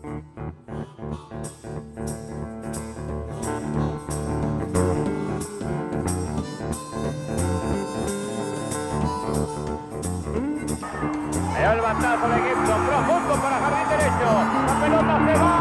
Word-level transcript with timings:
El 0.00 0.10
batazo 11.80 12.28
de 12.28 12.36
Gibson, 12.36 12.86
profundo 12.86 13.34
para 13.42 13.58
jardín 13.58 13.88
derecho. 13.88 14.28
La 14.66 14.74
pelota 14.80 15.14
se 15.26 15.34
va, 15.40 15.57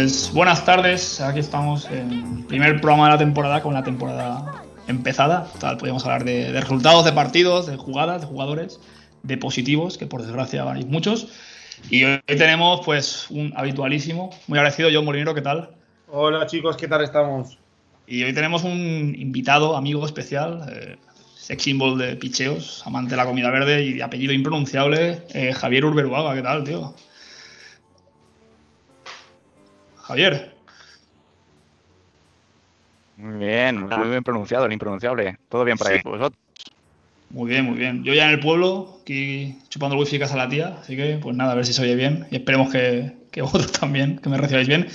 Pues 0.00 0.32
buenas 0.32 0.64
tardes, 0.64 1.20
aquí 1.20 1.40
estamos 1.40 1.84
en 1.90 2.10
el 2.10 2.46
primer 2.46 2.80
programa 2.80 3.04
de 3.04 3.10
la 3.10 3.18
temporada 3.18 3.60
con 3.60 3.74
la 3.74 3.84
temporada 3.84 4.64
empezada. 4.88 5.46
Tal, 5.58 5.76
podríamos 5.76 6.02
hablar 6.06 6.24
de, 6.24 6.52
de 6.52 6.58
resultados 6.58 7.04
de 7.04 7.12
partidos, 7.12 7.66
de 7.66 7.76
jugadas, 7.76 8.22
de 8.22 8.26
jugadores, 8.26 8.80
de 9.22 9.36
positivos, 9.36 9.98
que 9.98 10.06
por 10.06 10.22
desgracia 10.22 10.64
hay 10.72 10.86
muchos. 10.86 11.28
Y 11.90 12.04
hoy 12.04 12.22
tenemos 12.24 12.80
pues 12.82 13.26
un 13.28 13.52
habitualísimo, 13.54 14.30
muy 14.46 14.58
agradecido, 14.58 14.88
John 14.90 15.04
Molinero, 15.04 15.34
¿qué 15.34 15.42
tal? 15.42 15.68
Hola 16.08 16.46
chicos, 16.46 16.78
¿qué 16.78 16.88
tal 16.88 17.04
estamos? 17.04 17.58
Y 18.06 18.22
hoy 18.22 18.32
tenemos 18.32 18.64
un 18.64 19.14
invitado, 19.18 19.76
amigo 19.76 20.06
especial, 20.06 20.64
eh, 20.72 20.96
sex 21.36 21.62
symbol 21.62 21.98
de 21.98 22.16
picheos, 22.16 22.82
amante 22.86 23.10
de 23.10 23.16
la 23.18 23.26
comida 23.26 23.50
verde 23.50 23.84
y 23.84 23.92
de 23.92 24.02
apellido 24.02 24.32
impronunciable, 24.32 25.24
eh, 25.34 25.52
Javier 25.52 25.84
Urberuaga, 25.84 26.34
¿qué 26.34 26.42
tal, 26.42 26.64
tío? 26.64 26.94
Javier. 30.10 30.54
Muy 33.16 33.38
bien, 33.46 33.80
muy 33.86 34.08
bien 34.08 34.24
pronunciado, 34.24 34.66
el 34.66 34.72
impronunciable. 34.72 35.36
Todo 35.48 35.64
bien 35.64 35.76
para 35.78 35.90
Sí. 35.90 35.96
ahí. 35.96 36.02
¿Vosotros? 36.04 36.32
Muy 37.30 37.48
bien, 37.50 37.64
muy 37.64 37.78
bien. 37.78 38.02
Yo 38.02 38.12
ya 38.12 38.24
en 38.24 38.30
el 38.30 38.40
pueblo, 38.40 38.98
aquí 39.02 39.56
chupando 39.68 39.94
el 39.94 40.00
wifi 40.00 40.18
casa 40.18 40.34
a 40.34 40.38
la 40.38 40.48
tía, 40.48 40.78
así 40.80 40.96
que 40.96 41.18
pues 41.22 41.36
nada, 41.36 41.52
a 41.52 41.54
ver 41.54 41.64
si 41.64 41.72
se 41.72 41.82
oye 41.82 41.94
bien 41.94 42.26
y 42.30 42.36
esperemos 42.36 42.72
que, 42.72 43.12
que 43.30 43.42
vosotros 43.42 43.70
también, 43.72 44.18
que 44.18 44.28
me 44.28 44.36
recibáis 44.36 44.66
bien. 44.66 44.88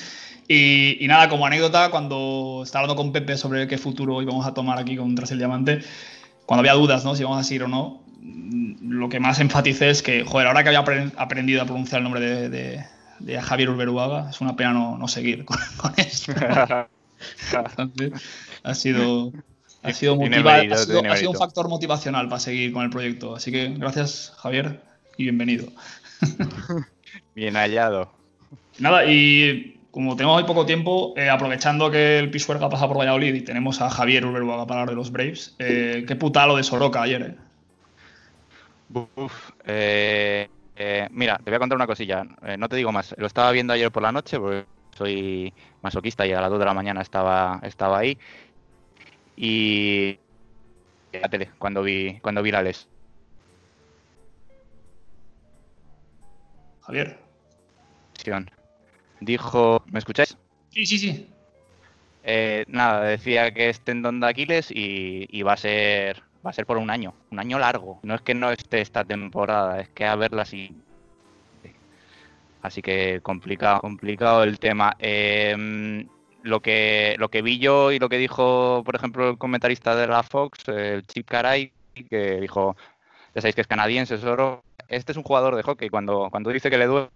Y, 0.47 0.97
y 1.03 1.07
nada, 1.07 1.29
como 1.29 1.45
anécdota, 1.45 1.89
cuando 1.91 2.61
estaba 2.63 2.83
hablando 2.83 3.01
con 3.01 3.13
Pepe 3.13 3.37
sobre 3.37 3.67
qué 3.67 3.77
futuro 3.77 4.21
íbamos 4.21 4.45
a 4.45 4.53
tomar 4.53 4.77
aquí 4.79 4.97
con 4.97 5.15
Tras 5.15 5.31
el 5.31 5.37
Diamante, 5.37 5.79
cuando 6.45 6.59
había 6.59 6.73
dudas, 6.73 7.05
¿no? 7.05 7.15
Si 7.15 7.23
vamos 7.23 7.39
a 7.39 7.43
seguir 7.43 7.63
o 7.63 7.67
no, 7.67 8.01
lo 8.81 9.07
que 9.07 9.19
más 9.19 9.39
enfaticé 9.39 9.89
es 9.89 10.01
que, 10.03 10.23
joder, 10.25 10.47
ahora 10.47 10.61
que 10.63 10.69
había 10.69 10.83
apren- 10.83 11.13
aprendido 11.17 11.61
a 11.61 11.65
pronunciar 11.65 11.99
el 11.99 12.03
nombre 12.03 12.21
de, 12.21 12.49
de- 12.49 12.85
de 13.19 13.41
Javier 13.41 13.69
Urberuaga, 13.69 14.29
es 14.29 14.41
una 14.41 14.55
pena 14.55 14.73
no, 14.73 14.97
no 14.97 15.07
seguir 15.07 15.45
con, 15.45 15.57
con 15.77 15.93
esto. 15.97 16.33
Entonces, 17.53 18.11
ha 18.63 18.73
sido, 18.75 19.31
ha 19.83 19.93
sido, 19.93 20.15
motiva- 20.15 20.53
mérito, 20.57 20.75
ha 20.75 20.77
sido- 20.77 20.99
tiene 20.99 21.09
ha 21.13 21.17
sido 21.17 21.31
un 21.31 21.37
factor 21.37 21.69
motivacional 21.69 22.27
para 22.29 22.39
seguir 22.39 22.71
con 22.73 22.83
el 22.83 22.89
proyecto. 22.89 23.35
Así 23.35 23.51
que 23.51 23.69
gracias, 23.69 24.33
Javier, 24.37 24.81
y 25.17 25.23
bienvenido. 25.23 25.67
Bien 27.35 27.55
hallado. 27.55 28.11
Nada, 28.79 29.05
y 29.05 29.79
como 29.91 30.15
tenemos 30.17 30.37
hoy 30.37 30.43
poco 30.45 30.65
tiempo, 30.65 31.13
eh, 31.15 31.29
aprovechando 31.29 31.89
que 31.89 32.19
el 32.19 32.29
Pisuerga 32.29 32.69
pasa 32.69 32.87
por 32.87 32.97
Valladolid 32.97 33.33
y 33.33 33.41
tenemos 33.41 33.79
a 33.81 33.89
Javier 33.89 34.25
Urberuaga 34.25 34.65
para 34.67 34.81
hablar 34.81 34.89
de 34.93 34.97
los 34.97 35.11
Braves, 35.11 35.55
eh, 35.59 36.03
qué 36.07 36.15
puta 36.17 36.45
lo 36.47 36.57
de 36.57 36.63
Soroka 36.63 37.01
ayer, 37.01 37.21
eh. 37.21 37.35
Uf, 39.15 39.51
eh, 39.65 40.47
eh, 40.75 41.07
mira, 41.11 41.37
te 41.37 41.49
voy 41.49 41.55
a 41.55 41.59
contar 41.59 41.75
una 41.75 41.87
cosilla. 41.87 42.25
Eh, 42.43 42.57
no 42.57 42.67
te 42.69 42.75
digo 42.75 42.91
más. 42.91 43.15
Lo 43.17 43.27
estaba 43.27 43.51
viendo 43.51 43.73
ayer 43.73 43.91
por 43.91 44.03
la 44.03 44.11
noche 44.11 44.39
porque 44.39 44.65
soy 44.95 45.53
masoquista 45.81 46.25
y 46.25 46.33
a 46.33 46.41
las 46.41 46.49
2 46.49 46.59
de 46.59 46.65
la 46.65 46.73
mañana 46.73 47.01
estaba, 47.01 47.59
estaba 47.63 47.99
ahí. 47.99 48.17
Y 49.37 50.17
la 51.13 51.29
tele, 51.29 51.51
cuando 51.57 51.83
vi, 51.83 52.19
cuando 52.21 52.41
vi 52.41 52.51
la 52.51 52.61
les. 52.61 52.87
Javier. 56.81 57.17
Dijo, 59.21 59.83
¿me 59.87 59.99
escucháis? 59.99 60.37
Sí, 60.69 60.85
sí, 60.85 60.97
sí. 60.97 61.27
Eh, 62.23 62.65
nada, 62.67 63.03
decía 63.05 63.51
que 63.53 63.69
es 63.69 63.81
tendón 63.81 64.19
de 64.19 64.27
Aquiles 64.27 64.71
y, 64.71 65.27
y 65.29 65.43
va 65.43 65.53
a 65.53 65.57
ser 65.57 66.23
va 66.45 66.51
a 66.51 66.53
ser 66.53 66.65
por 66.65 66.77
un 66.77 66.89
año, 66.89 67.13
un 67.31 67.39
año 67.39 67.57
largo. 67.57 67.99
No 68.03 68.15
es 68.15 68.21
que 68.21 68.35
no 68.35 68.51
esté 68.51 68.81
esta 68.81 69.03
temporada, 69.03 69.79
es 69.79 69.89
que 69.89 70.05
a 70.05 70.15
verla 70.15 70.43
así. 70.43 70.75
Así 72.61 72.81
que 72.81 73.19
complicado, 73.21 73.81
complicado 73.81 74.43
el 74.43 74.59
tema. 74.59 74.95
Eh, 74.99 76.05
lo 76.43 76.61
que 76.61 77.15
lo 77.17 77.29
que 77.29 77.41
vi 77.41 77.57
yo 77.57 77.91
y 77.91 77.99
lo 77.99 78.09
que 78.09 78.17
dijo, 78.17 78.83
por 78.85 78.95
ejemplo, 78.95 79.29
el 79.29 79.37
comentarista 79.37 79.95
de 79.95 80.07
la 80.07 80.23
Fox, 80.23 80.67
el 80.67 81.05
Chip 81.07 81.27
Caray, 81.27 81.71
que 82.09 82.39
dijo, 82.41 82.75
ya 83.33 83.41
sabéis 83.41 83.55
que 83.55 83.61
es 83.61 83.67
canadiense, 83.67 84.17
Soro. 84.17 84.63
Este 84.87 85.11
es 85.11 85.17
un 85.17 85.23
jugador 85.23 85.55
de 85.55 85.63
hockey. 85.63 85.89
Cuando, 85.89 86.29
cuando 86.29 86.51
dice 86.51 86.69
que 86.69 86.77
le 86.77 86.85
duele, 86.85 87.09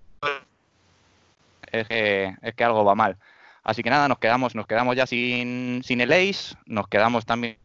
es 1.71 1.87
que, 1.87 2.35
es 2.41 2.55
que 2.55 2.63
algo 2.63 2.83
va 2.83 2.95
mal. 2.95 3.17
Así 3.63 3.83
que 3.83 3.89
nada, 3.91 4.07
nos 4.07 4.17
quedamos, 4.17 4.55
nos 4.55 4.65
quedamos 4.65 4.95
ya 4.95 5.05
sin, 5.05 5.81
sin 5.83 6.01
el 6.01 6.11
ace, 6.11 6.55
nos 6.65 6.87
quedamos 6.87 7.25
también 7.25 7.57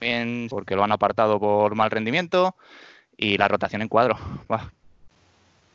bien 0.00 0.46
porque 0.50 0.76
lo 0.76 0.84
han 0.84 0.92
apartado 0.92 1.38
por 1.40 1.74
mal 1.74 1.90
rendimiento 1.90 2.56
y 3.16 3.38
la 3.38 3.48
rotación 3.48 3.82
en 3.82 3.88
cuadro. 3.88 4.16
Buah, 4.48 4.70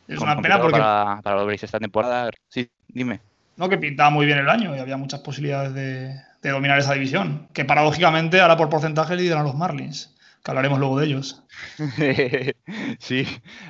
Es 0.07 0.21
una 0.21 0.41
pena 0.41 0.59
porque 0.59 0.79
para, 0.79 1.21
para 1.23 1.35
los 1.37 1.45
Braves 1.45 1.63
esta 1.63 1.79
temporada. 1.79 2.29
Sí, 2.49 2.69
dime. 2.87 3.21
no 3.55 3.69
que 3.69 3.77
pintaba 3.77 4.09
muy 4.09 4.25
bien 4.25 4.39
el 4.39 4.49
año 4.49 4.75
y 4.75 4.79
había 4.79 4.97
muchas 4.97 5.21
posibilidades 5.21 5.73
de, 5.73 6.15
de 6.41 6.49
dominar 6.49 6.79
esa 6.79 6.93
división. 6.93 7.47
Que 7.53 7.65
paradójicamente 7.65 8.41
ahora 8.41 8.57
por 8.57 8.69
porcentaje 8.69 9.15
lideran 9.15 9.43
los 9.45 9.55
Marlins, 9.55 10.15
que 10.43 10.51
hablaremos 10.51 10.79
luego 10.79 10.99
de 10.99 11.05
ellos. 11.07 11.43
sí, 12.99 13.25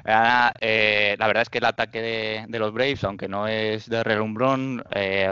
Ah, 0.05 0.53
eh, 0.61 1.15
la 1.19 1.27
verdad 1.27 1.43
es 1.43 1.49
que 1.49 1.59
el 1.59 1.65
ataque 1.65 2.01
de, 2.01 2.45
de 2.47 2.59
los 2.59 2.73
Braves, 2.73 3.03
aunque 3.03 3.27
no 3.27 3.47
es 3.47 3.89
de 3.89 4.03
relumbrón, 4.03 4.83
eh, 4.91 5.31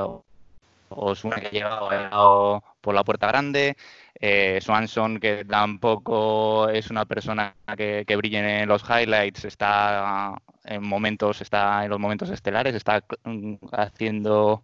Osuna 0.90 1.38
que 1.40 1.48
ha 1.48 1.52
llegado 1.52 2.64
por 2.82 2.94
la 2.96 3.04
puerta 3.04 3.28
grande, 3.28 3.78
eh, 4.24 4.60
Swanson 4.62 5.20
que 5.20 5.44
tampoco 5.46 6.70
es 6.70 6.92
una 6.92 7.06
persona 7.06 7.56
que, 7.76 8.06
brille 8.16 8.62
en 8.62 8.70
los 8.70 8.84
highlights, 8.88 9.46
está 9.46 10.40
en 10.64 10.84
momentos, 10.84 11.42
está 11.42 11.84
en 11.84 11.90
los 11.90 12.00
momentos 12.00 12.30
estelares, 12.30 12.76
está 12.76 13.04
mm, 13.24 13.56
haciendo 13.72 14.64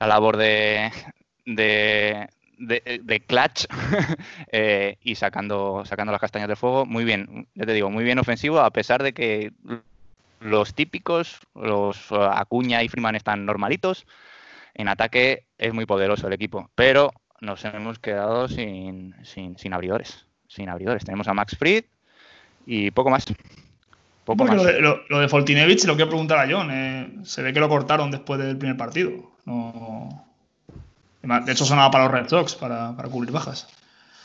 la 0.00 0.08
labor 0.08 0.36
de, 0.36 0.90
de, 1.46 2.28
de, 2.58 3.00
de 3.04 3.20
clutch 3.20 3.66
eh, 4.52 4.96
y 5.00 5.14
sacando, 5.14 5.84
sacando 5.86 6.10
las 6.10 6.20
castañas 6.20 6.48
del 6.48 6.56
fuego. 6.56 6.84
Muy 6.84 7.04
bien, 7.04 7.46
ya 7.54 7.64
te 7.64 7.74
digo, 7.74 7.88
muy 7.88 8.02
bien 8.02 8.18
ofensivo, 8.18 8.58
a 8.58 8.70
pesar 8.72 9.04
de 9.04 9.12
que 9.12 9.52
los 10.40 10.74
típicos, 10.74 11.38
los 11.54 12.10
eh, 12.10 12.16
Acuña 12.32 12.82
y 12.82 12.88
Freeman 12.88 13.14
están 13.14 13.46
normalitos. 13.46 14.06
En 14.74 14.88
ataque 14.88 15.44
es 15.58 15.72
muy 15.72 15.86
poderoso 15.86 16.26
el 16.26 16.32
equipo, 16.32 16.70
pero 16.74 17.12
nos 17.42 17.64
hemos 17.64 17.98
quedado 17.98 18.48
sin, 18.48 19.14
sin, 19.24 19.58
sin 19.58 19.74
abridores. 19.74 20.24
Sin 20.48 20.68
abridores. 20.68 21.04
Tenemos 21.04 21.28
a 21.28 21.34
Max 21.34 21.56
Fried 21.58 21.84
y 22.66 22.90
poco 22.92 23.10
más. 23.10 23.26
Poco 24.24 24.44
más. 24.44 24.56
lo, 24.56 24.64
de, 24.64 24.80
lo, 24.80 25.00
lo 25.08 25.18
de 25.18 25.28
Foltinevich 25.28 25.84
lo 25.84 25.96
quiero 25.96 26.08
preguntar 26.08 26.38
a 26.38 26.50
John. 26.50 26.70
eh, 26.70 27.12
se 27.24 27.42
ve 27.42 27.52
que 27.52 27.60
lo 27.60 27.68
cortaron 27.68 28.10
después 28.10 28.40
del 28.40 28.56
primer 28.56 28.76
partido. 28.76 29.12
No... 29.44 30.24
De 31.22 31.52
hecho, 31.52 31.64
sonaba 31.64 31.90
para 31.90 32.04
los 32.04 32.12
Red 32.14 32.28
Sox, 32.28 32.54
para, 32.56 32.96
para 32.96 33.08
cubrir 33.08 33.30
bajas. 33.32 33.68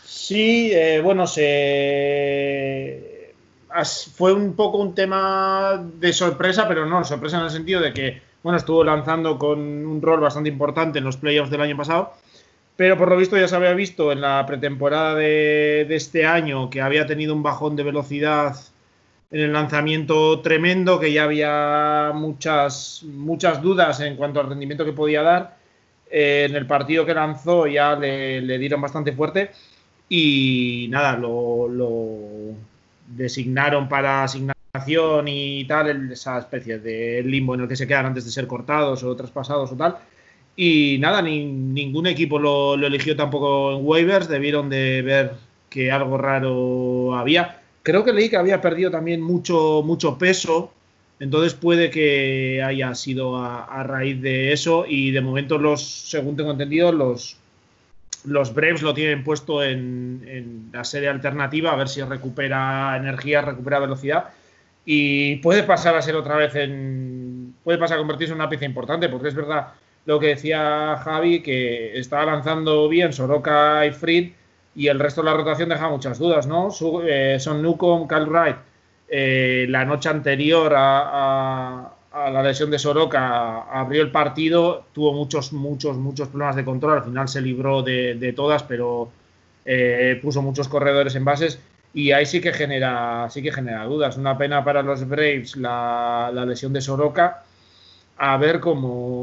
Sí, 0.03 0.71
eh, 0.73 0.99
bueno, 1.03 1.27
se 1.27 3.33
as- 3.69 4.11
fue 4.15 4.33
un 4.33 4.55
poco 4.55 4.79
un 4.79 4.95
tema 4.95 5.79
de 5.99 6.11
sorpresa, 6.11 6.67
pero 6.67 6.87
no, 6.87 7.03
sorpresa 7.03 7.37
en 7.37 7.43
el 7.43 7.51
sentido 7.51 7.81
de 7.81 7.93
que, 7.93 8.19
bueno, 8.41 8.57
estuvo 8.57 8.83
lanzando 8.83 9.37
con 9.37 9.59
un 9.59 10.01
rol 10.01 10.21
bastante 10.21 10.49
importante 10.49 10.97
en 10.97 11.05
los 11.05 11.17
playoffs 11.17 11.51
del 11.51 11.61
año 11.61 11.77
pasado, 11.77 12.13
pero 12.77 12.95
por 12.95 13.09
lo 13.09 13.17
visto 13.17 13.35
ya 13.37 13.47
se 13.47 13.55
había 13.55 13.73
visto 13.73 14.11
en 14.11 14.21
la 14.21 14.45
pretemporada 14.45 15.15
de, 15.15 15.87
este 15.89 16.25
año 16.25 16.69
que 16.69 16.79
había 16.79 17.07
tenido 17.07 17.33
un 17.33 17.41
bajón 17.43 17.75
de 17.75 17.83
velocidad 17.83 18.55
en 19.31 19.41
el 19.41 19.51
lanzamiento 19.51 20.39
tremendo, 20.41 20.99
que 20.99 21.11
ya 21.11 21.23
había 21.23 22.11
muchas, 22.13 23.03
muchas 23.03 23.61
dudas 23.61 23.99
en 23.99 24.15
cuanto 24.15 24.39
al 24.39 24.47
rendimiento 24.49 24.85
que 24.85 24.93
podía 24.93 25.23
dar. 25.23 25.57
Eh, 26.09 26.45
en 26.49 26.55
el 26.55 26.67
partido 26.67 27.05
que 27.05 27.13
lanzó 27.13 27.67
ya 27.67 27.95
le, 27.95 28.57
dieron 28.59 28.79
bastante 28.79 29.11
fuerte 29.11 29.51
y 30.07 30.87
nada, 30.89 31.17
lo, 31.17 31.67
designaron 33.07 33.89
para 33.89 34.23
asignación 34.23 35.27
y 35.27 35.65
tal, 35.65 36.11
esa 36.11 36.37
especie 36.37 36.79
de 36.79 37.23
limbo 37.23 37.55
en 37.55 37.61
el 37.61 37.67
que 37.67 37.75
se 37.75 37.87
quedan 37.87 38.05
antes 38.05 38.25
de 38.25 38.31
ser 38.31 38.47
cortados 38.47 39.03
o 39.03 39.15
traspasados 39.15 39.71
o 39.71 39.75
tal. 39.75 39.97
Y 40.59 40.97
nada, 40.99 41.21
ni, 41.21 41.45
ningún 41.45 42.07
equipo 42.07 42.39
lo, 42.39 42.73
eligió 42.73 43.15
tampoco 43.15 43.77
en 43.77 43.85
waivers, 43.85 44.27
debieron 44.27 44.69
de 44.69 45.03
ver 45.03 45.33
que 45.69 45.91
algo 45.91 46.17
raro 46.17 47.15
había. 47.15 47.61
Creo 47.83 48.03
que 48.03 48.11
leí 48.11 48.27
que 48.27 48.37
había 48.37 48.59
perdido 48.59 48.89
también 48.89 49.21
mucho, 49.21 49.83
mucho 49.85 50.17
peso, 50.17 50.73
entonces 51.19 51.53
puede 51.53 51.91
que 51.91 52.63
haya 52.65 52.95
sido 52.95 53.37
a, 53.37 53.83
raíz 53.83 54.19
de 54.19 54.51
eso 54.51 54.85
y 54.87 55.11
de 55.11 55.21
momento 55.21 55.59
los, 55.59 55.83
según 55.83 56.35
tengo 56.35 56.51
entendido, 56.51 56.91
los 56.91 57.37
los 58.25 58.53
Braves 58.53 58.81
lo 58.81 58.93
tienen 58.93 59.23
puesto 59.23 59.63
en, 59.63 60.69
la 60.73 60.83
serie 60.83 61.07
alternativa, 61.07 61.71
a 61.71 61.75
ver 61.75 61.87
si 61.87 62.01
recupera 62.01 62.97
energía, 62.97 63.41
recupera 63.41 63.79
velocidad. 63.79 64.29
Y 64.85 65.37
puede 65.37 65.63
pasar 65.63 65.95
a 65.95 66.01
ser 66.01 66.15
otra 66.15 66.35
vez 66.35 66.55
en. 66.55 67.55
Puede 67.63 67.77
pasar 67.77 67.97
a 67.97 67.99
convertirse 67.99 68.33
en 68.33 68.39
una 68.39 68.49
pieza 68.49 68.65
importante, 68.65 69.07
porque 69.07 69.29
es 69.29 69.35
verdad 69.35 69.67
lo 70.07 70.19
que 70.19 70.29
decía 70.29 70.97
Javi, 71.03 71.43
que 71.43 71.99
estaba 71.99 72.25
lanzando 72.25 72.89
bien 72.89 73.13
Soroka 73.13 73.85
y 73.85 73.91
Fried, 73.91 74.31
y 74.73 74.87
el 74.87 74.99
resto 74.99 75.21
de 75.21 75.25
la 75.29 75.37
rotación 75.37 75.69
deja 75.69 75.87
muchas 75.89 76.17
dudas, 76.17 76.47
¿no? 76.47 76.69
Eh, 77.05 77.37
son 77.39 77.61
Newcomb, 77.61 78.07
Cal 78.07 78.27
Wright, 78.27 78.57
eh, 79.07 79.67
la 79.69 79.85
noche 79.85 80.09
anterior 80.09 80.73
a 80.75 81.93
la 82.31 82.41
lesión 82.41 82.71
de 82.71 82.79
Soroka 82.79 83.63
abrió 83.71 84.01
el 84.01 84.11
partido, 84.11 84.85
tuvo 84.93 85.13
muchos, 85.13 85.53
muchos, 85.53 85.97
muchos 85.97 86.29
problemas 86.29 86.55
de 86.55 86.65
control, 86.65 86.97
al 86.97 87.03
final 87.03 87.27
se 87.27 87.41
libró 87.41 87.83
de, 87.83 88.33
todas, 88.35 88.63
pero 88.63 89.09
eh, 89.65 90.19
puso 90.21 90.41
muchos 90.41 90.67
corredores 90.67 91.15
en 91.15 91.25
bases 91.25 91.59
y 91.93 92.11
ahí 92.11 92.25
sí 92.25 92.41
que 92.41 92.53
genera, 92.53 93.27
sí 93.29 93.41
que 93.41 93.51
genera 93.51 93.85
dudas. 93.85 94.17
Una 94.17 94.37
pena 94.37 94.63
para 94.63 94.81
los 94.81 95.07
Braves 95.07 95.55
la, 95.57 96.31
lesión 96.45 96.73
de 96.73 96.81
Soroka, 96.81 97.43
a 98.17 98.37
ver 98.37 98.59
cómo, 98.59 99.16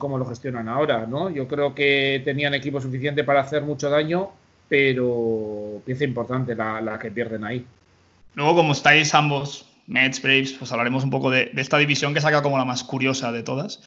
lo 0.00 0.26
gestionan 0.26 0.68
ahora, 0.68 1.06
¿no? 1.06 1.30
Yo 1.30 1.46
creo 1.48 1.74
que 1.74 2.22
tenían 2.24 2.54
equipo 2.54 2.80
suficiente 2.80 3.24
para 3.24 3.40
hacer 3.40 3.62
mucho 3.62 3.90
daño, 3.90 4.30
pero 4.68 5.82
pieza 5.84 6.04
importante 6.04 6.54
la, 6.54 6.98
que 7.00 7.10
pierden 7.10 7.44
ahí. 7.44 7.64
Luego, 8.34 8.54
como 8.54 8.72
estáis 8.72 9.14
ambos 9.14 9.66
Mets, 9.86 10.22
Braves, 10.22 10.52
pues 10.52 10.70
hablaremos 10.70 11.02
un 11.02 11.10
poco 11.10 11.30
de, 11.30 11.50
esta 11.56 11.76
división 11.78 12.14
que 12.14 12.20
saca 12.20 12.42
como 12.42 12.56
la 12.56 12.64
más 12.64 12.84
curiosa 12.84 13.32
de 13.32 13.42
todas. 13.42 13.82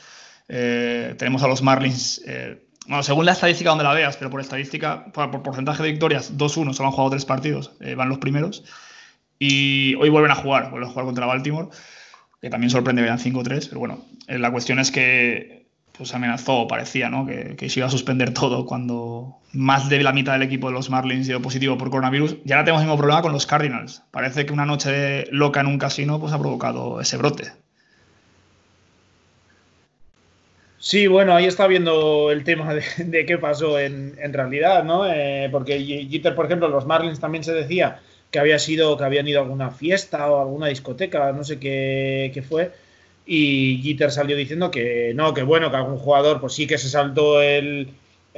Eh, 0.50 1.16
tenemos 1.18 1.42
a 1.44 1.48
los 1.48 1.62
Marlins, 1.62 2.22
eh, 2.28 2.62
bueno, 2.88 3.02
según 3.04 3.26
la 3.26 3.32
estadística 3.32 3.70
donde 3.70 3.86
la 3.86 3.94
veas, 3.94 4.18
pero 4.18 4.30
por 4.30 4.42
estadística, 4.42 5.06
por, 5.14 5.42
porcentaje 5.42 5.82
de 5.82 5.92
victorias, 5.92 6.38
2-1, 6.38 6.74
solo 6.74 6.90
han 6.90 6.92
jugado 6.92 7.12
tres 7.12 7.24
partidos, 7.24 7.72
eh, 7.80 7.96
van 7.96 8.10
los 8.10 8.18
primeros. 8.18 8.66
Y 9.40 9.96
hoy 9.96 10.10
vuelven 10.10 10.32
a 10.32 10.36
jugar, 10.36 10.70
vuelven 10.70 10.90
a 10.90 10.92
jugar 10.92 11.06
contra 11.06 11.26
Baltimore, 11.26 11.70
que 12.42 12.50
también 12.50 12.70
sorprende, 12.70 13.02
vean 13.02 13.20
5-3, 13.20 13.68
pero 13.70 13.80
bueno, 13.80 14.06
la 14.28 14.52
cuestión 14.52 14.80
es 14.80 14.92
que 14.92 15.63
pues 15.98 16.14
amenazó, 16.14 16.68
parecía, 16.68 17.10
¿no? 17.10 17.26
Que, 17.26 17.70
se 17.70 17.80
iba 17.80 17.88
a 17.88 17.92
suspender 17.92 18.34
todo 18.34 18.66
cuando 18.66 19.38
más 19.52 19.90
de 19.90 20.02
la 20.02 20.12
mitad 20.12 20.34
del 20.34 20.42
equipo 20.42 20.68
de 20.68 20.74
los 20.74 20.90
Marlins 20.90 21.28
dio 21.28 21.42
positivo 21.42 21.78
por 21.78 21.92
coronavirus. 21.92 22.38
Y 22.44 22.52
ahora 22.52 22.66
tenemos 22.66 22.82
el 22.82 22.88
mismo 22.88 22.98
problema 22.98 23.22
con 23.22 23.32
los 23.32 23.46
Cardinals. 23.46 24.02
Parece 24.10 24.46
que 24.46 24.54
una 24.54 24.66
noche 24.66 25.26
loca 25.32 25.62
en 25.62 25.68
un 25.68 25.78
casino 25.78 26.20
pues, 26.20 26.34
ha 26.34 26.40
provocado 26.40 27.00
ese 27.00 27.18
brote. 27.18 27.52
Sí, 30.80 31.08
bueno, 31.08 31.36
ahí 31.36 31.46
está 31.46 31.68
viendo 31.68 32.32
el 32.32 32.44
tema 32.44 32.74
de, 32.98 33.26
qué 33.26 33.38
pasó 33.38 33.80
en, 33.80 34.34
realidad, 34.34 34.84
¿no? 34.84 35.06
Eh, 35.08 35.48
porque 35.52 35.80
Jeter, 36.10 36.34
por 36.34 36.46
ejemplo, 36.46 36.68
los 36.70 36.88
Marlins 36.88 37.20
también 37.20 37.44
se 37.44 37.54
decía 37.54 38.02
que 38.32 38.40
había 38.40 38.58
sido, 38.58 38.98
que 38.98 39.04
habían 39.04 39.28
ido 39.28 39.40
a 39.40 39.44
alguna 39.44 39.70
fiesta 39.70 40.30
o 40.30 40.42
alguna 40.42 40.68
discoteca, 40.68 41.32
no 41.34 41.44
sé 41.44 41.60
qué, 41.60 42.32
qué 42.34 42.42
fue 42.42 42.72
y 43.26 43.82
Jeter 43.82 44.12
salió 44.12 44.36
diciendo 44.36 44.70
que 44.70 45.14
no, 45.16 45.34
que 45.34 45.44
bueno, 45.44 45.72
que 45.72 45.78
algún 45.78 45.98
jugador 45.98 46.42
pues 46.42 46.54
sí 46.54 46.68
que 46.68 46.78
se 46.78 46.90
saltó 46.90 47.42
el, 47.42 47.90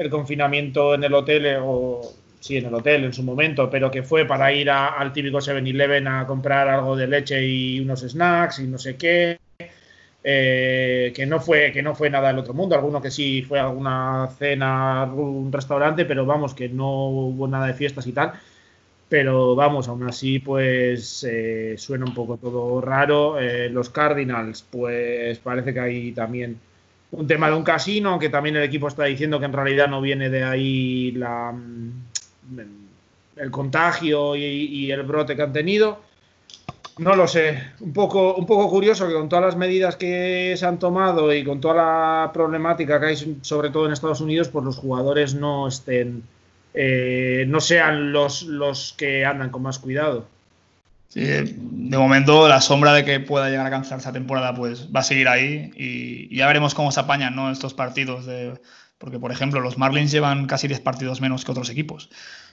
confinamiento 0.09 0.93
en 0.93 1.03
el 1.03 1.13
hotel, 1.13 1.45
eh, 1.45 1.57
o 1.61 2.01
sí, 2.39 2.57
en 2.57 2.65
el 2.65 2.73
hotel 2.73 3.05
en 3.05 3.13
su 3.13 3.23
momento, 3.23 3.69
pero 3.69 3.89
que 3.89 4.03
fue 4.03 4.25
para 4.25 4.51
ir 4.53 4.69
al 4.69 5.13
típico 5.13 5.39
7-Eleven 5.39 6.07
a 6.07 6.27
comprar 6.27 6.67
algo 6.67 6.95
de 6.95 7.07
leche 7.07 7.45
y 7.45 7.79
unos 7.79 8.01
snacks 8.01 8.59
y 8.59 8.67
no 8.67 8.77
sé 8.77 8.95
qué. 8.97 9.39
Eh, 10.27 11.13
que 11.15 11.27
no 11.27 11.39
fue 11.39 11.71
que 11.71 11.83
no 11.83 11.93
fue 11.93 12.09
nada 12.09 12.29
del 12.29 12.39
otro 12.39 12.55
mundo, 12.55 12.73
alguno 12.75 12.99
que 12.99 13.11
sí 13.11 13.43
fue 13.43 13.59
alguna 13.59 14.27
cena, 14.39 15.03
un 15.05 15.51
restaurante, 15.51 16.03
pero 16.05 16.25
vamos, 16.25 16.55
que 16.55 16.67
no 16.67 17.09
hubo 17.09 17.47
nada 17.47 17.67
de 17.67 17.75
fiestas 17.75 18.07
y 18.07 18.11
tal 18.11 18.33
pero 19.07 19.55
vamos, 19.55 19.87
aún 19.87 20.07
así, 20.07 20.39
pues 20.39 21.25
eh, 21.29 21.75
suena 21.77 22.05
un 22.05 22.13
poco 22.13 22.37
todo 22.37 22.81
raro. 22.81 23.39
Eh, 23.39 23.69
los 23.69 23.89
Cardinals, 23.89 24.65
pues 24.69 25.37
parece 25.39 25.73
que 25.73 25.79
hay 25.79 26.11
también 26.11 26.59
un 27.11 27.27
tema 27.27 27.49
de 27.49 27.55
un 27.55 27.63
casino, 27.63 28.09
aunque 28.09 28.29
también 28.29 28.55
el 28.55 28.63
equipo 28.63 28.87
está 28.87 29.05
diciendo 29.05 29.39
que 29.39 29.45
en 29.45 29.53
realidad 29.53 29.87
no 29.87 30.01
viene 30.01 30.29
de 30.29 30.43
ahí 30.43 31.13
mm, 31.15 32.59
el 33.37 33.51
contagio 33.51 34.35
y, 34.35 34.91
el 34.91 35.03
brote 35.03 35.35
que 35.35 35.43
han 35.43 35.53
tenido. 35.53 35.99
No 36.97 37.15
lo 37.15 37.27
sé, 37.27 37.61
un 37.81 37.91
poco, 37.91 38.35
un 38.35 38.45
poco 38.45 38.69
curioso 38.69 39.07
que 39.07 39.13
con 39.13 39.27
todas 39.27 39.45
las 39.45 39.57
medidas 39.57 39.97
que 39.97 40.55
se 40.57 40.65
han 40.65 40.79
tomado 40.79 41.33
y 41.33 41.43
con 41.43 41.59
toda 41.59 41.75
la 41.75 42.31
problemática 42.33 42.99
que 42.99 43.05
hay, 43.07 43.37
sobre 43.41 43.69
todo 43.69 43.85
en 43.85 43.91
Estados 43.91 44.21
Unidos, 44.21 44.47
pues 44.47 44.63
los 44.63 44.77
jugadores 44.77 45.35
no 45.35 45.67
estén 45.67 46.23
eh, 46.75 47.45
no 47.47 47.61
sean 47.61 48.11
los, 48.11 48.43
los 48.43 48.93
que 48.97 49.25
andan 49.25 49.49
con 49.49 49.61
más 49.61 49.79
cuidado. 49.79 50.27
de 51.13 51.97
momento 51.97 52.49
la 52.49 52.59
sombra 52.59 52.93
de 52.93 53.05
que 53.05 53.21
pueda 53.21 53.47
llegar 53.47 53.61
a 53.61 53.67
alcanzar 53.67 53.99
esa 53.99 54.11
temporada 54.11 54.53
pues 54.53 54.89
va 54.93 54.99
a 54.99 55.03
seguir 55.03 55.29
ahí 55.29 55.71
y, 55.75 56.35
ya 56.35 56.47
veremos 56.47 56.75
cómo 56.75 56.91
se 56.91 56.99
apañan 56.99 57.35
¿no? 57.35 57.49
estos 57.49 57.73
partidos. 57.73 58.25
De, 58.25 58.59
porque, 58.97 59.19
por 59.19 59.31
ejemplo, 59.31 59.61
los 59.61 59.77
Marlins 59.77 60.11
llevan 60.11 60.47
casi 60.47 60.67
10 60.67 60.81
partidos 60.81 61.21
menos 61.21 61.45
que 61.45 61.51
otros 61.51 61.69
equipos. 61.69 62.09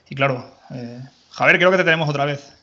Y 0.09 0.15
claro, 0.15 0.57
eh, 0.71 1.01
Javier, 1.31 1.57
creo 1.57 1.71
que 1.71 1.77
te 1.77 1.83
tenemos 1.83 2.07
otra 2.07 2.25
vez. 2.25 2.53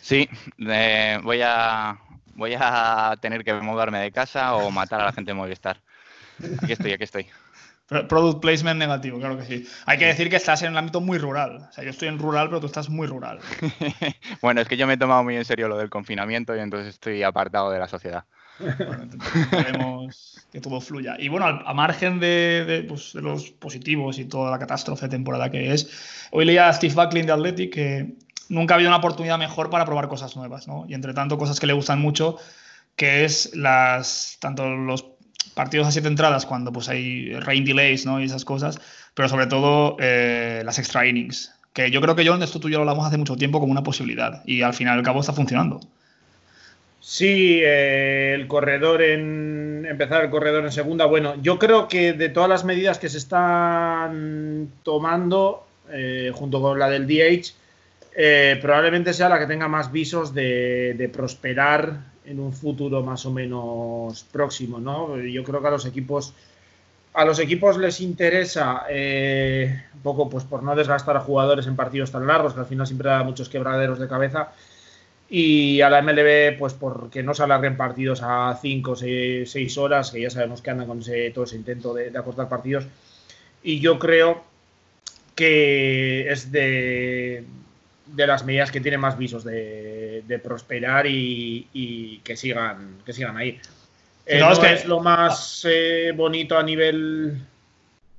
Sí, 0.00 0.28
voy, 0.58 1.40
a, 1.44 1.98
voy 2.34 2.54
a 2.58 3.16
tener 3.20 3.44
que 3.44 3.52
mudarme 3.54 4.00
de 4.00 4.12
casa 4.12 4.54
o 4.54 4.70
matar 4.70 5.00
a 5.00 5.06
la 5.06 5.12
gente 5.12 5.30
de 5.30 5.34
Movistar. 5.34 5.80
Aquí 6.62 6.72
estoy, 6.72 6.92
aquí 6.92 7.04
estoy. 7.04 7.26
Product 8.08 8.40
placement 8.40 8.78
negativo, 8.78 9.18
claro 9.18 9.36
que 9.36 9.44
sí. 9.44 9.66
Hay 9.86 9.98
que 9.98 10.06
decir 10.06 10.30
que 10.30 10.36
estás 10.36 10.62
en 10.62 10.72
el 10.72 10.78
ámbito 10.78 11.00
muy 11.00 11.18
rural. 11.18 11.68
O 11.68 11.72
sea, 11.72 11.84
yo 11.84 11.90
estoy 11.90 12.08
en 12.08 12.18
rural, 12.18 12.48
pero 12.48 12.60
tú 12.60 12.66
estás 12.66 12.88
muy 12.88 13.06
rural. 13.06 13.38
bueno, 14.42 14.60
es 14.60 14.68
que 14.68 14.76
yo 14.76 14.86
me 14.86 14.94
he 14.94 14.96
tomado 14.96 15.22
muy 15.24 15.36
en 15.36 15.44
serio 15.44 15.68
lo 15.68 15.76
del 15.76 15.90
confinamiento 15.90 16.56
y 16.56 16.60
entonces 16.60 16.94
estoy 16.94 17.22
apartado 17.22 17.70
de 17.70 17.78
la 17.78 17.88
sociedad. 17.88 18.24
Bueno, 18.58 19.08
esperemos 19.50 20.46
que 20.52 20.60
todo 20.60 20.80
fluya. 20.80 21.16
Y 21.18 21.28
bueno, 21.28 21.46
a 21.46 21.74
margen 21.74 22.18
pues, 22.18 23.12
de, 23.12 23.20
los 23.22 23.50
positivos 23.50 24.18
y 24.18 24.26
toda 24.26 24.50
la 24.50 24.58
catástrofe 24.58 25.06
de 25.06 25.10
temporada 25.10 25.50
que 25.50 25.72
es, 25.72 26.28
hoy 26.30 26.44
leía 26.44 26.68
a 26.68 26.72
Steve 26.72 26.94
Buckley 26.94 27.22
de 27.22 27.32
Athletic 27.32 27.72
que 27.72 28.14
nunca 28.48 28.74
ha 28.74 28.76
habido 28.76 28.90
una 28.90 28.98
oportunidad 28.98 29.38
mejor 29.38 29.70
para 29.70 29.84
probar 29.84 30.08
cosas 30.08 30.36
nuevas, 30.36 30.68
¿no? 30.68 30.84
Y 30.86 30.94
entre 30.94 31.14
tanto, 31.14 31.38
cosas 31.38 31.58
que 31.58 31.66
le 31.66 31.72
gustan 31.72 32.00
mucho, 32.00 32.36
que 32.96 33.24
es 33.24 33.54
las 33.54 34.36
tanto 34.40 34.68
los 34.68 35.02
partidos 35.52 35.86
a 35.86 35.92
siete 35.92 36.08
entradas 36.08 36.46
cuando 36.46 36.72
pues 36.72 36.88
hay 36.88 37.32
rain 37.34 37.64
delays 37.64 38.06
¿no? 38.06 38.20
y 38.20 38.24
esas 38.24 38.44
cosas, 38.44 38.80
pero 39.14 39.28
sobre 39.28 39.46
todo 39.46 39.96
eh, 40.00 40.62
las 40.64 40.78
extra 40.78 41.06
innings, 41.06 41.54
que 41.72 41.90
yo 41.90 42.00
creo 42.00 42.16
que 42.16 42.26
John, 42.26 42.42
esto 42.42 42.60
tú 42.60 42.68
y 42.68 42.72
yo 42.72 42.78
lo 42.78 42.82
hablamos 42.82 43.06
hace 43.06 43.18
mucho 43.18 43.36
tiempo 43.36 43.60
como 43.60 43.72
una 43.72 43.82
posibilidad 43.82 44.42
y 44.46 44.62
al 44.62 44.74
final 44.74 44.98
al 44.98 45.04
cabo 45.04 45.20
está 45.20 45.32
funcionando. 45.32 45.80
Sí, 47.00 47.60
eh, 47.62 48.32
el 48.34 48.46
corredor 48.46 49.02
en 49.02 49.86
empezar 49.88 50.24
el 50.24 50.30
corredor 50.30 50.64
en 50.64 50.70
segunda. 50.70 51.04
Bueno, 51.06 51.34
yo 51.42 51.58
creo 51.58 51.88
que 51.88 52.12
de 52.12 52.28
todas 52.28 52.48
las 52.48 52.64
medidas 52.64 52.98
que 52.98 53.08
se 53.08 53.18
están 53.18 54.68
tomando, 54.84 55.66
eh, 55.90 56.30
junto 56.32 56.60
con 56.60 56.78
la 56.78 56.88
del 56.88 57.08
DH, 57.08 58.60
probablemente 58.60 59.12
sea 59.12 59.28
la 59.28 59.40
que 59.40 59.46
tenga 59.46 59.66
más 59.66 59.90
visos 59.90 60.32
de, 60.32 60.94
de 60.96 61.08
prosperar 61.08 62.11
en 62.24 62.40
un 62.40 62.52
futuro 62.52 63.02
más 63.02 63.26
o 63.26 63.30
menos 63.30 64.24
próximo, 64.24 64.78
¿no? 64.78 65.18
Yo 65.18 65.42
creo 65.44 65.60
que 65.60 65.68
a 65.68 65.72
los 65.72 65.86
equipos 65.86 66.34
a 67.14 67.26
los 67.26 67.38
equipos 67.38 67.76
les 67.76 68.00
interesa 68.00 68.84
eh, 68.88 69.82
un 69.94 70.00
poco 70.00 70.30
pues 70.30 70.44
por 70.44 70.62
no 70.62 70.74
desgastar 70.74 71.14
a 71.16 71.20
jugadores 71.20 71.66
en 71.66 71.76
partidos 71.76 72.10
tan 72.10 72.26
largos 72.26 72.54
que 72.54 72.60
al 72.60 72.66
final 72.66 72.86
siempre 72.86 73.10
da 73.10 73.22
muchos 73.22 73.50
quebraderos 73.50 73.98
de 73.98 74.08
cabeza 74.08 74.52
y 75.28 75.82
a 75.82 75.90
la 75.90 76.00
MLB 76.00 76.58
pues 76.58 76.72
porque 76.72 77.22
no 77.22 77.34
se 77.34 77.42
alarguen 77.42 77.76
partidos 77.76 78.20
a 78.22 78.58
5 78.60 78.90
o 78.90 78.96
6 78.96 79.78
horas 79.78 80.10
que 80.10 80.22
ya 80.22 80.30
sabemos 80.30 80.62
que 80.62 80.70
andan 80.70 80.86
con 80.86 81.00
ese, 81.00 81.30
todo 81.32 81.44
ese 81.44 81.56
intento 81.56 81.92
de 81.92 82.16
acortar 82.16 82.48
partidos 82.48 82.86
y 83.62 83.80
yo 83.80 83.98
creo 83.98 84.42
que 85.34 86.30
es 86.30 86.50
de 86.50 87.44
de 88.06 88.26
las 88.26 88.44
medidas 88.44 88.70
que 88.70 88.80
tienen 88.80 89.00
más 89.00 89.16
visos 89.16 89.44
de, 89.44 90.01
prosperar 90.42 91.06
y, 91.06 92.20
que 92.24 92.36
sigan 92.36 92.98
que 93.04 93.12
sigan 93.12 93.36
ahí. 93.36 93.60
Eh, 94.26 94.38
no, 94.38 94.52
es, 94.52 94.58
que... 94.58 94.72
es 94.72 94.84
lo 94.86 95.00
más 95.00 95.66
eh, 95.68 96.12
bonito 96.14 96.56
a 96.56 96.62
nivel 96.62 97.42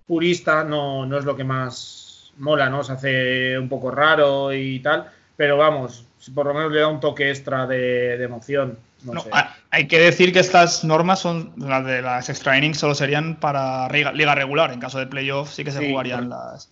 purista, 0.05 0.63
no, 0.63 1.05
no 1.05 1.17
es 1.17 1.25
lo 1.25 1.35
que 1.35 1.43
más 1.43 2.31
mola, 2.37 2.69
¿no? 2.69 2.83
Se 2.83 2.93
hace 2.93 3.57
un 3.57 3.69
poco 3.69 3.91
raro 3.91 4.53
y 4.53 4.79
tal, 4.79 5.09
pero 5.37 5.57
vamos, 5.57 6.05
por 6.33 6.45
lo 6.45 6.53
menos 6.53 6.71
le 6.71 6.81
da 6.81 6.87
un 6.87 6.99
toque 6.99 7.29
extra 7.29 7.65
de, 7.67 8.21
emoción. 8.21 8.77
No, 9.03 9.23
Hay 9.69 9.87
que 9.87 9.99
decir 9.99 10.31
que 10.31 10.39
estas 10.39 10.83
normas 10.83 11.19
son 11.19 11.53
las 11.57 11.85
de 11.85 12.01
las 12.01 12.29
extra 12.29 12.57
innings 12.57 12.77
solo 12.77 12.95
serían 12.95 13.35
para 13.35 13.89
liga 13.89 14.33
regular. 14.33 14.71
En 14.71 14.79
caso 14.79 14.97
de 14.99 15.07
playoff 15.07 15.51
sí 15.51 15.63
que 15.65 15.71
se 15.71 15.89
jugarían 15.89 16.29
las, 16.29 16.69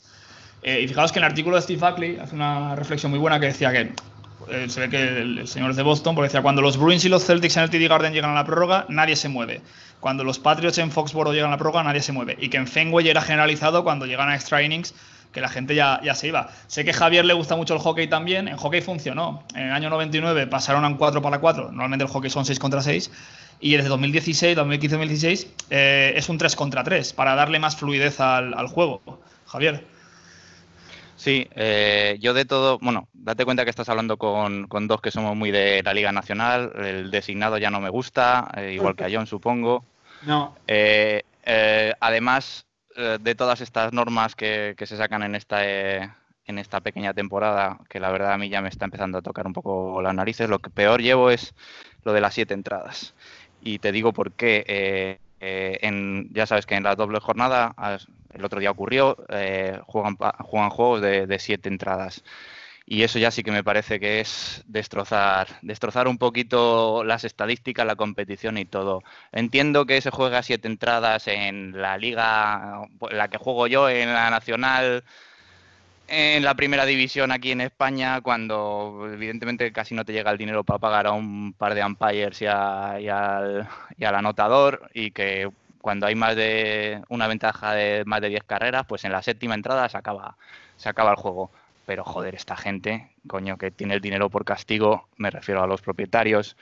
eh, 0.63 0.81
y 0.81 0.87
fijaos 0.87 1.11
que 1.11 1.19
en 1.19 1.25
el 1.25 1.31
artículo 1.31 1.55
de 1.55 1.63
Steve 1.63 1.79
Buckley 1.79 2.19
hace 2.19 2.35
una 2.35 2.75
reflexión 2.75 3.09
muy 3.09 3.19
buena 3.19 3.39
que 3.39 3.47
decía 3.47 3.71
que 3.71 3.93
eh, 4.51 4.69
se 4.69 4.79
ve 4.81 4.89
que 4.89 5.21
el, 5.21 5.47
señor 5.47 5.71
es 5.71 5.77
de 5.77 5.83
Boston, 5.83 6.15
porque 6.15 6.27
decía, 6.27 6.41
cuando 6.41 6.61
los 6.61 6.77
Bruins 6.77 7.05
y 7.05 7.09
los 7.09 7.25
Celtics 7.25 7.57
en 7.57 7.63
el 7.63 7.69
TD 7.69 7.87
Garden 7.87 8.13
llegan 8.13 8.31
a 8.31 8.35
la 8.35 8.45
prórroga, 8.45 8.85
nadie 8.89 9.15
se 9.15 9.29
mueve. 9.29 9.61
Cuando 9.99 10.23
los 10.23 10.39
Patriots 10.39 10.77
en 10.77 10.91
Foxborough 10.91 11.33
llegan 11.33 11.49
a 11.49 11.51
la 11.51 11.57
prórroga, 11.57 11.83
nadie 11.83 12.01
se 12.01 12.11
mueve. 12.11 12.37
Y 12.39 12.49
que 12.49 12.57
en 12.57 12.67
Fenway 12.67 13.07
era 13.07 13.21
generalizado 13.21 13.83
cuando 13.83 14.05
llegan 14.05 14.29
a 14.29 14.35
extra 14.35 14.61
innings, 14.61 14.93
que 15.31 15.41
la 15.41 15.49
gente 15.49 15.75
ya, 15.75 16.01
ya 16.03 16.15
se 16.15 16.27
iba. 16.27 16.49
Sé 16.67 16.83
que 16.83 16.91
a 16.91 16.93
Javier 16.93 17.25
le 17.25 17.33
gusta 17.33 17.55
mucho 17.55 17.73
el 17.73 17.79
hockey 17.79 18.07
también, 18.07 18.47
en 18.47 18.57
hockey 18.57 18.81
funcionó. 18.81 19.43
En 19.55 19.67
el 19.67 19.71
año 19.71 19.89
99 19.89 20.47
pasaron 20.47 20.83
a 20.83 20.87
un 20.87 20.95
4 20.95 21.21
para 21.21 21.39
4, 21.39 21.71
normalmente 21.71 22.03
el 22.03 22.11
hockey 22.11 22.29
son 22.29 22.45
6 22.45 22.59
contra 22.59 22.81
6, 22.81 23.11
y 23.61 23.75
desde 23.75 23.89
2016, 23.89 24.57
2015-2016 24.57 25.47
eh, 25.69 26.13
es 26.15 26.27
un 26.29 26.37
3 26.37 26.55
contra 26.55 26.83
3, 26.83 27.13
para 27.13 27.35
darle 27.35 27.59
más 27.59 27.77
fluidez 27.77 28.19
al, 28.19 28.53
al 28.53 28.67
juego. 28.67 29.01
Javier. 29.45 29.85
Sí, 31.21 31.47
eh, 31.51 32.17
yo 32.19 32.33
de 32.33 32.45
todo, 32.45 32.79
bueno, 32.79 33.07
date 33.13 33.45
cuenta 33.45 33.63
que 33.63 33.69
estás 33.69 33.87
hablando 33.89 34.17
con, 34.17 34.67
con, 34.67 34.87
dos 34.87 35.01
que 35.01 35.11
somos 35.11 35.35
muy 35.35 35.51
de 35.51 35.83
la 35.83 35.93
Liga 35.93 36.11
Nacional, 36.11 36.73
el 36.75 37.11
designado 37.11 37.59
ya 37.59 37.69
no 37.69 37.79
me 37.79 37.91
gusta, 37.91 38.49
eh, 38.57 38.71
igual 38.73 38.95
que 38.95 39.03
a 39.03 39.09
John 39.11 39.27
supongo. 39.27 39.85
No. 40.23 40.55
Eh, 40.65 41.21
eh 41.43 41.93
además 41.99 42.65
de 42.95 43.35
todas 43.35 43.61
estas 43.61 43.93
normas 43.93 44.35
que, 44.35 44.73
que 44.75 44.87
se 44.87 44.97
sacan 44.97 45.21
en 45.21 45.35
esta, 45.35 45.63
en 45.63 46.57
esta 46.57 46.81
pequeña 46.81 47.13
temporada, 47.13 47.77
que 47.87 47.99
la 47.99 48.09
verdad 48.09 48.33
a 48.33 48.39
mí 48.39 48.49
ya 48.49 48.63
me 48.63 48.69
está 48.69 48.85
empezando 48.85 49.19
a 49.19 49.21
tocar 49.21 49.45
un 49.45 49.53
poco 49.53 50.01
las 50.01 50.15
narices, 50.15 50.49
lo 50.49 50.57
que 50.57 50.71
peor 50.71 51.03
llevo 51.03 51.29
es 51.29 51.53
lo 52.03 52.13
de 52.13 52.21
las 52.21 52.33
siete 52.33 52.55
entradas. 52.55 53.13
Y 53.61 53.77
te 53.77 53.91
digo 53.91 54.11
por 54.11 54.31
qué. 54.31 55.19
En, 55.39 56.29
ya 56.33 56.45
sabes 56.47 56.65
que 56.65 56.75
en 56.75 56.83
la 56.83 56.95
doble 56.95 57.19
jornada 57.19 57.73
el 58.33 58.45
otro 58.45 58.59
día 58.59 58.71
ocurrió, 58.71 59.17
eh, 59.29 59.79
juegan, 59.85 60.17
juegos 60.17 61.01
de, 61.01 61.39
siete 61.39 61.69
entradas. 61.69 62.23
Y 62.85 63.03
eso 63.03 63.19
ya 63.19 63.31
sí 63.31 63.43
que 63.43 63.51
me 63.51 63.63
parece 63.63 63.99
que 63.99 64.19
es 64.19 64.63
destrozar, 64.67 65.47
destrozar 65.61 66.07
un 66.07 66.17
poquito 66.17 67.03
las 67.05 67.23
estadísticas, 67.23 67.85
la 67.85 67.95
competición 67.95 68.57
y 68.57 68.65
todo. 68.65 69.03
Entiendo 69.31 69.85
que 69.85 70.01
se 70.01 70.11
juega 70.11 70.43
siete 70.43 70.67
entradas 70.67 71.27
en 71.27 71.79
la 71.81 71.97
liga, 71.97 72.89
la 73.11 73.29
que 73.29 73.37
juego 73.37 73.67
yo, 73.67 73.89
en 73.89 74.13
la 74.13 74.29
nacional, 74.29 75.03
en 76.11 76.43
la 76.43 76.55
primera 76.55 76.85
división 76.85 77.31
aquí 77.31 77.51
en 77.51 77.61
España, 77.61 78.19
cuando 78.21 79.09
evidentemente 79.13 79.71
casi 79.71 79.95
no 79.95 80.03
te 80.03 80.11
llega 80.11 80.31
el 80.31 80.37
dinero 80.37 80.63
para 80.65 80.79
pagar 80.79 81.07
a 81.07 81.13
un 81.13 81.53
par 81.53 81.73
de 81.73 81.85
umpires 81.85 82.41
y, 82.41 82.47
al, 82.47 83.67
y 83.97 84.03
al 84.03 84.15
anotador, 84.15 84.89
y 84.93 85.11
que 85.11 85.49
cuando 85.81 86.05
hay 86.05 86.15
más 86.15 86.35
de 86.35 87.01
una 87.09 87.27
ventaja 87.27 87.73
de 87.73 88.03
más 88.05 88.21
de 88.21 88.29
10 88.29 88.43
carreras, 88.43 88.85
pues 88.87 89.03
en 89.03 89.11
la 89.11 89.21
séptima 89.21 89.55
entrada 89.55 89.89
se 89.89 89.97
acaba, 89.97 90.37
se 90.77 90.89
acaba 90.89 91.11
el 91.11 91.17
juego. 91.17 91.51
Pero 91.85 92.03
joder, 92.03 92.35
esta 92.35 92.55
gente, 92.55 93.11
coño, 93.27 93.57
que 93.57 93.71
tiene 93.71 93.95
el 93.95 94.01
dinero 94.01 94.29
por 94.29 94.45
castigo, 94.45 95.07
me 95.17 95.31
refiero 95.31 95.63
a 95.63 95.67
los 95.67 95.81
propietarios, 95.81 96.55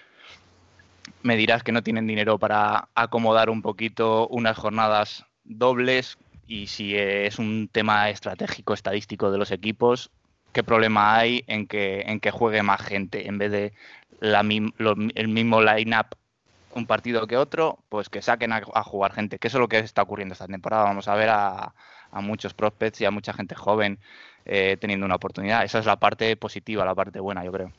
me 1.22 1.36
dirás 1.36 1.64
que 1.64 1.72
no 1.72 1.84
tienen 1.84 2.08
dinero 2.08 2.40
para 2.40 2.88
acomodar 2.96 3.50
un 3.50 3.62
poquito 3.62 4.28
unas 4.30 4.58
jornadas 4.58 5.26
dobles 5.44 6.18
y 6.48 6.68
si 6.68 6.96
es 6.96 7.38
un 7.38 7.70
tema 7.72 8.10
estratégico, 8.10 8.74
estadístico 8.74 9.32
de 9.32 9.38
los 9.38 9.52
equipos, 9.52 10.10
¿qué 10.54 10.64
problema 10.64 11.18
hay 11.18 11.44
en 11.48 11.68
que, 11.68 12.02
en 12.02 12.20
que 12.20 12.32
juegue 12.32 12.64
más 12.64 12.82
gente 12.82 13.28
en 13.28 13.38
vez 13.38 13.52
de 13.52 13.74
la, 14.20 14.40
el 14.40 15.28
mismo 15.28 15.62
line-up 15.62 16.16
un 16.74 16.86
partido 16.86 17.26
que 17.28 17.38
otro, 17.38 17.80
pues 17.90 18.10
que 18.10 18.22
saquen 18.22 18.52
a, 18.54 18.84
jugar 18.84 19.14
gente, 19.14 19.40
que 19.40 19.48
eso 19.48 19.58
es 19.58 19.62
lo 19.62 19.68
que 19.68 19.80
está 19.80 20.02
ocurriendo 20.02 20.34
esta 20.34 20.48
temporada. 20.48 20.84
Vamos 20.84 21.08
a 21.08 21.16
ver 21.16 21.30
a, 21.30 21.74
muchos 22.22 22.54
prospects 22.54 23.02
y 23.02 23.06
a 23.06 23.12
mucha 23.12 23.34
gente 23.34 23.54
joven 23.54 24.00
eh, 24.46 24.78
teniendo 24.80 25.06
una 25.06 25.16
oportunidad. 25.16 25.64
Esa 25.64 25.80
es 25.80 25.86
la 25.86 25.98
parte 25.98 26.36
positiva, 26.36 26.84
la 26.84 26.96
parte 26.96 27.20
buena, 27.20 27.46
yo 27.46 27.52
creo. 27.52 27.72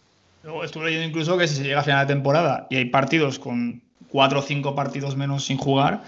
Luego 0.42 0.64
estuve 0.64 0.87
leyendo 0.87 1.09
incluso 1.09 1.37
que 1.37 1.49
si 1.49 1.56
se 1.56 1.64
llega 1.64 1.80
a 1.80 1.82
final 1.82 2.06
de 2.06 2.14
temporada 2.14 2.66
y 2.70 2.76
hay 2.76 2.85
partidos 2.87 3.38
con 3.38 3.82
cuatro 4.09 4.38
o 4.38 4.42
cinco 4.42 4.75
partidos 4.75 5.16
menos 5.16 5.44
sin 5.44 5.59
jugar, 5.59 6.02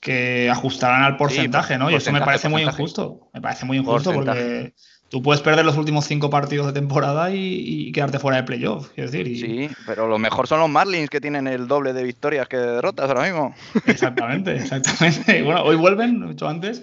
que 0.00 0.48
ajustarán 0.50 1.02
al 1.02 1.16
porcentaje, 1.16 1.78
¿no? 1.78 1.90
Y 1.90 1.94
eso 1.94 2.10
me 2.12 2.20
parece 2.20 2.48
muy 2.48 2.62
injusto. 2.62 3.28
Me 3.32 3.40
parece 3.40 3.66
muy 3.66 3.78
injusto 3.78 4.12
porque 4.12 4.74
tú 5.10 5.22
puedes 5.22 5.42
perder 5.42 5.66
los 5.66 5.76
últimos 5.76 6.06
cinco 6.06 6.30
partidos 6.30 6.66
de 6.68 6.72
temporada 6.72 7.30
y, 7.32 7.92
quedarte 7.92 8.18
fuera 8.18 8.38
de 8.38 8.44
playoff. 8.44 8.94
decir, 8.96 9.26
Sí, 9.26 9.68
pero 9.84 10.06
lo 10.06 10.18
mejor 10.18 10.46
son 10.46 10.60
los 10.60 10.70
Marlins 10.70 11.10
que 11.10 11.20
tienen 11.20 11.46
el 11.46 11.66
doble 11.68 11.92
de 11.92 12.04
victorias 12.04 12.48
que 12.48 12.56
de 12.56 12.72
derrotas 12.72 13.08
ahora 13.08 13.24
mismo. 13.24 13.54
Exactamente, 13.86 14.54
exactamente. 14.54 15.42
Bueno, 15.50 15.62
hoy 15.62 15.76
vuelven, 15.76 16.20
lo 16.20 16.30
he 16.30 16.50
antes. 16.50 16.82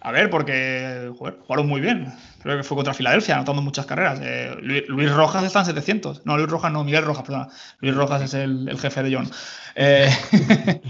A 0.00 0.12
ver, 0.12 0.30
porque 0.30 1.10
jugaron 1.18 1.66
muy 1.66 1.80
bien. 1.80 2.12
Creo 2.42 2.58
que 2.58 2.62
fue 2.62 2.76
contra 2.76 2.92
Filadelfia, 2.92 3.36
anotando 3.36 3.62
muchas 3.62 3.86
carreras. 3.86 4.20
Eh, 4.22 4.54
Luis, 4.60 5.10
Rojas 5.10 5.42
está 5.44 5.60
en 5.60 5.64
700. 5.66 6.26
No, 6.26 6.36
Luis 6.36 6.48
Rojas 6.48 6.70
no, 6.70 6.84
Miguel 6.84 7.04
Rojas, 7.04 7.24
perdón. 7.24 7.48
Luis 7.80 7.94
Rojas 7.94 8.22
es 8.22 8.34
el, 8.34 8.78
jefe 8.78 9.02
de 9.02 9.16
John. 9.16 9.30
Eh, 9.74 10.10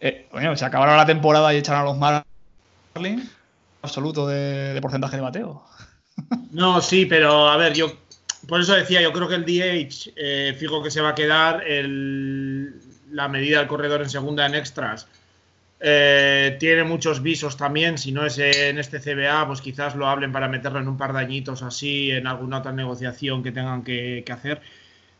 eh, 0.00 0.28
bueno, 0.30 0.54
se 0.54 0.66
acabaron 0.66 0.98
la 0.98 1.06
temporada 1.06 1.52
y 1.54 1.56
echaron 1.56 1.80
a 1.80 1.84
los 1.84 1.96
Marlins 1.96 3.30
absoluto 3.80 4.26
de, 4.26 4.74
de 4.74 4.80
porcentaje 4.82 5.16
de 5.16 5.22
bateo. 5.22 5.62
No, 6.50 6.80
sí, 6.80 7.06
pero 7.06 7.48
a 7.48 7.56
ver, 7.56 7.74
yo 7.74 7.92
por 8.48 8.60
eso 8.60 8.74
decía, 8.74 9.02
yo 9.02 9.12
creo 9.12 9.28
que 9.28 9.34
el 9.34 9.44
DH, 9.44 10.12
eh, 10.16 10.56
fijo 10.58 10.82
que 10.82 10.90
se 10.90 11.02
va 11.02 11.10
a 11.10 11.14
quedar 11.14 11.62
la 13.10 13.28
medida 13.28 13.58
del 13.58 13.68
corredor 13.68 14.00
en 14.00 14.08
segunda 14.08 14.46
en 14.46 14.54
extras. 14.54 15.06
Eh, 15.80 16.56
tiene 16.58 16.82
muchos 16.82 17.22
visos 17.22 17.56
también, 17.56 17.98
si 17.98 18.10
no 18.10 18.24
es 18.24 18.38
en 18.38 18.78
este 18.78 19.00
CBA, 19.00 19.46
pues 19.46 19.60
quizás 19.60 19.94
lo 19.94 20.08
hablen 20.08 20.32
para 20.32 20.48
meterlo 20.48 20.80
en 20.80 20.88
un 20.88 20.96
par 20.96 21.12
de 21.12 21.20
añitos 21.20 21.62
así, 21.62 22.10
en 22.10 22.26
alguna 22.26 22.58
otra 22.58 22.72
negociación 22.72 23.42
que 23.42 23.52
tengan 23.52 23.84
que, 23.84 24.24
hacer. 24.32 24.62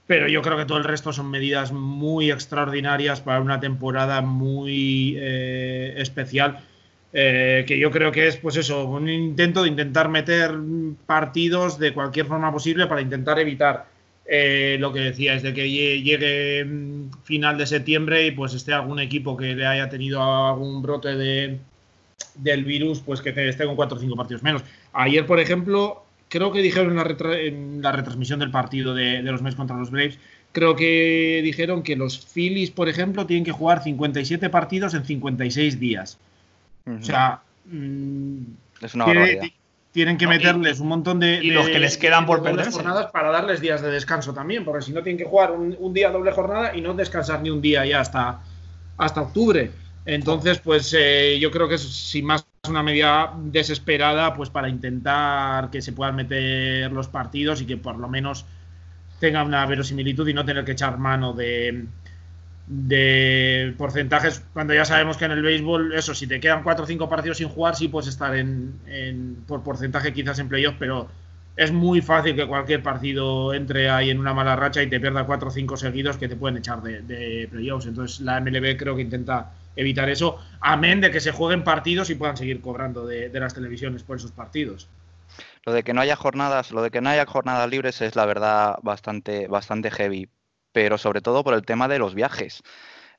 Pero 0.07 0.26
yo 0.26 0.40
creo 0.40 0.57
que 0.57 0.64
todo 0.64 0.78
el 0.78 0.85
resto 0.85 1.12
son 1.12 1.31
medidas 1.31 1.71
muy 1.71 2.31
extraordinarias 2.31 3.21
para 3.21 3.40
una 3.40 3.61
temporada 3.61 4.23
muy 4.23 5.17
eh, 5.19 5.95
especial 5.99 6.61
eh, 7.12 7.64
que 7.66 7.78
yo 7.78 7.90
creo 7.90 8.12
que 8.12 8.26
es, 8.28 8.36
pues 8.36 8.56
eso, 8.56 8.84
un 8.86 9.08
intento 9.08 9.62
de 9.62 9.68
intentar 9.68 10.08
meter 10.08 10.54
partidos 11.06 11.78
de 11.78 11.94
cualquier 11.94 12.26
forma 12.26 12.52
posible 12.52 12.86
para 12.86 13.00
intentar 13.00 13.38
evitar 13.38 13.86
eh, 14.26 14.76
lo 14.78 14.92
que 14.92 15.00
decía, 15.00 15.38
de 15.40 15.54
que 15.54 15.70
llegue 15.70 16.64
mm, 16.64 17.10
final 17.24 17.56
de 17.56 17.66
septiembre 17.66 18.26
y 18.26 18.30
pues 18.32 18.52
esté 18.52 18.74
algún 18.74 19.00
equipo 19.00 19.36
que 19.36 19.54
le 19.54 19.66
haya 19.66 19.88
tenido 19.88 20.22
algún 20.22 20.82
brote 20.82 21.16
de, 21.16 21.58
del 22.34 22.64
virus, 22.64 23.00
pues 23.00 23.22
que 23.22 23.30
esté 23.48 23.64
con 23.64 23.76
cuatro 23.76 23.96
o 23.96 24.00
cinco 24.00 24.16
partidos 24.16 24.42
menos. 24.42 24.62
Ayer, 24.92 25.24
por 25.24 25.40
ejemplo, 25.40 26.04
creo 26.28 26.52
que 26.52 26.60
dijeron 26.60 26.90
en 26.90 27.82
la, 27.82 27.92
retransmisión 27.92 28.40
del 28.40 28.50
partido 28.50 28.94
de, 28.94 29.22
de 29.22 29.32
los 29.32 29.40
Mets 29.40 29.56
contra 29.56 29.76
los 29.78 29.90
Braves, 29.90 30.18
creo 30.52 30.76
que 30.76 31.40
dijeron 31.42 31.82
que 31.82 31.96
los 31.96 32.26
Phillies, 32.26 32.70
por 32.70 32.90
ejemplo, 32.90 33.26
tienen 33.26 33.44
que 33.44 33.52
jugar 33.52 33.82
57 33.82 34.50
partidos 34.50 34.92
en 34.92 35.04
56 35.04 35.80
días. 35.80 36.18
O 36.88 37.04
sea, 37.04 37.40
mm, 37.66 38.38
es 38.80 38.95
una 38.95 39.07
tienen 39.92 40.18
que 40.18 40.26
meterles 40.26 40.80
un 40.80 40.88
montón 40.88 41.18
de. 41.18 41.40
Y 41.42 41.50
los 41.50 41.66
que 41.66 41.78
les 41.78 41.97
quedan 41.97 42.26
por 42.26 42.42
perder. 42.42 42.71
jornadas 42.71 43.11
para 43.11 43.30
darles 43.30 43.61
días 43.61 43.83
de 43.83 43.90
descanso 43.90 44.33
también, 44.35 44.64
porque 44.64 44.85
si 44.85 44.92
no 44.92 45.02
tienen 45.02 45.18
que 45.18 45.25
jugar 45.25 45.50
un, 45.52 45.95
día 45.95 46.11
doble 46.11 46.30
jornada 46.33 46.76
y 46.76 46.80
no 46.80 46.95
descansar 46.95 47.42
ni 47.42 47.50
un 47.50 47.61
día 47.61 47.85
ya 47.85 48.00
hasta, 48.00 48.40
hasta 48.97 49.23
octubre. 49.23 49.71
Entonces, 50.04 50.59
pues 50.59 50.95
eh, 50.97 51.38
yo 51.40 51.50
creo 51.50 51.68
que 51.68 51.75
es 51.75 51.83
sin 51.83 52.26
más 52.26 52.47
una 52.68 52.83
medida 52.83 53.35
desesperada, 53.37 54.35
pues 54.35 54.50
para 54.50 54.68
intentar 54.68 55.71
que 55.71 55.83
se 55.83 55.92
puedan 55.92 56.16
meter 56.16 56.92
los 56.92 57.09
partidos 57.09 57.61
y 57.62 57.66
que 57.66 57.76
por 57.76 57.99
lo 57.99 58.09
menos 58.09 58.47
tenga 59.18 59.42
una 59.42 59.66
verosimilitud 59.66 60.28
y 60.28 60.35
no 60.35 60.45
tener 60.45 60.64
que 60.64 60.73
echar 60.73 60.99
mano 60.99 61.33
de, 61.33 61.87
de 62.68 63.75
porcentajes, 63.78 64.44
cuando 64.52 64.75
ya 64.75 64.84
sabemos 64.84 65.16
que 65.16 65.25
en 65.25 65.32
el 65.32 65.42
béisbol, 65.42 65.94
eso, 65.94 66.14
si 66.14 66.26
te 66.26 66.38
quedan 66.38 66.62
4 66.62 66.84
o 66.84 66.87
5 66.87 67.08
partidos 67.08 67.38
sin 67.38 67.48
jugar, 67.48 67.75
sí 67.76 67.88
puedes 67.88 68.08
estar 68.08 68.37
en, 68.37 69.42
por 69.46 69.62
porcentaje 69.62 70.12
quizás 70.12 70.38
en 70.38 70.48
playoff, 70.48 70.75
pero 70.78 71.08
es 71.56 71.72
muy 71.72 72.02
fácil 72.02 72.37
que 72.37 72.46
cualquier 72.46 72.82
partido 72.82 73.54
entre 73.54 73.88
ahí 73.88 74.10
en 74.10 74.20
una 74.20 74.34
mala 74.34 74.54
racha 74.54 74.82
y 74.82 74.88
te 74.88 75.00
pierda 75.00 75.25
4 75.25 75.48
o 75.48 75.50
5 75.50 75.76
seguidos 75.78 76.18
que 76.18 76.28
te 76.28 76.37
pueden 76.37 76.58
echar 76.58 76.82
de, 76.82 77.00
de 77.00 77.48
playoffs. 77.50 77.87
Entonces 77.87 78.20
la 78.20 78.38
MLB 78.40 78.76
creo 78.76 78.94
que 78.94 79.02
intenta 79.02 79.50
evitar 79.75 80.10
eso, 80.10 80.38
amén 80.60 81.00
de 81.00 81.10
que 81.10 81.20
se 81.20 81.32
jueguen 81.32 81.64
partidos 81.64 82.10
y 82.10 82.16
puedan 82.16 82.37
seguir 82.37 82.60
cobrando 82.60 83.06
de, 83.06 83.30
de 83.30 83.40
las 83.40 83.54
televisiones 83.54 84.02
por 84.02 84.18
esos 84.18 84.32
partidos. 84.32 84.88
Lo 85.64 85.72
de 85.72 85.82
que 85.82 85.94
no 85.94 86.00
haya 86.02 86.16
jornadas, 86.16 86.70
lo 86.70 86.82
de 86.82 86.90
que 86.90 87.00
no 87.00 87.08
haya 87.08 87.25
jornadas 87.26 87.68
libres 87.70 88.00
es 88.02 88.14
la 88.14 88.26
verdad 88.26 88.76
bastante, 88.82 89.46
bastante 89.48 89.90
heavy 89.90 90.28
pero 90.78 90.97
sobre 90.97 91.20
todo 91.20 91.42
por 91.42 91.54
el 91.54 91.64
tema 91.64 91.88
de 91.88 91.99
los 91.99 92.14
viajes. 92.14 92.62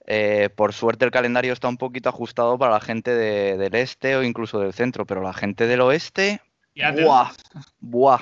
Eh, 0.08 0.48
por 0.56 0.72
suerte 0.72 1.04
el 1.04 1.12
calendario 1.12 1.52
está 1.52 1.68
un 1.68 1.76
poquito 1.76 2.08
ajustado 2.08 2.58
para 2.58 2.72
la 2.72 2.80
gente 2.80 3.14
del 3.14 3.76
este 3.76 4.16
o 4.16 4.24
incluso 4.24 4.62
del 4.62 4.72
centro, 4.72 5.06
pero 5.06 5.22
la 5.22 5.34
gente 5.34 5.68
del 5.68 5.82
oeste, 5.82 6.40
¡buah! 6.74 7.32
¡buah! 7.82 8.22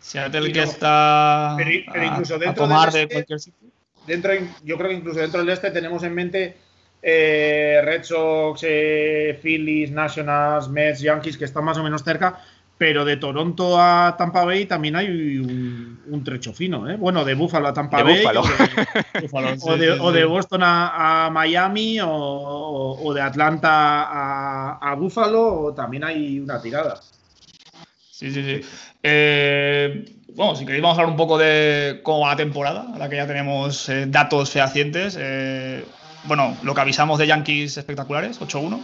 Seattle 0.00 0.50
que 0.50 0.64
está 0.64 1.54
pero, 1.56 1.70
incluso 2.04 2.40
dentro 2.40 2.64
a 2.64 2.68
tomar 2.68 2.92
de 2.92 3.02
este, 3.02 3.14
cualquier 3.14 3.38
sitio. 3.38 3.68
Dentro, 4.04 4.32
yo 4.64 4.76
creo 4.76 4.88
que 4.88 4.96
incluso 4.96 5.20
dentro 5.20 5.38
del 5.38 5.50
este 5.50 5.70
tenemos 5.70 6.02
en 6.02 6.12
mente 6.12 6.56
eh, 7.00 7.80
Red 7.84 8.02
Sox, 8.02 8.64
eh, 8.64 9.38
Phillies, 9.40 9.92
Nationals, 9.92 10.68
Mets, 10.68 11.02
Yankees, 11.02 11.38
que 11.38 11.44
están 11.44 11.64
más 11.64 11.78
o 11.78 11.84
menos 11.84 12.02
cerca, 12.02 12.40
pero 12.78 13.04
de 13.04 13.16
Toronto 13.16 13.80
a 13.80 14.16
Tampa 14.18 14.44
Bay 14.44 14.66
también 14.66 14.96
hay 14.96 15.38
un, 15.38 16.22
trecho 16.24 16.52
fino, 16.52 16.88
¿eh? 16.90 16.96
Bueno, 16.96 17.24
de 17.24 17.34
Buffalo 17.34 17.68
a 17.68 17.72
Tampa 17.74 18.02
Bay. 18.02 18.24
O, 19.62 20.12
de, 20.12 20.24
Boston 20.26 20.60
a, 20.64 21.30
Miami 21.32 21.98
o, 22.02 23.12
de 23.14 23.20
Atlanta 23.20 24.02
a, 24.02 24.78
a 24.80 24.94
Buffalo 24.94 25.72
también 25.74 26.04
hay 26.04 26.38
una 26.40 26.60
tirada. 26.60 27.00
Sí, 28.16 28.32
sí, 28.32 28.42
sí. 28.42 28.66
Eh, 29.02 30.16
bueno, 30.34 30.56
si 30.56 30.64
queréis 30.64 30.82
vamos 30.82 30.96
a 30.96 31.02
hablar 31.02 31.12
un 31.12 31.18
poco 31.18 31.36
de 31.36 32.00
cómo 32.02 32.20
va 32.20 32.30
la 32.30 32.36
temporada, 32.36 32.86
a 32.94 32.98
la 32.98 33.10
que 33.10 33.16
ya 33.16 33.26
tenemos 33.26 33.88
eh, 33.90 34.06
datos 34.08 34.50
fehacientes. 34.50 35.18
Eh, 35.20 35.84
bueno, 36.24 36.56
lo 36.62 36.74
que 36.74 36.80
avisamos 36.80 37.18
de 37.18 37.26
Yankees 37.26 37.76
espectaculares, 37.76 38.40
8-1, 38.40 38.80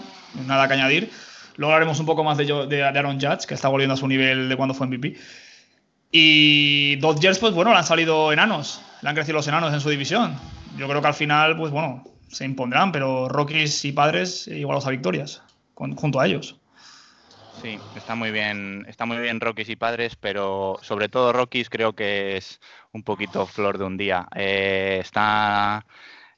nada 0.46 0.68
que 0.68 0.74
añadir. 0.74 1.10
Luego 1.56 1.72
hablaremos 1.72 2.00
un 2.00 2.06
poco 2.06 2.24
más 2.24 2.38
de, 2.38 2.44
de, 2.66 2.82
Aaron 2.82 3.20
Judge, 3.20 3.46
que 3.46 3.54
está 3.54 3.68
volviendo 3.68 3.94
a 3.94 3.96
su 3.96 4.08
nivel 4.08 4.48
de 4.48 4.56
cuando 4.56 4.74
fue 4.74 4.86
MVP. 4.86 5.16
Y 6.10 6.96
Dodgers, 6.96 7.38
pues 7.38 7.54
bueno, 7.54 7.72
le 7.72 7.78
han 7.78 7.84
salido 7.84 8.32
enanos, 8.32 8.82
le 9.00 9.08
han 9.08 9.14
crecido 9.14 9.36
los 9.36 9.48
enanos 9.48 9.72
en 9.72 9.80
su 9.80 9.88
división. 9.88 10.36
Yo 10.76 10.88
creo 10.88 11.00
que 11.00 11.08
al 11.08 11.14
final, 11.14 11.56
pues 11.56 11.72
bueno, 11.72 12.04
se 12.28 12.44
impondrán, 12.44 12.92
pero 12.92 13.28
Rockies 13.28 13.84
y 13.84 13.92
Padres 13.92 14.46
igualados 14.48 14.86
a 14.86 14.90
victorias, 14.90 15.42
junto 15.74 16.20
a 16.20 16.26
ellos. 16.26 16.56
Sí, 17.60 17.78
está 17.96 18.14
muy 18.14 18.30
bien, 18.30 18.86
está 18.88 19.04
muy 19.04 19.18
bien 19.18 19.40
Rockies 19.40 19.68
y 19.68 19.76
Padres, 19.76 20.16
pero 20.16 20.78
sobre 20.82 21.08
todo 21.08 21.32
Rockies 21.32 21.68
creo 21.68 21.94
que 21.94 22.36
es 22.36 22.60
un 22.92 23.02
poquito 23.02 23.46
flor 23.46 23.78
de 23.78 23.84
un 23.84 23.96
día. 23.96 24.26
Eh, 24.34 24.98
está, 25.00 25.86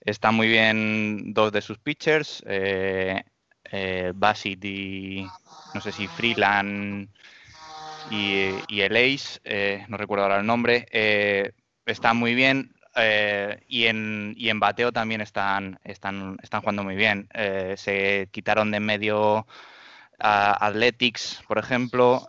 está 0.01 0.33
muy 0.33 0.49
bien 0.49 1.33
dos 1.33 1.53
de 1.53 1.63
sus 1.63 1.79
pitchers, 1.79 2.43
eh, 2.47 3.25
eh, 3.71 4.13
Basit 4.15 4.65
no 5.75 5.81
sé 5.81 5.93
si 5.93 6.07
Freeland 6.07 7.09
y, 8.11 8.51
y 8.69 8.81
el 8.81 8.97
Ace, 8.97 9.41
eh, 9.45 9.85
no 9.89 9.97
recuerdo 9.97 10.25
ahora 10.25 10.39
el 10.39 10.47
nombre, 10.47 10.87
eh, 10.91 11.53
está 11.87 12.15
muy 12.15 12.35
bien. 12.35 12.71
Eh, 12.97 13.61
y, 13.67 13.87
en, 13.87 14.35
y 14.37 14.51
en 14.51 14.61
bateo 14.61 14.93
también 14.93 15.21
están, 15.21 15.81
están, 15.83 16.37
están 16.43 16.61
jugando 16.61 16.85
muy 16.85 16.95
bien. 16.95 17.29
Se 17.77 18.29
quitaron 18.31 18.71
de 18.71 18.77
en 18.77 18.85
medio 18.85 19.49
Athletics, 20.21 21.43
por 21.49 21.59
ejemplo, 21.59 22.29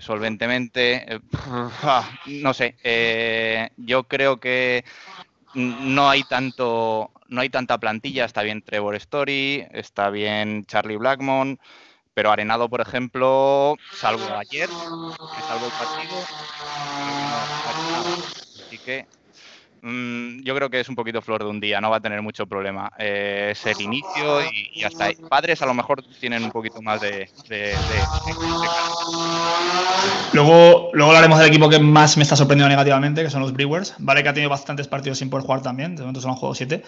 solventemente. 0.00 1.14
Eh, 1.14 1.20
no 2.42 2.52
sé, 2.52 3.70
yo 3.76 4.04
creo 4.04 4.40
que 4.40 4.84
no 5.54 6.10
hay 6.10 6.24
tanto, 6.24 7.12
no 7.28 7.40
hay 7.40 7.50
tanta 7.50 7.78
plantilla. 7.78 8.24
Está 8.24 8.42
bien 8.42 8.62
Trevor 8.62 8.94
Story, 8.96 9.66
está 9.72 10.10
bien 10.10 10.64
Charlie 10.66 10.96
Blackmon, 10.96 11.58
pero 12.14 12.30
Arenado, 12.32 12.68
por 12.70 12.80
ejemplo, 12.82 13.80
salvo 13.90 14.36
ayer, 14.36 14.78
que 15.32 15.42
salvo 15.42 15.66
el 15.66 15.74
partido, 15.74 16.30
Así 18.58 18.78
que 18.80 19.08
mm, 19.82 20.42
yo 20.42 20.54
creo 20.54 20.70
que 20.70 20.80
es 20.80 20.88
un 20.88 20.94
poquito 20.94 21.22
flor 21.22 21.42
de 21.42 21.50
un 21.50 21.60
día, 21.60 21.80
no 21.80 21.90
va 21.90 21.96
a 21.96 22.00
tener 22.00 22.22
mucho 22.22 22.46
problema. 22.46 22.90
Eh, 22.98 23.48
es 23.52 23.66
el 23.66 23.80
inicio 23.80 24.42
y, 24.42 24.80
y, 24.80 24.84
hasta 24.84 25.06
ahí. 25.06 25.16
Padres 25.28 25.62
a 25.62 25.66
lo 25.66 25.74
mejor 25.74 26.02
tienen 26.20 26.44
un 26.44 26.50
poquito 26.50 26.82
más 26.82 27.00
de. 27.00 27.28
de, 27.48 27.56
de, 27.56 27.68
de 27.68 27.76
luego, 30.32 30.90
luego 30.92 31.10
hablaremos 31.10 31.38
del 31.38 31.48
equipo 31.48 31.68
que 31.68 31.78
más 31.78 32.16
me 32.16 32.22
está 32.22 32.36
sorprendiendo 32.36 32.70
negativamente, 32.70 33.22
que 33.22 33.30
son 33.30 33.42
los 33.42 33.52
Brewers. 33.52 33.94
Vale 33.98 34.22
que 34.22 34.28
ha 34.28 34.34
tenido 34.34 34.50
bastantes 34.50 34.88
partidos 34.88 35.18
sin 35.18 35.30
poder 35.30 35.46
jugar 35.46 35.62
también, 35.62 35.96
de 35.96 36.02
momento 36.02 36.20
solo 36.20 36.34
han 36.34 36.38
jugado 36.38 36.54
7. 36.54 36.82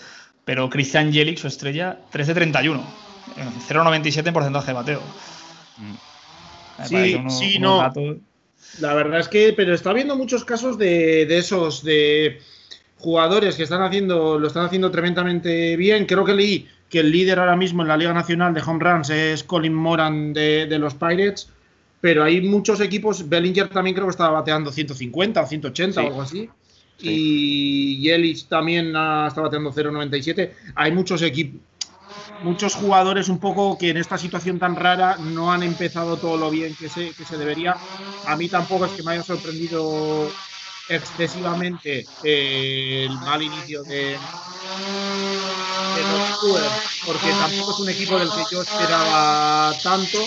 Pero 0.44 0.70
Christian 0.70 1.12
Jelic, 1.12 1.38
su 1.38 1.46
estrella, 1.46 1.98
3 2.10 2.26
de 2.26 2.34
31. 2.34 2.82
0,97 3.68 4.26
en 4.26 4.34
porcentaje 4.34 4.68
de 4.68 4.72
bateo. 4.72 5.02
Sí, 6.84 7.14
uno, 7.14 7.30
sí, 7.30 7.58
no. 7.58 7.92
La 8.80 8.94
verdad 8.94 9.20
es 9.20 9.28
que, 9.28 9.52
pero 9.56 9.74
está 9.74 9.90
habiendo 9.90 10.16
muchos 10.16 10.44
casos 10.44 10.78
de, 10.78 11.26
de 11.26 11.38
esos, 11.38 11.82
de 11.82 12.40
jugadores 12.98 13.56
que 13.56 13.62
están 13.62 13.82
haciendo, 13.82 14.38
lo 14.38 14.46
están 14.46 14.66
haciendo 14.66 14.90
tremendamente 14.90 15.76
bien. 15.76 16.06
Creo 16.06 16.24
que 16.24 16.34
leí 16.34 16.68
que 16.88 17.00
el 17.00 17.10
líder 17.10 17.38
ahora 17.38 17.56
mismo 17.56 17.82
en 17.82 17.88
la 17.88 17.96
Liga 17.96 18.12
Nacional 18.12 18.54
de 18.54 18.62
Home 18.62 18.82
Runs 18.82 19.10
es 19.10 19.44
Colin 19.44 19.74
Moran 19.74 20.32
de, 20.32 20.66
de 20.66 20.78
los 20.78 20.94
Pirates, 20.94 21.48
pero 22.00 22.24
hay 22.24 22.40
muchos 22.40 22.80
equipos, 22.80 23.28
Bellinger 23.28 23.68
también 23.68 23.94
creo 23.94 24.06
que 24.06 24.12
estaba 24.12 24.30
bateando 24.30 24.72
150 24.72 25.42
o 25.42 25.46
180 25.46 25.92
sí. 25.92 26.06
o 26.06 26.08
algo 26.08 26.22
así. 26.22 26.50
Sí. 26.96 27.08
Y 27.08 28.00
Yelich 28.00 28.48
también 28.48 28.88
está 28.88 29.40
bateando 29.40 29.72
0.97. 29.72 30.50
Hay 30.74 30.92
muchos 30.92 31.22
equipos, 31.22 31.60
muchos 32.42 32.74
jugadores 32.74 33.28
un 33.28 33.38
poco 33.38 33.78
que 33.78 33.90
en 33.90 33.96
esta 33.96 34.18
situación 34.18 34.58
tan 34.58 34.76
rara 34.76 35.16
no 35.18 35.52
han 35.52 35.62
empezado 35.62 36.16
todo 36.16 36.36
lo 36.36 36.50
bien 36.50 36.74
que 36.74 36.88
se, 36.88 37.10
que 37.10 37.24
se 37.24 37.36
debería. 37.36 37.76
A 38.26 38.36
mí 38.36 38.48
tampoco 38.48 38.86
es 38.86 38.92
que 38.92 39.02
me 39.02 39.12
haya 39.12 39.22
sorprendido 39.22 40.28
excesivamente 40.88 42.06
eh, 42.24 43.06
el 43.08 43.14
mal 43.20 43.42
inicio 43.42 43.82
de, 43.82 44.16
los 46.00 46.38
Cougars, 46.38 47.02
porque 47.04 47.28
tampoco 47.30 47.72
es 47.72 47.78
un 47.80 47.88
equipo 47.88 48.18
del 48.18 48.28
que 48.28 48.54
yo 48.54 48.62
esperaba 48.62 49.72
tanto, 49.82 50.18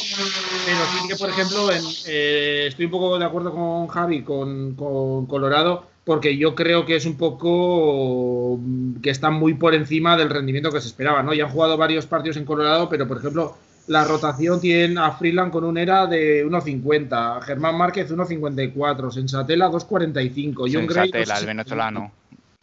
pero 0.66 0.80
sí 0.92 1.08
que, 1.08 1.16
por 1.16 1.30
ejemplo, 1.30 1.72
en, 1.72 1.84
eh, 2.06 2.66
estoy 2.68 2.86
un 2.86 2.92
poco 2.92 3.18
de 3.18 3.26
acuerdo 3.26 3.52
con 3.54 3.88
Javi, 3.88 4.24
con, 4.24 4.76
con 4.76 5.26
Colorado, 5.26 5.88
porque 6.04 6.38
yo 6.38 6.56
creo 6.56 6.86
que 6.86 6.96
es 6.96 7.06
un 7.06 7.18
poco 7.18 8.60
que 9.02 9.10
están 9.10 9.34
muy 9.34 9.54
por 9.54 9.74
encima 9.74 10.18
del 10.18 10.30
rendimiento 10.30 10.72
que 10.72 10.82
se 10.82 10.88
esperaba, 10.88 11.24
¿no? 11.24 11.34
Ya 11.34 11.46
han 11.46 11.52
jugado 11.52 11.78
varios 11.78 12.06
partidos 12.06 12.38
en 12.38 12.46
Colorado, 12.46 12.90
pero 12.90 13.08
por 13.08 13.18
ejemplo, 13.18 13.56
la 13.92 14.06
rotación 14.06 14.62
tiene 14.62 15.02
a 15.02 15.12
Freeland 15.12 15.52
con 15.52 15.66
un 15.66 15.78
era 15.78 16.08
de 16.08 16.46
1.50, 16.46 17.10
a 17.12 17.42
Germán 17.42 17.76
Márquez 17.76 18.10
1.54, 18.10 19.12
Sensatela 19.12 19.68
2.45, 19.68 20.70
John 20.72 20.88
Gray 20.88 21.10
Sensatela, 21.10 21.38
el 21.38 21.46
venezolano. 21.46 22.12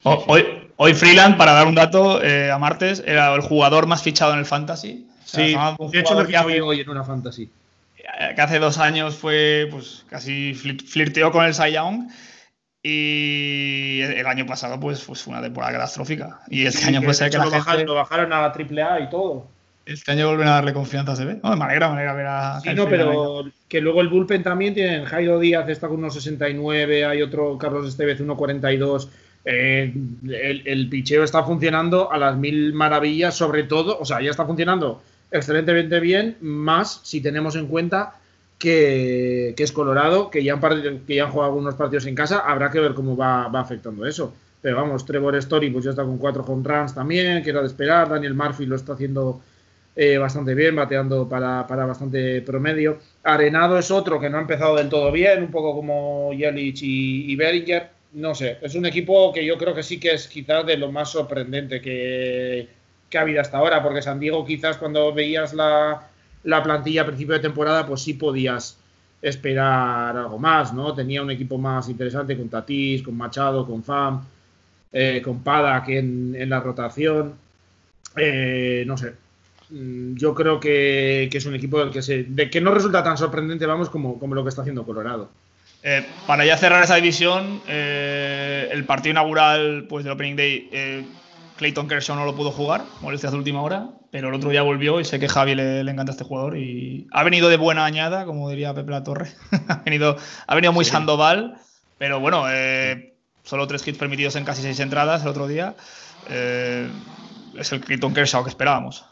Oh, 0.05 0.25
hoy, 0.29 0.71
hoy 0.77 0.95
Freeland, 0.95 1.37
para 1.37 1.53
dar 1.53 1.67
un 1.67 1.75
dato 1.75 2.23
eh, 2.23 2.51
a 2.51 2.57
Martes, 2.57 3.03
era 3.07 3.35
el 3.35 3.43
jugador 3.43 3.87
más 3.87 4.03
fichado 4.03 4.33
en 4.33 4.39
el 4.39 4.47
Fantasy. 4.47 5.07
Sí, 5.23 5.55
o 5.55 5.77
sea, 5.77 5.77
de 5.91 6.01
hecho 6.01 6.15
lo 6.15 6.27
que 6.27 6.35
hace 6.35 6.63
hoy 6.63 6.81
en 6.81 6.89
una 6.89 7.05
Fantasy. 7.05 7.51
Que 8.35 8.41
hace 8.41 8.59
dos 8.59 8.79
años 8.79 9.15
fue, 9.15 9.69
pues, 9.71 10.07
casi 10.09 10.55
flirteó 10.55 11.31
con 11.31 11.45
el 11.45 11.53
Cy 11.53 11.73
Young 11.73 12.09
y 12.83 14.01
el 14.01 14.27
año 14.27 14.47
pasado 14.47 14.81
pues, 14.81 15.05
pues 15.05 15.23
fue 15.23 15.35
una 15.35 15.43
temporada 15.43 15.75
catastrófica. 15.75 16.41
Y 16.49 16.65
este 16.65 16.81
sí, 16.81 16.89
año 16.89 17.01
puede 17.03 17.13
ser 17.13 17.31
que 17.31 17.37
lo, 17.37 17.45
la 17.45 17.59
bajaron, 17.59 17.77
gente... 17.77 17.85
lo 17.85 17.95
bajaron 17.97 18.33
a 18.33 18.47
AAA 18.47 19.01
y 19.01 19.11
todo. 19.11 19.58
Este 19.89 20.13
año 20.13 20.27
vuelven 20.29 20.49
a 20.49 20.53
darle 20.53 20.75
confianza, 20.75 21.17
se 21.17 21.25
ve. 21.25 21.41
No, 21.43 21.57
me 21.57 21.65
alegra, 21.65 21.89
me 21.89 21.95
alegra 21.95 22.13
ver 22.15 22.27
a. 22.27 22.61
Sí, 22.61 22.75
no, 22.75 22.89
pero 22.89 23.51
que 23.69 23.81
luego 23.81 24.03
el 24.03 24.09
bullpen 24.09 24.43
también 24.43 24.75
tienen. 24.75 25.07
Jairo 25.07 25.39
Díaz 25.39 25.67
está 25.69 25.89
con 25.89 25.99
unos 25.99 26.13
69, 26.13 27.07
hay 27.07 27.23
otro 27.23 27.57
Carlos 27.57 27.89
Estevez 27.89 28.21
1.42. 28.21 29.09
Eh, 29.47 29.95
el, 30.25 30.63
el 30.67 30.89
picheo 30.91 31.25
está 31.25 31.43
funcionando 31.43 32.13
a 32.13 32.19
las 32.19 32.37
mil 32.37 32.75
maravillas, 32.75 33.35
sobre 33.35 33.63
todo, 33.63 33.99
o 33.99 34.05
sea, 34.05 34.21
ya 34.21 34.31
está 34.31 34.45
funcionando 34.45 35.01
excelentemente 35.31 36.01
bien, 36.01 36.37
más 36.41 37.01
si 37.05 37.23
tenemos 37.23 37.57
en 37.57 37.67
cuenta 37.67 38.15
que, 38.59 39.55
que, 39.57 39.63
es 39.63 39.73
Colorado, 39.73 40.31
que 40.31 40.43
ya, 40.43 40.55
han, 40.55 40.99
que 41.07 41.15
ya 41.15 41.25
han 41.25 41.31
jugado 41.31 41.53
algunos 41.53 41.75
partidos 41.77 42.05
en 42.07 42.15
casa, 42.15 42.41
habrá 42.41 42.71
que 42.71 42.81
ver 42.81 42.93
cómo 42.95 43.17
va, 43.17 43.49
va, 43.49 43.61
afectando 43.61 44.05
eso. 44.05 44.35
Pero 44.61 44.77
vamos, 44.77 45.07
Trevor 45.07 45.37
Story 45.37 45.71
pues 45.71 45.85
ya 45.85 45.91
está 45.91 46.03
con 46.05 46.19
cuatro 46.19 46.45
home 46.45 46.65
runs 46.65 46.95
también, 46.95 47.43
que 47.43 47.51
era 47.51 47.61
de 47.61 47.69
esperar, 47.69 48.09
Daniel 48.09 48.35
Murphy 48.35 48.67
lo 48.67 48.77
está 48.77 48.95
haciendo 48.95 49.41
eh, 50.01 50.17
bastante 50.17 50.55
bien, 50.55 50.77
bateando 50.77 51.29
para, 51.29 51.67
para, 51.67 51.85
bastante 51.85 52.41
promedio. 52.43 53.01
Arenado 53.25 53.77
es 53.77 53.91
otro 53.91 54.21
que 54.21 54.31
no 54.31 54.39
ha 54.39 54.43
empezado 54.43 54.77
del 54.77 54.89
todo 54.89 55.11
bien, 55.11 55.43
un 55.43 55.51
poco 55.51 55.75
como 55.75 56.33
Yelich 56.33 56.85
y, 56.85 57.33
y 57.33 57.35
Beringer. 57.35 57.89
No 58.13 58.33
sé, 58.33 58.59
es 58.63 58.77
un 58.77 58.87
equipo 58.87 59.33
que 59.33 59.45
yo 59.45 59.59
creo 59.59 59.75
que 59.75 59.83
sí 59.83 59.99
que 59.99 60.13
es 60.13 60.29
quizás 60.29 60.65
de 60.65 60.77
lo 60.77 60.93
más 60.93 61.11
sorprendente 61.11 61.81
que, 61.81 62.69
que 63.11 63.19
ha 63.19 63.23
habido 63.23 63.41
hasta 63.41 63.59
ahora, 63.59 63.83
porque 63.83 64.01
San 64.01 64.21
Diego 64.21 64.47
quizás 64.47 64.77
cuando 64.77 65.13
veías 65.13 65.53
la, 65.53 66.09
la 66.45 66.63
plantilla 66.63 67.03
a 67.03 67.07
principio 67.07 67.35
de 67.35 67.41
temporada, 67.41 67.85
pues 67.85 68.01
sí 68.03 68.15
podías 68.15 68.79
esperar 69.21 70.17
algo 70.17 70.39
más, 70.39 70.73
¿no? 70.73 70.95
Tenía 70.95 71.23
un 71.23 71.33
equipo 71.33 71.59
más 71.59 71.89
interesante 71.89 72.37
con 72.37 72.49
Tatís, 72.49 73.03
con 73.03 73.17
Machado, 73.17 73.67
con 73.67 73.83
Fam, 73.83 74.25
eh, 74.93 75.21
con 75.25 75.43
Pada 75.43 75.83
que 75.83 75.99
en, 75.99 76.37
en 76.39 76.49
la 76.51 76.61
rotación. 76.61 77.35
Eh, 78.17 78.85
no 78.87 78.97
sé. 78.97 79.13
Yo 79.71 80.35
creo 80.35 80.61
que, 80.61 81.29
que, 81.31 81.39
es 81.39 81.47
un 81.47 81.55
equipo 81.55 81.79
del 81.79 81.91
que, 81.91 82.03
se, 82.03 82.25
de 82.25 82.49
que 82.49 82.61
no 82.61 82.73
resulta 82.73 83.03
tan 83.03 83.19
sorprendente, 83.19 83.67
vamos, 83.67 83.91
como, 83.91 84.19
como 84.19 84.35
lo 84.35 84.43
que 84.43 84.49
está 84.49 84.63
haciendo 84.63 84.85
Colorado. 84.85 85.31
Eh, 85.83 86.05
para 86.27 86.45
ya 86.45 86.57
cerrar 86.57 86.83
esa 86.83 86.97
división, 86.97 87.61
eh, 87.69 88.69
el 88.73 88.85
partido 88.85 89.13
inaugural 89.13 89.87
pues, 89.89 90.05
del 90.05 90.15
Opening 90.15 90.37
Day, 90.37 90.69
eh, 90.73 91.05
Clayton 91.57 91.89
Kershaw 91.89 92.17
no 92.17 92.25
lo 92.25 92.35
pudo 92.35 92.51
jugar, 92.51 92.85
molestias 93.01 93.33
de 93.33 93.39
última 93.39 93.63
hora, 93.63 93.89
pero 94.11 94.29
el 94.29 94.35
otro 94.35 94.51
día 94.51 94.63
volvió 94.63 95.01
y 95.01 95.05
sé 95.05 95.19
que 95.19 95.29
Javi 95.29 95.55
le, 95.55 95.85
le, 95.85 95.91
encanta 95.91 96.13
este 96.13 96.25
jugador 96.25 96.57
y 96.57 97.07
ha 97.13 97.23
venido 97.25 97.49
de 97.49 97.57
buena 97.57 97.85
añada, 97.85 98.25
como 98.25 98.49
diría 98.49 98.75
Pepe 98.75 98.91
La 98.91 99.05
Torre. 99.05 99.29
ha, 99.69 99.83
venido, 99.85 100.17
ha 100.47 100.55
venido 100.55 100.73
muy 100.73 100.85
sí. 100.85 100.93
Sandoval, 100.93 101.59
pero 101.99 102.21
bueno, 102.21 102.45
eh, 102.49 103.15
solo 103.43 103.67
tres 103.67 103.87
hits 103.87 103.99
permitidos 103.99 104.37
en 104.37 104.45
casi 104.45 104.63
seis 104.63 104.79
entradas 104.81 105.23
el 105.23 105.29
otro 105.29 105.49
día. 105.49 105.75
Eh, 106.31 106.89
es 107.57 107.73
el 107.73 107.81
Clayton 107.81 108.15
Kershaw 108.15 108.45
que 108.45 108.51
esperábamos. 108.51 109.05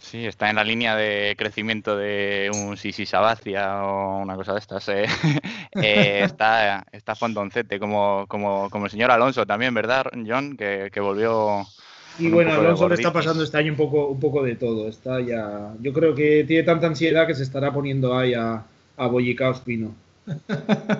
Sí, 0.00 0.24
está 0.24 0.50
en 0.50 0.56
la 0.56 0.64
línea 0.64 0.94
de 0.94 1.34
crecimiento 1.36 1.96
de 1.96 2.50
un 2.54 2.76
Sisi 2.76 3.06
Sabacia 3.06 3.82
o 3.84 4.18
una 4.18 4.36
cosa 4.36 4.52
de 4.52 4.58
estas. 4.58 4.88
Eh. 4.88 5.04
eh, 5.82 6.20
está, 6.24 6.86
está 6.92 7.14
fondoncete, 7.14 7.78
como, 7.78 8.26
como, 8.28 8.70
como 8.70 8.84
el 8.84 8.90
señor 8.90 9.10
Alonso 9.10 9.46
también, 9.46 9.74
¿verdad, 9.74 10.06
John? 10.26 10.56
Que, 10.56 10.90
que 10.92 11.00
volvió. 11.00 11.66
Y 12.18 12.28
bueno, 12.28 12.52
Alonso 12.52 12.88
le 12.88 12.94
está 12.94 13.12
pasando 13.12 13.42
este 13.42 13.58
año 13.58 13.72
un 13.72 13.76
poco, 13.76 14.06
un 14.06 14.20
poco 14.20 14.42
de 14.42 14.56
todo. 14.56 14.88
Está 14.88 15.20
ya. 15.20 15.74
Yo 15.80 15.92
creo 15.92 16.14
que 16.14 16.44
tiene 16.44 16.62
tanta 16.62 16.86
ansiedad 16.86 17.26
que 17.26 17.34
se 17.34 17.42
estará 17.42 17.72
poniendo 17.72 18.16
ahí 18.16 18.32
a, 18.34 18.64
a 18.96 19.06
Bollicao 19.06 19.52
Espino. 19.52 19.94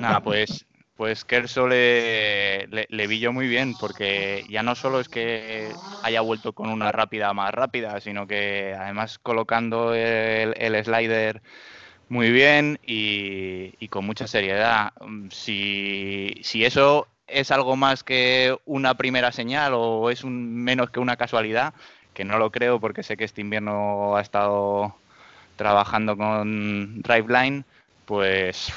Nada, 0.01 0.21
pues, 0.23 0.65
pues 0.97 1.25
Kerso 1.25 1.69
le, 1.69 2.67
le, 2.69 3.07
vi 3.07 3.19
yo 3.19 3.33
muy 3.33 3.49
bien, 3.49 3.75
porque 3.77 4.47
ya 4.49 4.63
no 4.63 4.75
solo 4.75 5.01
es 5.01 5.09
que 5.09 5.71
haya 6.03 6.23
vuelto 6.23 6.55
con 6.55 6.71
una 6.71 6.91
rápida 6.91 7.35
más 7.35 7.53
rápida, 7.53 8.01
sino 8.01 8.27
que 8.27 8.75
además 8.79 9.19
colocando 9.19 9.95
el, 9.95 10.85
slider 10.85 11.43
muy 12.09 12.31
bien 12.31 12.79
y, 12.87 13.89
con 13.89 14.07
mucha 14.07 14.27
seriedad. 14.27 14.93
Si, 15.31 16.41
si 16.43 16.65
eso 16.65 17.09
es 17.27 17.51
algo 17.51 17.77
más 17.77 18.03
que 18.03 18.57
una 18.65 18.95
primera 18.97 19.33
señal 19.33 19.73
o 19.75 20.11
es 20.11 20.25
un, 20.25 20.55
menos 20.65 20.91
que 20.91 21.01
una 21.01 21.17
casualidad, 21.17 21.75
que 22.15 22.25
no 22.25 22.39
lo 22.39 22.51
creo 22.51 22.81
porque 22.81 23.03
sé 23.03 23.17
que 23.19 23.25
este 23.25 23.43
invierno 23.43 24.17
ha 24.17 24.23
estado 24.23 24.97
trabajando 25.57 26.17
con 26.17 27.03
Driveline, 27.03 27.65
pues 28.07 28.73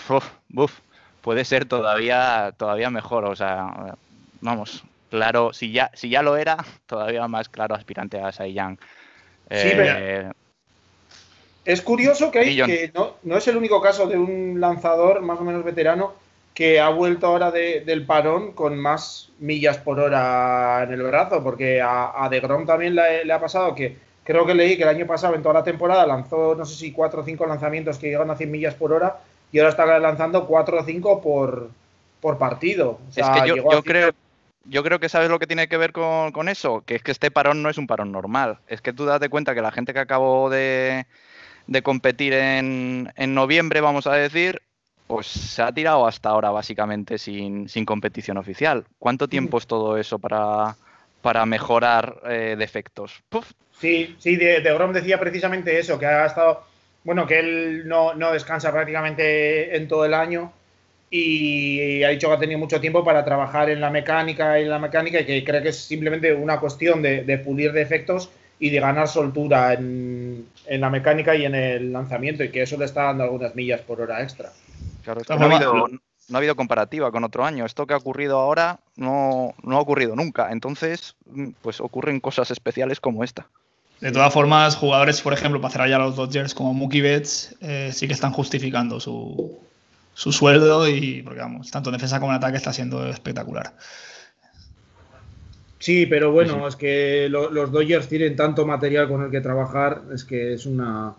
puede 1.30 1.46
ser 1.46 1.66
todavía, 1.66 2.56
todavía 2.58 2.90
mejor. 2.90 3.26
O 3.26 3.36
sea, 3.36 3.96
vamos, 4.42 4.84
claro, 5.12 5.54
si 5.54 5.72
ya, 5.72 5.92
si 5.94 6.10
ya 6.10 6.24
lo 6.24 6.38
era, 6.38 6.58
todavía 6.88 7.28
más 7.28 7.50
claro 7.50 7.76
aspirante 7.76 8.20
a 8.20 8.32
Cy 8.32 8.52
Young. 8.52 8.80
Eh, 9.52 10.28
es 11.66 11.82
curioso 11.84 12.32
que, 12.32 12.40
hay, 12.40 12.56
que 12.56 12.92
no, 12.96 13.18
no, 13.22 13.38
es 13.38 13.48
el 13.48 13.58
único 13.58 13.80
caso 13.80 14.08
de 14.08 14.18
un 14.18 14.60
lanzador 14.60 15.22
más 15.22 15.40
o 15.40 15.44
menos 15.44 15.64
veterano 15.64 16.14
que 16.56 16.80
ha 16.80 16.90
vuelto 16.90 17.28
ahora 17.28 17.52
del 17.52 18.08
parón 18.08 18.54
con 18.54 18.80
más 18.80 19.30
millas 19.38 19.78
por 19.78 20.00
hora 20.00 20.82
en 20.82 20.94
el 20.94 21.04
brazo, 21.04 21.44
porque 21.44 21.80
a, 21.80 22.26
a 22.26 22.28
De 22.30 22.40
Grom 22.40 22.66
también 22.66 22.96
le, 22.96 23.32
ha 23.32 23.40
pasado 23.40 23.76
que 23.76 23.98
creo 24.24 24.48
que 24.48 24.56
leí 24.56 24.78
que 24.78 24.84
el 24.84 24.90
año 24.90 25.06
pasado 25.06 25.36
en 25.36 25.44
toda 25.44 25.54
la 25.54 25.64
temporada 25.64 26.08
lanzó 26.08 26.56
no 26.56 26.66
sé 26.66 26.74
si 26.74 26.92
cuatro 26.92 27.22
o 27.22 27.24
cinco 27.24 27.46
lanzamientos 27.46 28.00
que 28.00 28.08
llegan 28.08 28.32
a 28.32 28.36
100 28.36 28.50
millas 28.50 28.74
por 28.74 28.94
hora 28.94 29.20
y 29.52 29.60
ahora 29.60 29.70
está 29.70 30.00
lanzando 30.00 30.46
cuatro 30.46 30.80
o 30.80 30.84
cinco 30.84 31.22
por, 31.22 31.70
por 32.22 32.38
partido. 32.38 33.00
es 33.16 33.28
que 33.28 33.48
yo, 33.48 33.84
creo... 33.84 34.12
Yo 34.66 34.84
creo 34.84 35.00
que 35.00 35.10
sabes 35.10 35.30
lo 35.30 35.40
que 35.40 35.48
tiene 35.48 35.68
que 35.68 35.78
ver 35.78 35.94
con, 35.94 36.50
eso, 36.50 36.84
que 36.86 36.96
es 36.96 37.02
que 37.02 37.12
este 37.12 37.32
parón 37.32 37.64
no 37.64 37.70
es 37.70 37.80
un 37.80 37.88
parón 37.88 38.12
normal. 38.12 38.60
Es 38.68 38.82
que 38.82 38.94
tú 38.94 39.06
date 39.06 39.30
cuenta 39.30 39.56
que 39.56 39.62
la 39.62 39.72
gente 39.72 39.94
que 39.94 40.00
acabó 40.00 40.50
de, 40.50 41.08
de 41.66 41.82
competir 41.82 42.34
en, 42.34 43.12
en 43.16 43.34
noviembre, 43.34 43.82
vamos 43.82 44.06
a 44.06 44.14
decir, 44.14 44.62
pues 45.10 45.26
se 45.26 45.64
ha 45.64 45.72
tirado 45.72 46.06
hasta 46.06 46.30
ahora 46.30 46.52
básicamente 46.52 47.18
sin, 47.18 47.68
competición 47.84 48.38
oficial. 48.38 48.86
¿Cuánto 49.00 49.28
tiempo 49.28 49.58
es 49.58 49.66
todo 49.66 49.98
eso 49.98 50.20
para, 50.20 50.76
para 51.24 51.48
mejorar 51.48 52.22
eh, 52.26 52.56
defectos? 52.56 53.24
Sí, 53.80 54.16
sí, 54.20 54.36
de, 54.36 54.62
Grom 54.62 54.94
decía 54.94 55.20
precisamente 55.20 55.80
eso, 55.80 55.98
que 55.98 56.06
ha 56.06 56.28
estado, 56.28 56.64
bueno, 57.04 57.26
que 57.26 57.40
él 57.40 57.88
no, 57.88 58.14
descansa 58.32 58.72
prácticamente 58.72 59.76
en 59.76 59.88
todo 59.88 60.06
el 60.06 60.14
año 60.14 60.52
y 61.12 62.04
ha 62.04 62.10
dicho 62.10 62.28
que 62.28 62.34
ha 62.36 62.40
tenido 62.40 62.60
mucho 62.60 62.80
tiempo 62.80 63.04
para 63.04 63.26
trabajar 63.26 63.70
en 63.70 63.82
la 63.82 63.90
mecánica 63.90 64.60
y 64.60 64.64
en 64.64 64.70
la 64.70 64.78
mecánica 64.78 65.20
y 65.20 65.26
que 65.26 65.44
cree 65.44 65.64
que 65.64 65.70
es 65.70 65.78
simplemente 65.78 66.34
una 66.34 66.60
cuestión 66.60 67.02
de, 67.02 67.24
de 67.24 67.38
pulir 67.40 67.72
defectos 67.72 68.30
y 68.60 68.70
de 68.70 68.80
ganar 68.80 69.08
soltura 69.08 69.74
en, 69.74 70.46
en, 70.68 70.82
la 70.82 70.90
mecánica 70.90 71.36
y 71.36 71.46
en 71.46 71.56
el 71.56 71.92
lanzamiento 71.92 72.44
y 72.44 72.50
que 72.50 72.62
eso 72.62 72.78
le 72.78 72.86
está 72.86 73.04
dando 73.04 73.24
algunas 73.24 73.56
millas 73.56 73.82
por 73.82 74.02
hora 74.02 74.22
extra 74.22 74.52
no, 75.10 76.36
ha 76.36 76.38
habido, 76.38 76.56
comparativa 76.56 77.12
con 77.12 77.24
otro 77.24 77.44
año. 77.44 77.66
Esto 77.66 77.88
que 77.88 77.94
ha 77.94 77.98
ocurrido 77.98 78.40
ahora 78.40 78.80
no, 78.96 79.54
ha 79.64 79.80
ocurrido 79.80 80.16
nunca. 80.16 80.52
Entonces, 80.52 81.16
pues 81.62 81.82
ocurren 81.82 82.20
cosas 82.20 82.52
especiales 82.52 83.00
como 83.00 83.24
esta. 83.24 83.48
De 84.02 84.12
todas 84.12 84.34
formas, 84.34 84.76
jugadores, 84.76 85.22
por 85.22 85.34
ejemplo, 85.34 85.60
para 85.60 85.72
cerrar 85.74 85.90
ya 85.90 85.98
los 86.00 86.16
Dodgers 86.16 86.54
como 86.54 86.74
Mookie 86.74 87.02
Betts, 87.02 87.56
eh, 87.60 87.92
sí 87.94 88.08
que 88.08 88.14
están 88.14 88.32
justificando 88.32 89.00
su, 89.00 89.60
sueldo 90.14 90.88
y, 90.88 91.22
porque 91.22 91.40
vamos, 91.40 91.70
tanto 91.70 91.90
en 91.90 91.96
defensa 91.96 92.20
como 92.20 92.32
en 92.32 92.38
ataque 92.38 92.58
está 92.58 92.72
siendo 92.72 93.08
espectacular. 93.10 93.74
Sí, 95.80 96.06
pero 96.06 96.32
bueno, 96.32 96.68
es 96.68 96.76
que 96.76 97.28
los 97.30 97.72
Dodgers 97.72 98.08
tienen 98.08 98.36
tanto 98.36 98.66
material 98.66 99.08
con 99.08 99.24
el 99.24 99.32
que 99.32 99.42
trabajar, 99.42 100.02
es 100.14 100.24
que 100.24 100.54
es 100.54 100.66
una, 100.66 101.14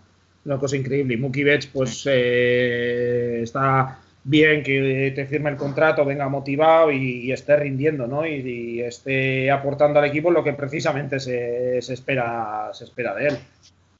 una 0.45 0.57
cosa 0.57 0.75
increíble. 0.75 1.15
Y 1.15 1.17
Mookie 1.17 1.43
Betts, 1.43 1.67
pues 1.67 2.03
eh, 2.05 3.41
está 3.43 3.99
bien 4.23 4.63
que 4.63 5.11
te 5.15 5.25
firme 5.25 5.49
el 5.49 5.57
contrato, 5.57 6.05
venga 6.05 6.29
motivado 6.29 6.91
y, 6.91 7.31
esté 7.31 7.55
rindiendo, 7.55 8.07
¿no? 8.07 8.25
Y, 8.25 8.81
esté 8.81 9.51
aportando 9.51 9.99
al 9.99 10.05
equipo 10.05 10.31
lo 10.31 10.43
que 10.43 10.53
precisamente 10.53 11.19
se, 11.19 11.77
espera, 11.77 12.69
se 12.73 12.83
espera 12.83 13.15
de 13.15 13.27
él. 13.27 13.37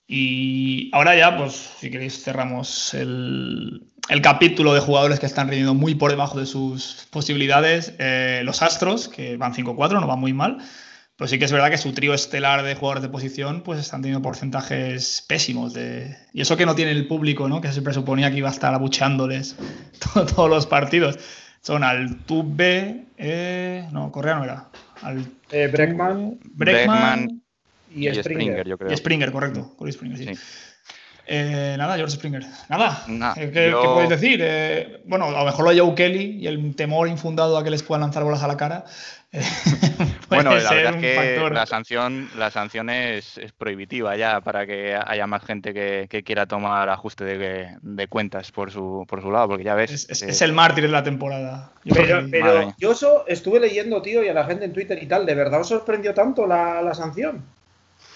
Y 0.08 0.90
ahora 0.94 1.16
ya, 1.16 1.38
pues, 1.38 1.54
si 1.80 1.90
queréis, 1.90 2.24
cerramos 2.24 2.94
el, 2.94 3.84
capítulo 4.22 4.74
de 4.74 4.82
jugadores 4.82 5.20
que 5.20 5.26
están 5.26 5.48
rindiendo 5.48 5.74
muy 5.74 5.96
por 5.96 6.12
debajo 6.12 6.38
de 6.38 6.46
sus 6.46 7.08
posibilidades. 7.12 7.94
Eh, 7.98 8.42
los 8.44 8.62
Astros, 8.62 9.08
que 9.08 9.38
van 9.38 9.54
5-4, 9.54 10.02
no 10.02 10.08
van 10.08 10.20
muy 10.20 10.34
mal. 10.34 10.58
Pues 11.22 11.30
sí 11.30 11.38
que 11.38 11.46
es 11.46 11.52
verdad 11.52 11.70
que 11.70 11.78
su 11.78 11.94
trío 11.94 12.16
estelar 12.16 12.64
de 12.64 12.74
jugadores 12.74 13.04
de 13.04 13.10
posición 13.10 13.62
pues 13.62 13.80
están 13.80 14.02
teniendo 14.02 14.24
porcentajes 14.24 15.24
pésimos. 15.28 15.72
De... 15.72 16.18
Y 16.34 16.42
eso 16.42 16.58
que 16.58 16.66
no 16.66 16.74
tiene 16.74 16.90
el 16.90 17.06
público, 17.06 17.48
¿no? 17.48 17.62
que 17.62 17.72
se 17.72 17.84
presuponía 17.84 18.32
que 18.32 18.38
iba 18.38 18.50
a 18.50 18.52
estar 18.52 18.74
abucheándoles 18.74 19.56
todos 20.36 20.50
los 20.50 20.66
partidos. 20.66 21.20
Son 21.62 21.84
Altuve, 21.84 23.06
eh, 23.20 23.88
no, 23.92 24.12
Correa 24.12 24.34
no 24.34 24.46
era. 24.46 24.70
Eh, 25.52 25.68
Breckman, 25.68 26.40
Breckman, 26.44 27.44
y, 27.94 28.12
Springer. 28.16 28.68
yo 28.68 28.80
creo. 28.80 28.92
Y 28.92 28.98
Springer, 28.98 29.32
correcto. 29.32 29.76
Springer, 29.92 30.18
sí. 30.18 30.42
Eh, 31.28 31.76
nada, 31.78 31.96
George 31.96 32.16
Springer. 32.16 32.46
Nada. 32.70 33.04
¿Qué, 33.36 33.52
¿Qué, 33.52 33.72
podéis 33.72 34.10
decir? 34.10 34.40
Eh, 34.44 35.02
bueno, 35.06 35.26
a 35.26 35.40
lo 35.40 35.46
mejor 35.46 35.66
lo 35.66 35.72
de 35.72 35.80
Joe 35.80 35.96
Kelly 35.96 36.40
y 36.42 36.48
el 36.48 36.76
temor 36.76 37.08
infundado 37.08 37.58
a 37.58 37.64
que 37.64 37.70
les 37.70 37.84
puedan 37.84 38.02
lanzar 38.02 38.24
bolas 38.24 38.44
a 38.44 38.48
la 38.48 38.58
cara. 38.58 38.86
bueno, 40.30 40.54
la 40.58 40.74
verdad 40.74 40.96
es 40.96 41.02
que 41.02 41.50
la 41.54 41.66
sanción, 41.66 42.30
la 42.38 42.52
sanción 42.52 42.90
es, 42.90 43.40
prohibitiva 43.58 44.18
ya 44.18 44.42
para 44.42 44.66
que 44.66 44.94
haya 44.94 45.26
más 45.26 45.46
gente 45.46 45.74
que, 45.74 46.24
quiera 46.24 46.48
tomar 46.48 46.90
ajuste 46.90 47.24
de, 47.24 48.08
cuentas 48.08 48.52
por 48.52 48.72
su, 48.72 49.06
por 49.08 49.22
su 49.22 49.32
lado, 49.32 49.48
porque 49.48 49.64
ya 49.64 49.76
ves. 49.76 50.08
Es, 50.10 50.42
el 50.42 50.52
mártir 50.52 50.84
de 50.84 50.90
la 50.90 51.04
temporada. 51.04 51.72
pero, 51.86 52.76
yo 52.78 52.92
eso 52.92 53.24
estuve 53.26 53.62
leyendo, 53.62 54.02
tío, 54.02 54.22
y 54.22 54.28
a 54.28 54.34
la 54.34 54.44
gente 54.44 54.66
en 54.66 54.74
Twitter 54.74 55.02
y 55.02 55.08
tal, 55.08 55.26
¿de 55.26 55.36
verdad 55.36 55.62
os 55.62 55.70
sorprendió 55.70 56.14
tanto 56.14 56.46
la, 56.46 56.94
sanción? 56.94 57.46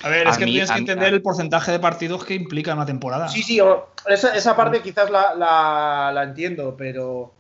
A 0.06 0.10
ver, 0.10 0.28
es 0.28 0.38
que 0.38 0.46
tienes 0.46 0.72
que 0.72 0.78
entender 0.78 1.14
el 1.14 1.22
porcentaje 1.22 1.72
de 1.72 1.80
partidos 1.80 2.24
que 2.24 2.36
implica 2.36 2.74
una 2.74 2.86
temporada. 2.86 3.28
Sí, 3.28 3.44
sí, 3.44 3.60
esa, 4.08 4.56
parte 4.56 4.82
quizás 4.82 5.10
la 5.10 6.22
entiendo, 6.24 6.76
pero 6.78 7.34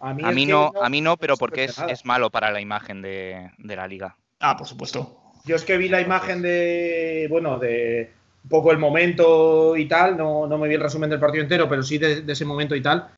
a 0.00 0.14
mí, 0.14 0.46
no, 0.46 0.72
a 0.80 0.88
mí 0.88 1.02
no, 1.02 1.18
pero 1.18 1.36
porque 1.36 1.64
es, 1.64 2.04
malo 2.06 2.30
para 2.30 2.50
la 2.50 2.60
imagen 2.60 3.02
de, 3.02 3.50
la 3.58 3.86
liga. 3.86 4.16
Ah, 4.40 4.56
por 4.56 4.66
supuesto. 4.66 5.14
Yo 5.44 5.56
es 5.56 5.64
que 5.64 5.76
vi 5.76 5.90
la 5.90 6.00
imagen 6.00 6.40
de, 6.40 7.26
bueno, 7.28 7.58
de 7.58 8.10
un 8.44 8.48
poco 8.48 8.72
el 8.72 8.78
momento 8.78 9.76
y 9.76 9.86
tal, 9.86 10.16
no, 10.16 10.46
no 10.46 10.56
me 10.56 10.68
vi 10.68 10.76
el 10.76 10.80
resumen 10.80 11.10
del 11.10 11.20
partido 11.20 11.42
entero, 11.42 11.68
pero 11.68 11.82
sí 11.82 11.98
de, 11.98 12.24
ese 12.26 12.46
momento 12.46 12.74
y 12.74 12.80
tal. 12.80 13.08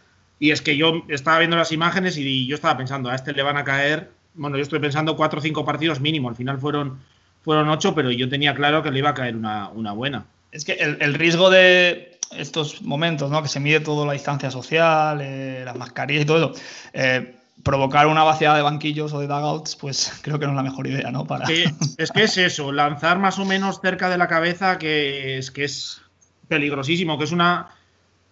Y 0.41 0.51
es 0.51 0.61
que 0.61 0.77
yo 0.77 1.05
estaba 1.09 1.39
viendo 1.39 1.57
las 1.57 1.71
imágenes 1.71 2.19
y 2.19 2.49
yo 2.49 2.57
estaba 2.57 2.77
pensando, 2.77 3.11
a 3.11 3.15
este 3.15 3.33
le 3.33 3.45
van 3.45 3.57
a 3.57 3.65
caer, 3.65 4.11
bueno, 4.35 4.57
yo 4.57 4.63
estoy 4.63 4.81
pensando 4.81 5.17
cuatro 5.17 5.39
o 5.39 5.43
cinco 5.43 5.65
partidos 5.65 6.01
mínimo, 6.01 6.29
al 6.29 6.37
final 6.37 6.59
fueron, 6.59 6.99
fueron 7.43 7.69
ocho, 7.69 7.95
pero 7.95 8.11
yo 8.11 8.29
tenía 8.29 8.55
claro 8.55 8.83
que 8.83 8.91
le 8.91 8.99
iba 8.99 9.11
a 9.11 9.15
caer 9.15 9.37
una, 9.37 9.69
una 9.69 9.93
buena. 9.93 10.27
Es 10.51 10.65
que 10.65 10.73
el 10.75 11.15
riesgo 11.15 11.49
de, 11.49 12.13
estos 12.37 12.83
momentos, 12.83 13.31
¿no? 13.31 13.43
Que 13.43 13.49
se 13.49 13.61
mide 13.61 13.81
toda 13.81 14.07
la 14.07 14.13
distancia 14.13 14.51
social, 14.51 15.21
eh, 15.21 15.63
las 15.65 15.77
mascarillas 15.77 16.23
y 16.23 16.27
todo 16.27 16.53
eso. 16.53 16.63
Eh, 16.93 17.37
provocar 17.63 18.07
una 18.07 18.25
vaciada 18.25 18.57
de 18.57 18.63
banquillos 18.63 19.13
o 19.13 19.21
de 19.21 19.27
dugouts, 19.27 19.77
pues 19.77 20.13
creo 20.23 20.39
que 20.39 20.47
no 20.47 20.53
es 20.53 20.57
la 20.57 20.63
mejor 20.63 20.87
idea, 20.87 21.11
¿no? 21.11 21.27
Para... 21.27 21.47
es 21.49 22.11
que 22.13 22.23
es 22.23 22.37
eso, 22.37 22.73
lanzar 22.73 23.19
más 23.19 23.39
o 23.39 23.45
menos 23.45 23.81
cerca 23.81 24.09
de 24.09 24.19
la 24.19 24.29
cabeza, 24.29 24.79
que 24.79 25.39
es, 25.39 25.51
que 25.51 25.65
es 25.65 26.01
peligrosísimo, 26.49 27.19
que 27.19 27.25
es 27.25 27.33
una, 27.33 27.69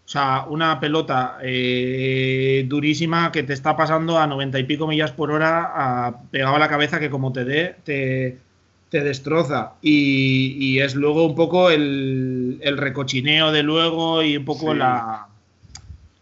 o 0.05 0.09
sea, 0.09 0.47
una 0.49 0.81
pelota 0.81 1.39
eh, 1.43 2.65
durísima 2.67 3.31
que 3.31 3.43
te 3.43 3.53
está 3.53 3.77
pasando 3.77 4.19
a 4.19 4.27
noventa 4.27 4.59
y 4.59 4.65
pico 4.65 4.87
millas 4.87 5.13
por 5.13 5.31
hora 5.31 5.73
a, 5.75 6.23
pegado 6.31 6.57
a 6.57 6.59
la 6.59 6.69
cabeza 6.69 6.99
que 6.99 7.11
como 7.11 7.33
te 7.33 7.45
dé, 7.45 7.77
te, 7.85 8.39
te 8.91 9.03
destroza. 9.03 9.73
Y, 9.81 10.79
es 10.81 10.95
luego 10.95 11.25
un 11.25 11.35
poco 11.35 11.71
el, 11.71 12.61
recochineo 12.77 13.53
de 13.53 13.63
luego 13.63 14.23
y 14.23 14.37
un 14.37 14.45
poco 14.45 14.75
la 14.75 15.27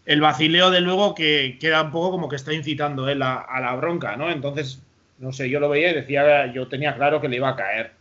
el 0.08 0.22
vacileo 0.22 0.70
de 0.70 0.80
luego 0.80 1.14
que 1.14 1.58
queda 1.60 1.82
un 1.82 1.90
poco 1.90 2.10
como 2.10 2.30
que 2.30 2.36
está 2.36 2.54
incitando 2.54 3.10
él 3.10 3.20
a, 3.20 3.46
la 3.60 3.74
bronca, 3.74 4.16
¿no? 4.16 4.30
Entonces, 4.30 4.80
no 5.18 5.34
sé, 5.34 5.50
yo 5.50 5.60
lo 5.60 5.68
veía 5.68 5.90
y 5.90 5.96
decía, 5.96 6.50
yo 6.50 6.66
tenía 6.66 6.96
claro 6.96 7.20
que 7.20 7.28
le 7.28 7.36
iba 7.36 7.50
a 7.50 7.56
caer. 7.56 7.92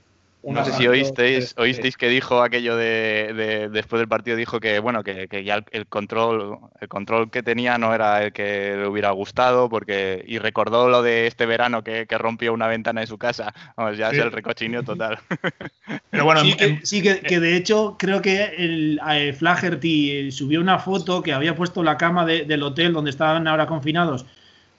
No 0.43 0.63
sé 0.63 0.71
si 0.73 0.87
oísteis, 0.87 1.55
oísteis 1.57 1.97
que 1.97 2.07
dijo 2.07 2.41
aquello 2.41 2.77
de, 2.77 3.69
después 3.71 3.99
del 3.99 4.07
partido 4.07 4.37
dijo 4.37 4.59
que 4.59 4.79
bueno 4.79 5.03
que, 5.03 5.27
ya 5.43 5.63
el, 5.71 5.87
control 5.87 6.59
el 6.79 6.87
control 6.87 7.29
que 7.29 7.43
tenía 7.43 7.77
no 7.77 7.93
era 7.93 8.23
el 8.23 8.33
que 8.33 8.75
le 8.77 8.87
hubiera 8.87 9.11
gustado 9.11 9.69
porque 9.69 10.23
y 10.27 10.37
recordó 10.37 10.89
lo 10.89 11.01
de 11.01 11.27
este 11.27 11.45
verano 11.45 11.83
que, 11.83 12.05
rompió 12.17 12.51
una 12.51 12.67
ventana 12.67 13.01
de 13.01 13.07
su 13.07 13.19
casa. 13.19 13.53
Vamos 13.75 13.97
ya 13.97 14.09
es 14.09 14.17
el 14.17 14.31
recochinio 14.31 14.83
total. 14.83 15.19
Pero 16.09 16.25
bueno 16.25 16.41
sí, 16.83 17.01
que, 17.01 17.39
de 17.39 17.55
hecho 17.55 17.95
creo 17.99 18.21
que 18.21 18.43
el 18.57 18.99
eh, 19.11 19.33
Flaherty 19.33 20.31
subió 20.31 20.61
una 20.61 20.79
foto 20.79 21.21
que 21.21 21.33
había 21.33 21.55
puesto 21.55 21.83
la 21.83 21.97
cama 21.97 22.25
del 22.25 22.63
hotel 22.63 22.93
donde 22.93 23.11
estaban 23.11 23.47
ahora 23.47 23.67
confinados 23.67 24.25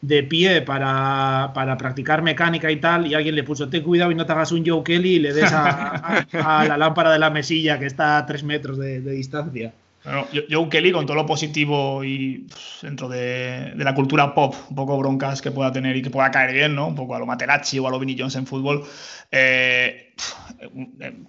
de 0.01 0.23
pie 0.23 0.63
para, 0.63 1.53
practicar 1.79 2.23
mecánica 2.23 2.71
y 2.71 2.77
tal, 2.77 3.07
y 3.07 3.15
alguien 3.15 3.35
le 3.35 3.43
puso, 3.43 3.69
ten 3.69 3.83
cuidado 3.83 4.13
y 4.13 4.15
no 4.15 4.27
te 4.27 4.33
hagas 4.33 4.53
un 4.53 4.65
Joe 4.65 4.83
Kelly 4.85 5.15
y 5.15 5.19
le 5.19 5.33
des 5.33 5.53
a, 5.53 6.25
la 6.33 6.77
lámpara 6.77 7.13
de 7.13 7.19
la 7.19 7.31
mesilla 7.31 7.79
que 7.79 7.87
está 7.87 8.19
a 8.19 8.27
tres 8.27 8.45
metros 8.45 8.79
de, 8.79 9.01
distancia. 9.01 9.73
Bueno, 10.05 10.27
Joe 10.49 10.69
Kelly, 10.69 10.93
con 10.93 11.05
todo 11.05 11.17
lo 11.17 11.27
positivo 11.27 12.05
y 12.05 12.47
dentro 12.81 13.09
de, 13.09 13.73
la 13.77 13.95
cultura 13.95 14.33
pop, 14.33 14.55
un 14.71 14.77
poco 14.77 14.97
broncas 14.97 15.43
que 15.43 15.51
pueda 15.51 15.73
tener 15.73 15.97
y 15.97 16.03
que 16.03 16.11
pueda 16.11 16.31
caer 16.31 16.55
bien, 16.55 16.75
¿no? 16.75 16.87
Un 16.87 16.95
poco 16.95 17.17
a 17.17 17.19
lo 17.19 17.27
Materazzi 17.27 17.79
o 17.81 17.89
a 17.89 17.91
lo 17.91 17.99
Vinnie 17.99 18.17
Jones 18.17 18.37
en 18.37 18.47
fútbol. 18.47 18.85
Eh, 19.31 20.15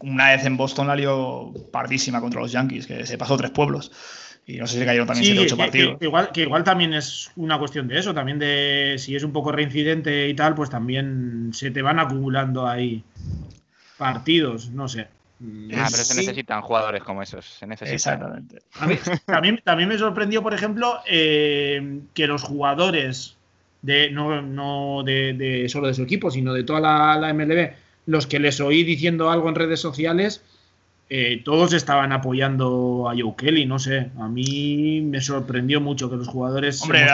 una 0.01 0.29
vez 0.29 0.45
en 0.45 0.55
Boston 0.55 0.88
la 0.88 0.95
lió 0.95 1.51
pardísima 1.71 2.21
contra 2.21 2.39
los 2.39 2.51
Yankees, 2.51 2.86
que 2.86 3.05
se 3.05 3.17
pasó 3.17 3.36
tres 3.36 3.51
pueblos. 3.51 3.91
Y 4.49 4.57
no 4.57 4.65
sé 4.65 4.79
si 4.79 4.85
cayó 4.85 5.05
también 5.05 5.25
7 5.25 5.41
8 5.41 5.57
partidos. 5.57 5.97
Que, 5.99 6.05
igual, 6.05 6.31
que 6.31 6.41
igual 6.41 6.63
también 6.63 6.93
es 6.93 7.31
una 7.35 7.59
cuestión 7.59 7.88
de 7.88 7.99
eso, 7.99 8.13
también 8.13 8.39
de 8.39 8.95
si 8.97 9.15
es 9.15 9.23
un 9.23 9.31
poco 9.31 9.51
reincidente 9.51 10.27
y 10.27 10.33
tal, 10.33 10.55
pues 10.55 10.69
también 10.69 11.51
se 11.53 11.69
te 11.69 11.81
van 11.81 11.99
acumulando 11.99 12.67
ahí 12.67 13.03
partidos, 13.97 14.71
no 14.71 14.88
sé. 14.88 15.07
Ah, 15.73 15.88
pero 15.91 16.03
se 16.03 16.15
necesitan 16.15 16.62
jugadores 16.62 17.03
como 17.03 17.21
esos. 17.21 17.45
Se 17.45 17.65
Exactamente. 17.65 18.62
también, 19.25 19.62
también 19.63 19.88
me 19.88 19.97
sorprendió, 19.97 20.41
por 20.41 20.53
ejemplo, 20.53 20.99
eh, 21.05 22.01
que 22.13 22.27
los 22.27 22.43
jugadores 22.43 23.38
de 23.81 24.09
no, 24.09 24.41
no 24.41 25.03
de, 25.03 25.65
solo 25.69 25.88
de 25.88 25.93
su 25.93 26.03
equipo, 26.03 26.31
sino 26.31 26.53
de 26.53 26.63
toda 26.63 26.81
la, 26.81 27.17
la 27.17 27.33
MLB, 27.33 27.71
los 28.07 28.27
que 28.27 28.39
les 28.39 28.59
oí 28.59 28.83
diciendo 28.83 29.29
algo 29.29 29.47
en 29.47 29.55
redes 29.55 29.79
sociales, 29.79 30.43
eh, 31.09 31.41
todos 31.43 31.73
estaban 31.73 32.11
apoyando 32.11 33.09
a 33.09 33.15
Joe 33.17 33.33
Kelly, 33.35 33.65
no 33.65 33.79
sé. 33.79 34.11
A 34.19 34.27
mí 34.27 35.01
me 35.01 35.21
sorprendió 35.21 35.81
mucho 35.81 36.09
que 36.09 36.15
los 36.15 36.27
jugadores. 36.27 36.83
Hombre, 36.83 37.07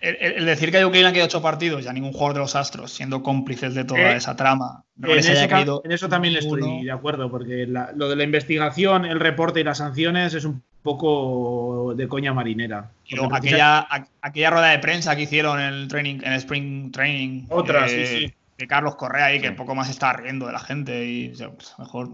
el, 0.00 0.44
decir 0.44 0.70
que 0.70 0.78
a 0.78 0.82
Joe 0.82 0.92
Kelly 0.92 1.04
han 1.04 1.12
quedado 1.12 1.26
ocho 1.26 1.42
partidos 1.42 1.84
y 1.84 1.88
a 1.88 1.92
ningún 1.92 2.12
jugador 2.12 2.34
de 2.34 2.40
los 2.40 2.54
Astros 2.54 2.92
siendo 2.92 3.22
cómplices 3.22 3.74
de 3.74 3.84
toda 3.84 4.12
eh, 4.12 4.16
esa 4.16 4.36
trama. 4.36 4.84
en, 5.02 5.18
eso, 5.18 5.82
en, 5.82 5.92
eso, 5.92 6.08
también 6.08 6.36
estoy 6.36 6.84
de 6.84 6.92
acuerdo, 6.92 7.30
porque 7.30 7.66
lo 7.66 8.08
de 8.08 8.16
la 8.16 8.22
investigación, 8.22 9.06
el 9.06 9.18
reporte 9.18 9.60
y 9.60 9.64
las 9.64 9.78
sanciones 9.78 10.34
es 10.34 10.44
un 10.44 10.62
poco 10.82 11.94
de 11.96 12.06
coña 12.06 12.34
marinera. 12.34 12.90
aquella, 13.32 13.88
aquella 14.20 14.50
rueda 14.50 14.68
de 14.68 14.78
prensa 14.78 15.16
que 15.16 15.22
hicieron 15.22 15.58
en 15.58 15.72
el 15.72 15.88
training, 15.88 16.16
en 16.22 16.32
el 16.32 16.38
Spring 16.38 16.92
Training. 16.92 17.46
Otra, 17.48 17.88
sí, 17.88 18.06
sí 18.06 18.34
de 18.58 18.66
Carlos 18.66 18.96
Correa 18.96 19.26
ahí, 19.26 19.40
que 19.40 19.52
poco 19.52 19.74
más 19.76 19.88
está 19.88 20.12
riendo 20.12 20.46
de 20.46 20.52
la 20.52 20.58
gente 20.58 21.04
y 21.04 21.28
pues, 21.28 21.74
mejor, 21.78 22.10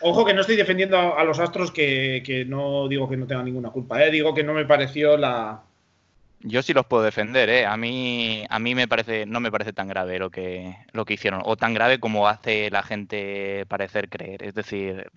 ojo 0.00 0.24
que 0.24 0.32
no 0.32 0.40
estoy 0.40 0.56
defendiendo 0.56 1.16
a 1.16 1.22
los 1.22 1.38
Astros, 1.38 1.70
que, 1.70 2.46
no 2.48 2.88
digo 2.88 3.08
que 3.08 3.18
no 3.18 3.26
tengan 3.26 3.44
ninguna 3.44 3.70
culpa, 3.70 4.02
¿eh? 4.02 4.10
digo 4.10 4.34
que 4.34 4.42
no 4.42 4.54
me 4.54 4.64
pareció 4.64 5.18
la... 5.18 5.62
Yo 6.42 6.62
sí 6.62 6.72
los 6.72 6.86
puedo 6.86 7.02
defender, 7.02 7.50
¿eh? 7.50 7.66
A 7.66 7.76
mí, 7.76 8.46
a 8.48 8.58
mí 8.58 8.74
me 8.74 8.88
parece, 8.88 9.26
no 9.26 9.40
me 9.40 9.52
parece 9.52 9.74
tan 9.74 9.88
grave 9.88 10.18
lo 10.18 10.30
que, 10.30 10.74
lo 10.92 11.04
que 11.04 11.12
hicieron, 11.12 11.42
o 11.44 11.56
tan 11.56 11.74
grave 11.74 12.00
como 12.00 12.28
hace 12.28 12.70
la 12.70 12.82
gente 12.82 13.66
parecer 13.68 14.08
creer. 14.08 14.42
Es 14.42 14.54
decir, 14.54 15.10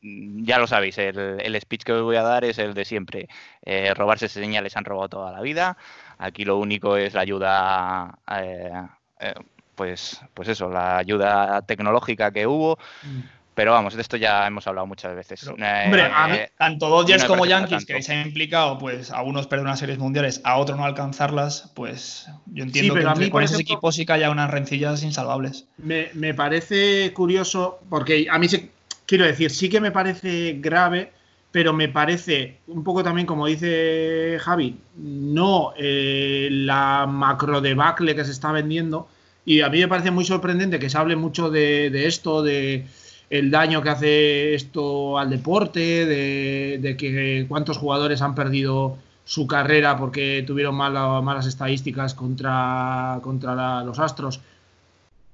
ya 0.00 0.60
lo 0.60 0.68
sabéis, 0.68 0.96
el, 0.98 1.60
speech 1.60 1.82
que 1.82 1.92
os 1.92 2.02
voy 2.04 2.14
a 2.14 2.22
dar 2.22 2.44
es 2.44 2.58
el 2.58 2.74
de 2.74 2.84
siempre. 2.84 3.28
Eh, 3.62 3.92
robarse 3.94 4.28
señales 4.28 4.76
han 4.76 4.84
robado 4.84 5.08
toda 5.08 5.32
la 5.32 5.40
vida. 5.40 5.76
Aquí 6.18 6.44
lo 6.44 6.56
único 6.58 6.96
es 6.96 7.14
la 7.14 7.22
ayuda 7.22 8.20
eh, 8.40 8.70
eh, 9.20 9.34
pues, 9.74 10.20
pues 10.34 10.48
eso, 10.48 10.68
la 10.68 10.98
ayuda 10.98 11.62
tecnológica 11.62 12.30
que 12.32 12.46
hubo. 12.46 12.78
Mm. 13.02 13.20
Pero 13.58 13.72
vamos, 13.72 13.94
de 13.94 14.02
esto 14.02 14.16
ya 14.16 14.46
hemos 14.46 14.68
hablado 14.68 14.86
muchas 14.86 15.16
veces. 15.16 15.42
Eh, 15.42 15.82
hombre, 15.86 16.10
eh, 16.30 16.52
tanto 16.56 16.88
Dodgers 16.88 17.24
como 17.24 17.44
Yankees, 17.44 17.84
que 17.86 18.00
se 18.02 18.14
han 18.14 18.28
implicado, 18.28 18.78
pues 18.78 19.10
a 19.10 19.22
unos 19.22 19.48
perder 19.48 19.66
unas 19.66 19.80
series 19.80 19.98
mundiales, 19.98 20.40
a 20.44 20.58
otros 20.58 20.78
no 20.78 20.84
alcanzarlas, 20.84 21.72
pues 21.74 22.28
yo 22.46 22.62
entiendo 22.62 22.94
que 22.94 23.30
con 23.30 23.42
esos 23.42 23.58
equipos 23.58 23.96
sí 23.96 24.06
que 24.06 24.12
haya 24.12 24.30
unas 24.30 24.48
rencillas 24.48 25.02
insalvables. 25.02 25.66
Me, 25.76 26.08
me 26.14 26.34
parece 26.34 27.12
curioso, 27.12 27.80
porque 27.90 28.28
a 28.30 28.38
mí, 28.38 28.48
se, 28.48 28.70
quiero 29.06 29.24
decir, 29.24 29.50
sí 29.50 29.68
que 29.68 29.80
me 29.80 29.90
parece 29.90 30.58
grave 30.60 31.10
pero 31.50 31.72
me 31.72 31.88
parece 31.88 32.58
un 32.66 32.84
poco 32.84 33.02
también, 33.02 33.26
como 33.26 33.46
dice 33.46 34.38
Javi, 34.40 34.76
no 34.96 35.72
eh, 35.78 36.48
la 36.50 37.06
macro 37.06 37.60
debacle 37.60 38.14
que 38.14 38.24
se 38.24 38.32
está 38.32 38.52
vendiendo. 38.52 39.08
Y 39.44 39.62
a 39.62 39.70
mí 39.70 39.78
me 39.80 39.88
parece 39.88 40.10
muy 40.10 40.24
sorprendente 40.26 40.78
que 40.78 40.90
se 40.90 40.98
hable 40.98 41.16
mucho 41.16 41.50
de, 41.50 42.06
esto, 42.06 42.42
de 42.42 42.86
el 43.30 43.50
daño 43.50 43.80
que 43.80 43.88
hace 43.88 44.54
esto 44.54 45.18
al 45.18 45.30
deporte, 45.30 46.04
de, 46.04 46.96
que 46.98 47.46
cuántos 47.48 47.78
jugadores 47.78 48.20
han 48.20 48.34
perdido 48.34 48.98
su 49.24 49.46
carrera 49.46 49.96
porque 49.96 50.44
tuvieron 50.46 50.74
malas 50.74 51.46
estadísticas 51.46 52.14
contra, 52.14 53.20
contra 53.22 53.84
los 53.84 53.98
Astros. 53.98 54.40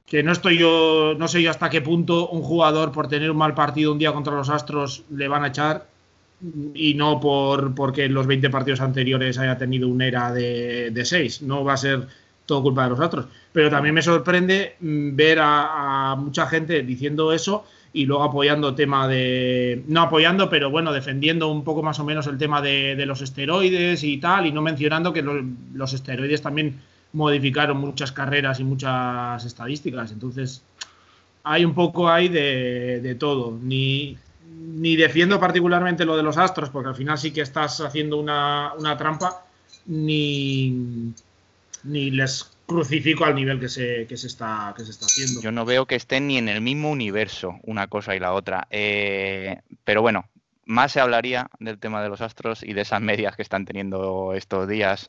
Que 0.07 0.22
no 0.22 0.31
estoy 0.31 0.59
yo, 0.59 1.14
no 1.18 1.27
sé 1.27 1.42
yo 1.42 1.50
hasta 1.50 1.70
qué 1.70 1.81
punto 1.81 2.29
un 2.29 2.42
jugador 2.42 2.92
por 2.92 3.09
tener 3.09 3.33
un 3.33 3.38
mal 3.38 3.55
partido 3.55 3.90
un 3.90 3.98
día 3.98 4.12
contra 4.12 4.35
los 4.35 4.48
Astros 4.48 5.03
le 5.11 5.27
van 5.27 5.42
a 5.42 5.48
echar 5.48 5.94
y 6.75 6.94
no 6.94 7.20
por 7.20 7.75
porque 7.75 8.09
los 8.09 8.27
20 8.27 8.51
partidos 8.51 8.81
anteriores 8.81 9.38
haya 9.38 9.57
tenido 9.57 9.88
una 9.88 10.07
era 10.07 10.33
de, 10.33 10.90
de 10.90 11.05
6. 11.05 11.42
No 11.42 11.64
va 11.64 11.75
a 11.75 11.79
ser 11.79 12.07
todo 12.47 12.62
culpa 12.62 12.85
de 12.85 12.90
los 12.90 13.01
otros. 13.01 13.27
Pero 13.53 13.70
también 13.70 13.94
me 13.94 14.03
sorprende 14.03 14.77
mm, 14.81 15.16
ver 15.16 15.38
a, 15.40 16.16
mucha 16.18 16.47
gente 16.47 16.83
diciendo 16.83 17.33
eso 17.33 17.64
y 17.92 18.07
luego 18.07 18.25
apoyando 18.25 18.75
tema 18.75 19.07
de. 19.09 19.83
No 19.87 20.03
apoyando, 20.03 20.51
pero 20.51 20.70
bueno, 20.70 20.92
defendiendo 20.92 21.51
un 21.51 21.62
poco 21.64 21.83
más 21.83 21.99
o 22.01 22.05
menos 22.05 22.27
el 22.27 22.38
tema 22.38 22.61
de, 22.61 23.03
los 23.07 23.23
esteroides 23.23 24.03
y 24.03 24.18
tal, 24.18 24.47
y 24.47 24.53
no 24.53 24.62
mencionando 24.62 25.12
que 25.12 25.23
los, 25.23 25.92
esteroides 25.92 26.42
también 26.42 26.81
modificaron 27.12 27.77
muchas 27.77 28.11
carreras 28.11 28.59
y 28.59 28.64
muchas 28.64 29.44
estadísticas. 29.44 30.11
Entonces, 30.11 30.64
hay 31.44 31.64
un 31.64 31.75
poco 31.75 32.11
ahí 32.11 32.29
de, 32.29 33.01
de 33.01 33.14
todo. 33.14 33.57
Ni, 33.62 34.16
ni 34.57 34.97
defiendo 34.97 35.40
particularmente 35.40 36.05
lo 36.05 36.17
de 36.17 36.23
los 36.23 36.37
astros, 36.38 36.71
porque 36.71 36.88
al 36.88 36.95
final 36.95 37.19
sí 37.19 37.33
que 37.33 37.40
estás 37.40 37.81
haciendo 37.81 38.19
una, 38.19 38.73
trampa, 38.99 39.45
ni, 39.87 41.12
ni 41.85 42.11
les 42.11 42.51
crucifico 42.67 43.25
al 43.25 43.35
nivel 43.35 43.61
que 43.61 43.69
se, 43.69 44.07
se 44.17 44.27
está, 44.27 44.73
que 44.77 44.85
se 44.85 44.90
está 44.90 45.07
haciendo. 45.07 45.40
Yo 45.40 45.53
no 45.53 45.64
veo 45.64 45.87
que 45.87 45.97
estén 45.97 46.27
ni 46.27 46.38
en 46.38 46.49
el 46.49 46.61
mismo 46.61 46.90
universo 46.90 47.59
una 47.62 47.88
cosa 47.88 48.17
y 48.17 48.21
la 48.21 48.33
otra. 48.33 48.67
Eh, 48.71 49.61
pero 49.85 50.03
bueno, 50.03 50.29
más 50.64 50.93
se 50.93 51.01
hablaría 51.01 51.49
del 51.59 51.79
tema 51.79 52.03
de 52.03 52.09
los 52.09 52.21
astros 52.21 52.62
y 52.62 52.73
de 52.73 52.83
esas 52.83 53.01
medias 53.01 53.37
que 53.37 53.43
están 53.43 53.64
teniendo 53.64 54.33
estos 54.35 54.69
días 54.69 55.09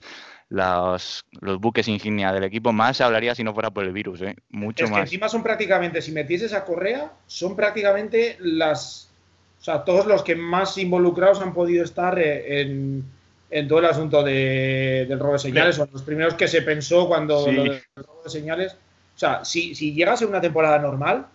los, 0.49 1.25
los 1.39 1.59
buques 1.59 1.87
insignia 1.87 2.31
del 2.31 2.43
equipo, 2.43 2.71
más 2.71 2.97
se 2.97 3.03
hablaría 3.03 3.35
si 3.35 3.43
no 3.43 3.53
fuera 3.53 3.71
por 3.71 3.83
el 3.83 3.91
virus, 3.91 4.21
¿eh? 4.21 4.35
mucho 4.49 4.85
es 4.85 4.91
que 4.91 4.99
encima 4.99 5.27
son 5.27 5.41
prácticamente, 5.41 6.01
si 6.01 6.11
metieses 6.11 6.53
a 6.53 6.65
Correa, 6.65 7.13
son 7.25 7.55
prácticamente 7.55 8.37
las 8.39 9.09
o 9.59 9.63
sea, 9.63 9.83
todos 9.83 10.05
los 10.05 10.23
que 10.23 10.35
más 10.35 10.77
involucrados 10.77 11.41
han 11.41 11.53
podido 11.53 11.83
estar 11.83 12.19
eh, 12.19 12.61
en, 12.61 13.67
todo 13.67 13.79
el 13.79 13.85
asunto 13.85 14.23
del 14.23 15.19
robo 15.19 15.33
de 15.33 15.39
señales, 15.39 15.75
son 15.77 15.89
los 15.91 16.03
primeros 16.03 16.35
que 16.35 16.47
se 16.47 16.61
pensó 16.61 17.07
cuando 17.07 17.49
lo 17.51 17.63
del 17.63 17.81
robo 17.95 18.21
de 18.23 18.29
señales. 18.29 18.73
O 18.73 19.17
sea, 19.17 19.45
si, 19.45 19.73
si 19.75 19.93
llegas 19.93 20.21
a 20.21 20.27
una 20.27 20.41
temporada 20.41 20.77
normal 20.79 21.27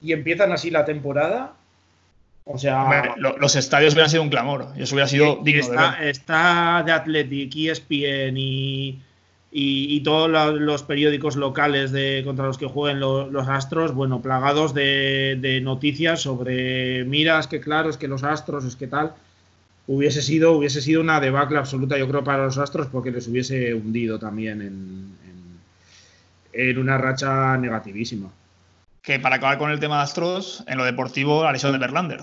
y 0.00 0.12
empiezan 0.12 0.52
así 0.52 0.70
la 0.70 0.84
temporada, 0.84 1.54
o 2.44 2.58
sea. 2.58 3.14
los 3.16 3.56
estadios 3.56 3.94
hubieran 3.94 4.10
sido 4.10 4.22
un 4.22 4.30
clamor. 4.30 4.68
Eso 4.76 4.94
hubiera 4.94 5.08
sido 5.08 5.36
digno 5.42 5.60
está, 5.60 5.96
de 5.98 6.10
Está 6.10 6.82
de 6.84 6.92
Athletic, 6.92 7.54
ESPN 7.56 8.36
y 8.36 8.98
y, 9.56 10.00
todos 10.00 10.28
los 10.58 10.82
periódicos 10.82 11.36
locales 11.36 11.92
de, 11.92 12.22
contra 12.24 12.44
los 12.44 12.58
que 12.58 12.66
jueguen 12.66 12.98
los 12.98 13.48
Astros, 13.48 13.94
bueno, 13.94 14.20
plagados 14.20 14.74
de, 14.74 15.60
noticias 15.62 16.22
sobre 16.22 17.04
miras, 17.04 17.46
que 17.46 17.60
claro, 17.60 17.88
es 17.88 17.96
que 17.96 18.08
los 18.08 18.24
Astros, 18.24 18.64
es 18.64 18.74
que 18.74 18.88
tal. 18.88 19.14
Hubiese 19.86 20.22
sido, 20.22 20.52
hubiese 20.52 20.82
sido 20.82 21.00
una 21.00 21.20
debacle 21.20 21.58
absoluta, 21.58 21.96
yo 21.96 22.08
creo, 22.08 22.24
para 22.24 22.46
los 22.46 22.58
Astros, 22.58 22.88
porque 22.88 23.12
les 23.12 23.28
hubiese 23.28 23.72
hundido 23.74 24.18
también 24.18 24.60
en, 24.60 25.16
en, 26.52 26.78
una 26.78 26.98
racha 26.98 27.56
negativísima. 27.56 28.30
Que 29.02 29.20
para 29.20 29.36
acabar 29.36 29.58
con 29.58 29.70
el 29.70 29.78
tema 29.78 29.98
de 29.98 30.02
Astros, 30.02 30.64
en 30.66 30.78
lo 30.78 30.84
deportivo, 30.84 31.44
la 31.44 31.52
lesión 31.52 31.70
de 31.70 31.78
Berlander. 31.78 32.22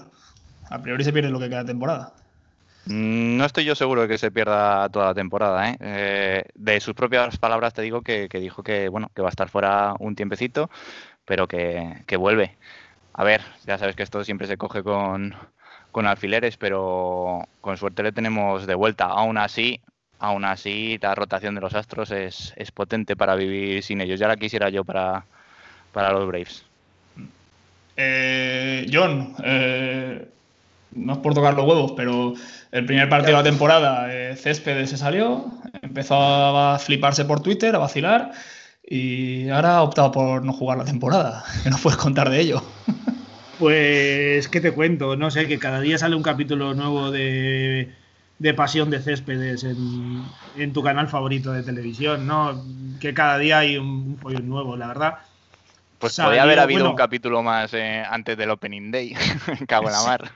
A 0.69 0.81
priori 0.81 1.05
se 1.05 1.13
pierde 1.13 1.29
lo 1.29 1.39
que 1.39 1.47
queda 1.47 1.59
de 1.59 1.67
temporada. 1.67 2.11
Mm, 2.85 3.37
no 3.37 3.45
estoy 3.45 3.65
yo 3.65 3.75
seguro 3.75 4.03
de 4.03 4.07
que 4.07 4.17
se 4.17 4.31
pierda 4.31 4.89
toda 4.89 5.07
la 5.07 5.13
temporada. 5.13 5.69
¿eh? 5.69 5.77
Eh, 5.79 6.43
de 6.55 6.79
sus 6.79 6.93
propias 6.93 7.37
palabras 7.37 7.73
te 7.73 7.81
digo 7.81 8.01
que, 8.01 8.27
dijo 8.33 8.63
que 8.63 8.89
bueno 8.89 9.09
que 9.15 9.21
va 9.21 9.29
a 9.29 9.31
estar 9.31 9.49
fuera 9.49 9.93
un 9.99 10.15
tiempecito, 10.15 10.69
pero 11.25 11.47
que, 11.47 12.03
vuelve. 12.17 12.57
a 13.13 13.23
ver, 13.23 13.41
ya 13.65 13.77
sabes 13.77 13.95
que 13.95 14.03
esto 14.03 14.23
siempre 14.23 14.47
se 14.47 14.57
coge 14.57 14.83
con, 14.83 15.35
con 15.91 16.07
alfileres, 16.07 16.57
pero 16.57 17.47
con 17.61 17.77
suerte 17.77 18.03
le 18.03 18.11
tenemos 18.11 18.67
de 18.67 18.75
vuelta. 18.75 19.05
Aún 19.05 19.37
así, 19.37 19.81
aún 20.19 20.45
así, 20.45 20.97
la 21.01 21.15
rotación 21.15 21.55
de 21.55 21.61
los 21.61 21.75
Astros 21.75 22.11
es, 22.11 22.53
es 22.57 22.71
potente 22.71 23.15
para 23.15 23.35
vivir 23.35 23.83
sin 23.83 24.01
ellos. 24.01 24.19
Ya 24.19 24.27
la 24.27 24.37
quisiera 24.37 24.69
yo 24.69 24.83
para, 24.83 25.25
para 25.93 26.11
los 26.11 26.27
Braves. 26.27 26.65
Eh, 27.97 28.87
John, 28.91 29.35
eh, 29.43 30.27
no 30.93 31.13
es 31.13 31.19
por 31.19 31.33
tocar 31.33 31.53
los 31.53 31.65
huevos, 31.65 31.93
pero 31.95 32.33
el 32.71 32.85
primer 32.85 33.09
partido 33.09 33.37
de 33.37 33.43
la 33.43 33.49
temporada, 33.49 34.07
eh, 34.13 34.35
Céspedes 34.35 34.89
se 34.89 34.97
salió, 34.97 35.45
empezó 35.81 36.15
a 36.15 36.79
fliparse 36.79 37.25
por 37.25 37.41
Twitter, 37.41 37.75
a 37.75 37.79
vacilar, 37.79 38.31
y 38.83 39.49
ahora 39.49 39.77
ha 39.77 39.83
optado 39.83 40.11
por 40.11 40.43
no 40.43 40.53
jugar 40.53 40.77
la 40.77 40.85
temporada. 40.85 41.43
¿Qué 41.63 41.69
nos 41.69 41.81
puedes 41.81 41.97
contar 41.97 42.29
de 42.29 42.39
ello? 42.39 42.63
Pues, 43.59 44.47
¿qué 44.47 44.59
te 44.59 44.71
cuento? 44.71 45.15
No 45.15 45.29
sé, 45.29 45.47
que 45.47 45.59
cada 45.59 45.79
día 45.81 45.97
sale 45.97 46.15
un 46.15 46.23
capítulo 46.23 46.73
nuevo 46.73 47.11
de, 47.11 47.91
de 48.39 48.53
Pasión 48.55 48.89
de 48.89 48.99
Céspedes 48.99 49.63
en, 49.63 50.23
en, 50.57 50.73
tu 50.73 50.81
canal 50.81 51.07
favorito 51.09 51.51
de 51.51 51.61
televisión, 51.61 52.25
¿no? 52.25 52.65
Que 52.99 53.13
cada 53.13 53.37
día 53.37 53.59
hay 53.59 53.77
un, 53.77 54.17
un 54.23 54.49
nuevo, 54.49 54.77
la 54.77 54.87
verdad. 54.87 55.19
Pues 56.01 56.17
podría 56.17 56.41
haber 56.41 56.57
habido 56.57 56.79
bueno, 56.79 56.89
un 56.89 56.95
capítulo 56.95 57.43
más 57.43 57.75
eh, 57.75 58.03
antes 58.09 58.35
del 58.35 58.49
Opening 58.49 58.89
Day. 58.89 59.13
Cago 59.67 59.85
en 59.85 59.93
la 59.93 60.01
mar. 60.01 60.31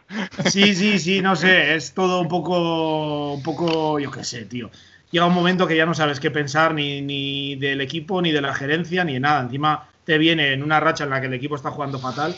Sí, 0.45 0.75
sí, 0.75 0.99
sí, 0.99 1.23
no 1.23 1.35
sé. 1.35 1.73
Es 1.73 1.95
todo 1.95 2.21
un 2.21 2.27
poco, 2.27 3.33
un 3.33 3.41
poco, 3.41 3.99
yo 3.99 4.11
qué 4.11 4.23
sé, 4.23 4.45
tío. 4.45 4.69
Llega 5.09 5.25
un 5.25 5.33
momento 5.33 5.65
que 5.65 5.75
ya 5.75 5.87
no 5.87 5.95
sabes 5.95 6.19
qué 6.19 6.29
pensar 6.29 6.75
ni, 6.75 7.01
ni 7.01 7.55
del 7.55 7.81
equipo, 7.81 8.21
ni 8.21 8.31
de 8.31 8.41
la 8.41 8.53
gerencia, 8.53 9.03
ni 9.03 9.13
de 9.13 9.19
nada. 9.19 9.41
Encima 9.41 9.89
te 10.03 10.19
viene 10.19 10.53
en 10.53 10.61
una 10.61 10.79
racha 10.79 11.03
en 11.03 11.09
la 11.09 11.19
que 11.19 11.27
el 11.27 11.33
equipo 11.33 11.55
está 11.55 11.71
jugando 11.71 11.97
fatal. 11.97 12.35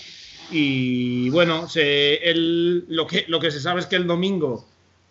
Y 0.49 1.29
bueno, 1.29 1.67
se, 1.67 2.15
el, 2.29 2.85
lo, 2.87 3.07
que, 3.07 3.25
lo 3.27 3.41
que 3.41 3.51
se 3.51 3.59
sabe 3.59 3.81
es 3.81 3.87
que 3.87 3.97
el 3.97 4.07
domingo, 4.07 4.65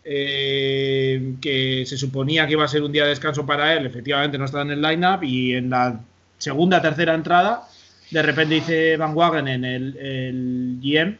eh, 0.04 1.34
que 1.42 1.84
se 1.84 1.98
suponía 1.98 2.46
que 2.46 2.52
iba 2.52 2.64
a 2.64 2.68
ser 2.68 2.82
un 2.82 2.92
día 2.92 3.02
de 3.02 3.10
descanso 3.10 3.44
para 3.44 3.74
él, 3.74 3.84
efectivamente 3.84 4.38
no 4.38 4.46
está 4.46 4.62
en 4.62 4.70
el 4.70 4.80
line-up. 4.80 5.22
Y 5.22 5.52
en 5.52 5.68
la 5.68 6.00
segunda, 6.38 6.80
tercera 6.80 7.12
entrada 7.12 7.68
de 8.10 8.22
repente 8.22 8.54
dice 8.54 8.96
Van 8.96 9.16
Wagen 9.16 9.48
en 9.48 9.64
el, 9.64 9.96
el, 9.96 10.78
GM, 10.82 11.18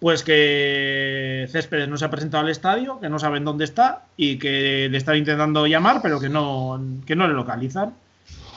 pues 0.00 0.22
que 0.22 1.46
Céspedes 1.50 1.88
no 1.88 1.96
se 1.96 2.04
ha 2.04 2.10
presentado 2.10 2.44
al 2.44 2.50
estadio, 2.50 2.98
que 3.00 3.08
no 3.08 3.18
saben 3.18 3.44
dónde 3.44 3.64
está 3.64 4.06
y 4.16 4.38
que 4.38 4.88
le 4.90 4.98
están 4.98 5.16
intentando 5.16 5.66
llamar, 5.66 6.00
pero 6.02 6.18
que 6.18 6.28
no, 6.28 6.80
que 7.06 7.14
no 7.14 7.28
le 7.28 7.34
localizan. 7.34 7.94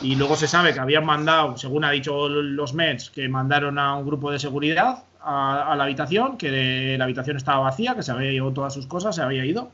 Y 0.02 0.16
luego 0.16 0.36
se 0.36 0.48
sabe 0.48 0.74
que 0.74 0.80
habían 0.80 1.06
mandado, 1.06 1.58
según 1.58 1.86
ha 1.86 1.92
dicho 1.92 2.28
los 2.28 2.74
Mets, 2.74 3.10
que 3.10 3.30
mandaron 3.30 3.80
a 3.80 3.96
un 3.96 4.06
grupo 4.06 4.32
de 4.32 4.40
seguridad 4.40 5.04
a, 5.22 5.72
a 5.72 5.76
la 5.76 5.84
habitación, 5.86 6.38
que 6.38 6.96
la 6.98 7.06
habitación 7.06 7.38
estaba 7.38 7.60
vacía, 7.60 7.96
que 7.96 8.04
se 8.04 8.12
había 8.12 8.32
llevado 8.32 8.54
todas 8.54 8.74
sus 8.74 8.88
cosas, 8.88 9.16
se 9.16 9.22
había 9.22 9.46
ido 9.46 9.72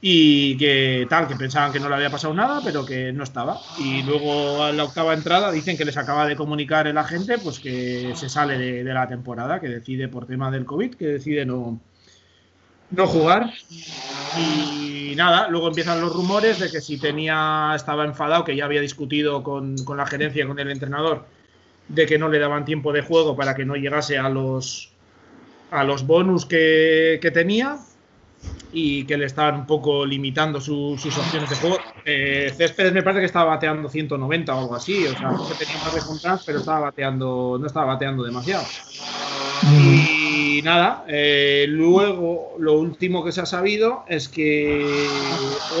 y 0.00 0.56
que 0.58 1.06
tal, 1.08 1.26
que 1.26 1.36
pensaban 1.36 1.72
que 1.72 1.80
no 1.80 1.88
le 1.88 1.94
había 1.94 2.10
pasado 2.10 2.34
nada, 2.34 2.60
pero 2.62 2.84
que 2.84 3.12
no 3.12 3.24
estaba. 3.24 3.58
Y 3.78 4.02
luego 4.02 4.62
a 4.62 4.72
la 4.72 4.84
octava 4.84 5.14
entrada 5.14 5.50
dicen 5.50 5.76
que 5.76 5.84
les 5.84 5.96
acaba 5.96 6.26
de 6.26 6.36
comunicar 6.36 6.86
el 6.86 6.98
agente 6.98 7.38
pues 7.38 7.58
que 7.58 8.12
se 8.14 8.28
sale 8.28 8.58
de, 8.58 8.84
la 8.84 9.08
temporada, 9.08 9.60
que 9.60 9.68
decide 9.68 10.08
por 10.08 10.26
tema 10.26 10.50
del 10.50 10.66
COVID, 10.66 10.94
que 10.94 11.06
decide 11.06 11.46
no, 11.46 11.80
no 12.90 13.06
jugar. 13.06 13.50
Y 14.38 15.14
nada, 15.16 15.48
luego 15.48 15.68
empiezan 15.68 16.00
los 16.00 16.12
rumores 16.12 16.58
de 16.58 16.70
que 16.70 16.82
si 16.82 16.98
tenía, 16.98 17.72
estaba 17.74 18.04
enfadado, 18.04 18.44
que 18.44 18.54
ya 18.54 18.66
había 18.66 18.82
discutido 18.82 19.42
con, 19.42 19.78
con 19.84 19.96
la 19.96 20.06
gerencia, 20.06 20.46
con 20.46 20.58
el 20.58 20.70
entrenador, 20.70 21.24
de 21.88 22.04
que 22.04 22.18
no 22.18 22.28
le 22.28 22.38
daban 22.38 22.66
tiempo 22.66 22.92
de 22.92 23.00
juego 23.00 23.34
para 23.34 23.54
que 23.54 23.64
no 23.64 23.76
llegase 23.76 24.18
a 24.18 24.28
los 24.28 24.92
a 25.72 25.82
los 25.82 26.06
bonus 26.06 26.46
que, 26.46 27.18
que 27.20 27.32
tenía 27.32 27.78
y 28.78 29.04
que 29.04 29.16
le 29.16 29.24
estaban 29.24 29.60
un 29.60 29.66
poco 29.66 30.04
limitando 30.04 30.60
su, 30.60 30.98
sus 30.98 31.16
opciones 31.16 31.48
de 31.48 31.56
juego. 31.56 31.78
Eh, 32.04 32.52
Céspedes 32.54 32.92
me 32.92 33.02
parece 33.02 33.20
que 33.20 33.26
estaba 33.26 33.54
bateando 33.54 33.88
190 33.88 34.54
o 34.54 34.60
algo 34.60 34.74
así, 34.74 35.06
o 35.06 35.16
sea, 35.16 35.30
que 35.48 35.64
tenía 35.64 35.82
más 35.82 35.94
de 35.94 36.00
contras, 36.02 36.42
pero 36.44 36.58
estaba 36.58 36.80
bateando, 36.80 37.56
no 37.58 37.66
estaba 37.66 37.86
bateando 37.86 38.22
demasiado. 38.22 38.64
Y 39.72 40.60
nada, 40.62 41.04
eh, 41.08 41.64
luego 41.68 42.56
lo 42.58 42.74
último 42.74 43.24
que 43.24 43.32
se 43.32 43.40
ha 43.40 43.46
sabido 43.46 44.04
es 44.08 44.28
que 44.28 45.06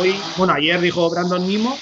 hoy, 0.00 0.14
bueno, 0.38 0.54
ayer 0.54 0.80
dijo 0.80 1.10
Brandon 1.10 1.46
Nimo 1.46 1.76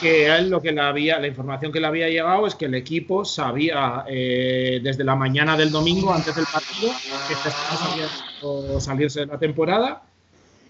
que 0.00 0.26
él 0.26 0.48
lo 0.50 0.60
que 0.60 0.72
le 0.72 0.80
había, 0.80 1.18
la 1.18 1.26
información 1.26 1.72
que 1.72 1.80
le 1.80 1.86
había 1.86 2.08
llegado 2.08 2.46
es 2.46 2.54
que 2.54 2.66
el 2.66 2.74
equipo 2.74 3.24
sabía 3.24 4.04
eh, 4.08 4.80
desde 4.82 5.04
la 5.04 5.16
mañana 5.16 5.56
del 5.56 5.70
domingo, 5.70 6.12
antes 6.12 6.34
del 6.34 6.46
partido, 6.46 6.92
que 7.28 7.34
sabía 7.34 8.80
salirse 8.80 9.20
de 9.20 9.26
la 9.26 9.38
temporada 9.38 10.07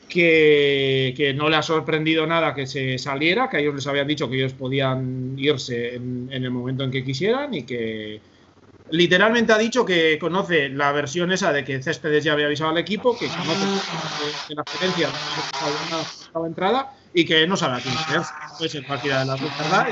que, 0.08 1.34
no 1.36 1.48
le 1.48 1.56
ha 1.56 1.62
sorprendido 1.62 2.26
nada 2.26 2.54
que 2.54 2.66
se 2.66 2.98
saliera, 2.98 3.48
que 3.48 3.60
ellos 3.60 3.74
les 3.74 3.86
habían 3.86 4.06
dicho 4.06 4.28
que 4.28 4.36
ellos 4.36 4.54
podían 4.54 5.34
irse 5.36 5.94
en, 5.94 6.28
en, 6.32 6.44
el 6.44 6.50
momento 6.50 6.84
en 6.84 6.90
que 6.90 7.04
quisieran 7.04 7.54
y 7.54 7.64
que 7.64 8.20
literalmente 8.90 9.52
ha 9.52 9.58
dicho 9.58 9.84
que 9.84 10.18
conoce 10.18 10.68
la 10.68 10.92
versión 10.92 11.32
esa 11.32 11.52
de 11.52 11.64
que 11.64 11.82
Céspedes 11.82 12.24
ya 12.24 12.32
había 12.32 12.46
avisado 12.46 12.70
al 12.70 12.78
equipo, 12.78 13.16
que 13.18 13.28
conoce 13.28 13.66
que 14.48 14.54
la 14.54 14.64
gerencia 14.66 15.10
estaba 16.20 16.46
entrada 16.46 16.92
y 17.12 17.24
que 17.24 17.46
no 17.46 17.56
sabe 17.56 17.76
a 17.76 17.80
quién. 17.80 17.94
Puede 18.56 18.70
ser 18.70 18.84
cualquiera 18.86 19.20
de 19.20 19.26
las 19.26 19.40
dos, 19.40 19.50
¿verdad? 19.58 19.88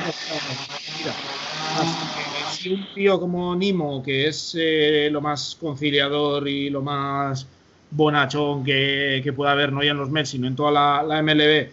Si 2.51 2.73
un 2.73 2.87
tío 2.95 3.21
como 3.21 3.55
Nimo, 3.55 4.03
que 4.03 4.29
es 4.29 4.57
eh, 4.59 5.09
lo 5.11 5.21
más 5.21 5.57
conciliador 5.61 6.49
y 6.49 6.71
lo 6.71 6.83
más 6.83 7.47
bonachón 7.91 8.65
que, 8.65 9.21
que 9.23 9.33
pueda 9.33 9.53
haber 9.53 9.73
no 9.73 9.83
ya 9.83 9.93
en 9.93 9.99
los 9.99 10.11
Mets, 10.11 10.31
sino 10.31 10.47
en 10.47 10.57
toda 10.57 11.03
la, 11.03 11.23
MLB, 11.23 11.69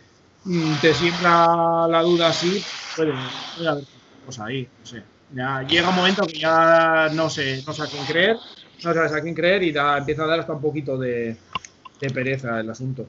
mm, 0.46 0.74
te 0.82 0.94
siembra 0.94 1.88
la 1.88 2.02
duda 2.02 2.30
así, 2.30 2.64
puede, 2.96 3.14
puede 3.56 3.70
haber 3.70 3.84
ahí, 4.42 4.68
no 4.80 4.86
sé. 4.86 5.04
Ya 5.34 5.64
llega 5.64 5.90
un 5.90 5.96
momento 5.96 6.28
que 6.28 6.38
ya 6.38 7.10
no 7.14 7.30
sé, 7.30 7.64
no 7.66 7.74
sé 7.74 7.82
a 7.82 7.88
quién 7.88 8.06
creer, 8.06 8.38
no 8.84 8.94
sabes 8.94 9.14
a 9.14 9.22
quién 9.22 9.34
creer 9.34 9.64
y 9.64 9.72
da, 9.72 9.98
empieza 9.98 10.24
a 10.24 10.28
dar 10.28 10.40
hasta 10.40 10.54
un 10.54 10.62
poquito 10.62 10.98
de, 10.98 11.36
pereza 12.14 12.60
el 12.60 12.70
asunto. 12.70 13.08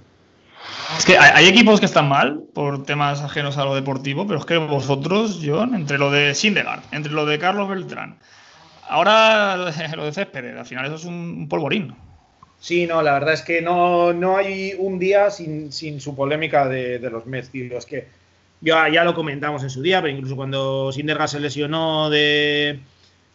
Es 0.96 1.04
que 1.04 1.18
hay, 1.18 1.46
equipos 1.46 1.80
que 1.80 1.86
están 1.86 2.08
mal 2.08 2.42
por 2.54 2.84
temas 2.84 3.20
ajenos 3.20 3.58
a 3.58 3.64
lo 3.64 3.74
deportivo, 3.74 4.26
pero 4.26 4.38
es 4.38 4.46
que 4.46 4.56
vosotros, 4.56 5.40
John, 5.44 5.74
entre 5.74 5.98
lo 5.98 6.10
de 6.10 6.34
Sindegar, 6.34 6.82
entre 6.92 7.12
lo 7.12 7.26
de 7.26 7.38
Carlos 7.38 7.68
Beltrán, 7.68 8.16
ahora 8.88 9.56
lo 9.96 10.04
de 10.04 10.12
Céspedes, 10.12 10.56
al 10.56 10.66
final 10.66 10.86
eso 10.86 10.94
es 10.94 11.04
un 11.04 11.46
polvorín. 11.48 11.94
Sí, 12.64 12.86
no, 12.86 13.02
la 13.02 13.12
verdad 13.12 13.34
es 13.34 13.42
que 13.42 13.60
no, 13.60 14.14
no 14.14 14.38
hay 14.38 14.72
un 14.78 14.98
día 14.98 15.30
sin, 15.30 15.70
sin 15.70 16.00
su 16.00 16.16
polémica 16.16 16.66
de, 16.66 16.98
de, 16.98 17.10
los 17.10 17.26
Mets, 17.26 17.50
tío. 17.50 17.76
Es 17.76 17.84
que 17.84 18.08
ya, 18.62 18.88
ya 18.88 19.04
lo 19.04 19.14
comentamos 19.14 19.62
en 19.62 19.68
su 19.68 19.82
día, 19.82 20.00
pero 20.00 20.14
incluso 20.14 20.34
cuando 20.34 20.90
Sindergaard 20.90 21.28
se 21.28 21.40
lesionó 21.40 22.08
de, 22.08 22.80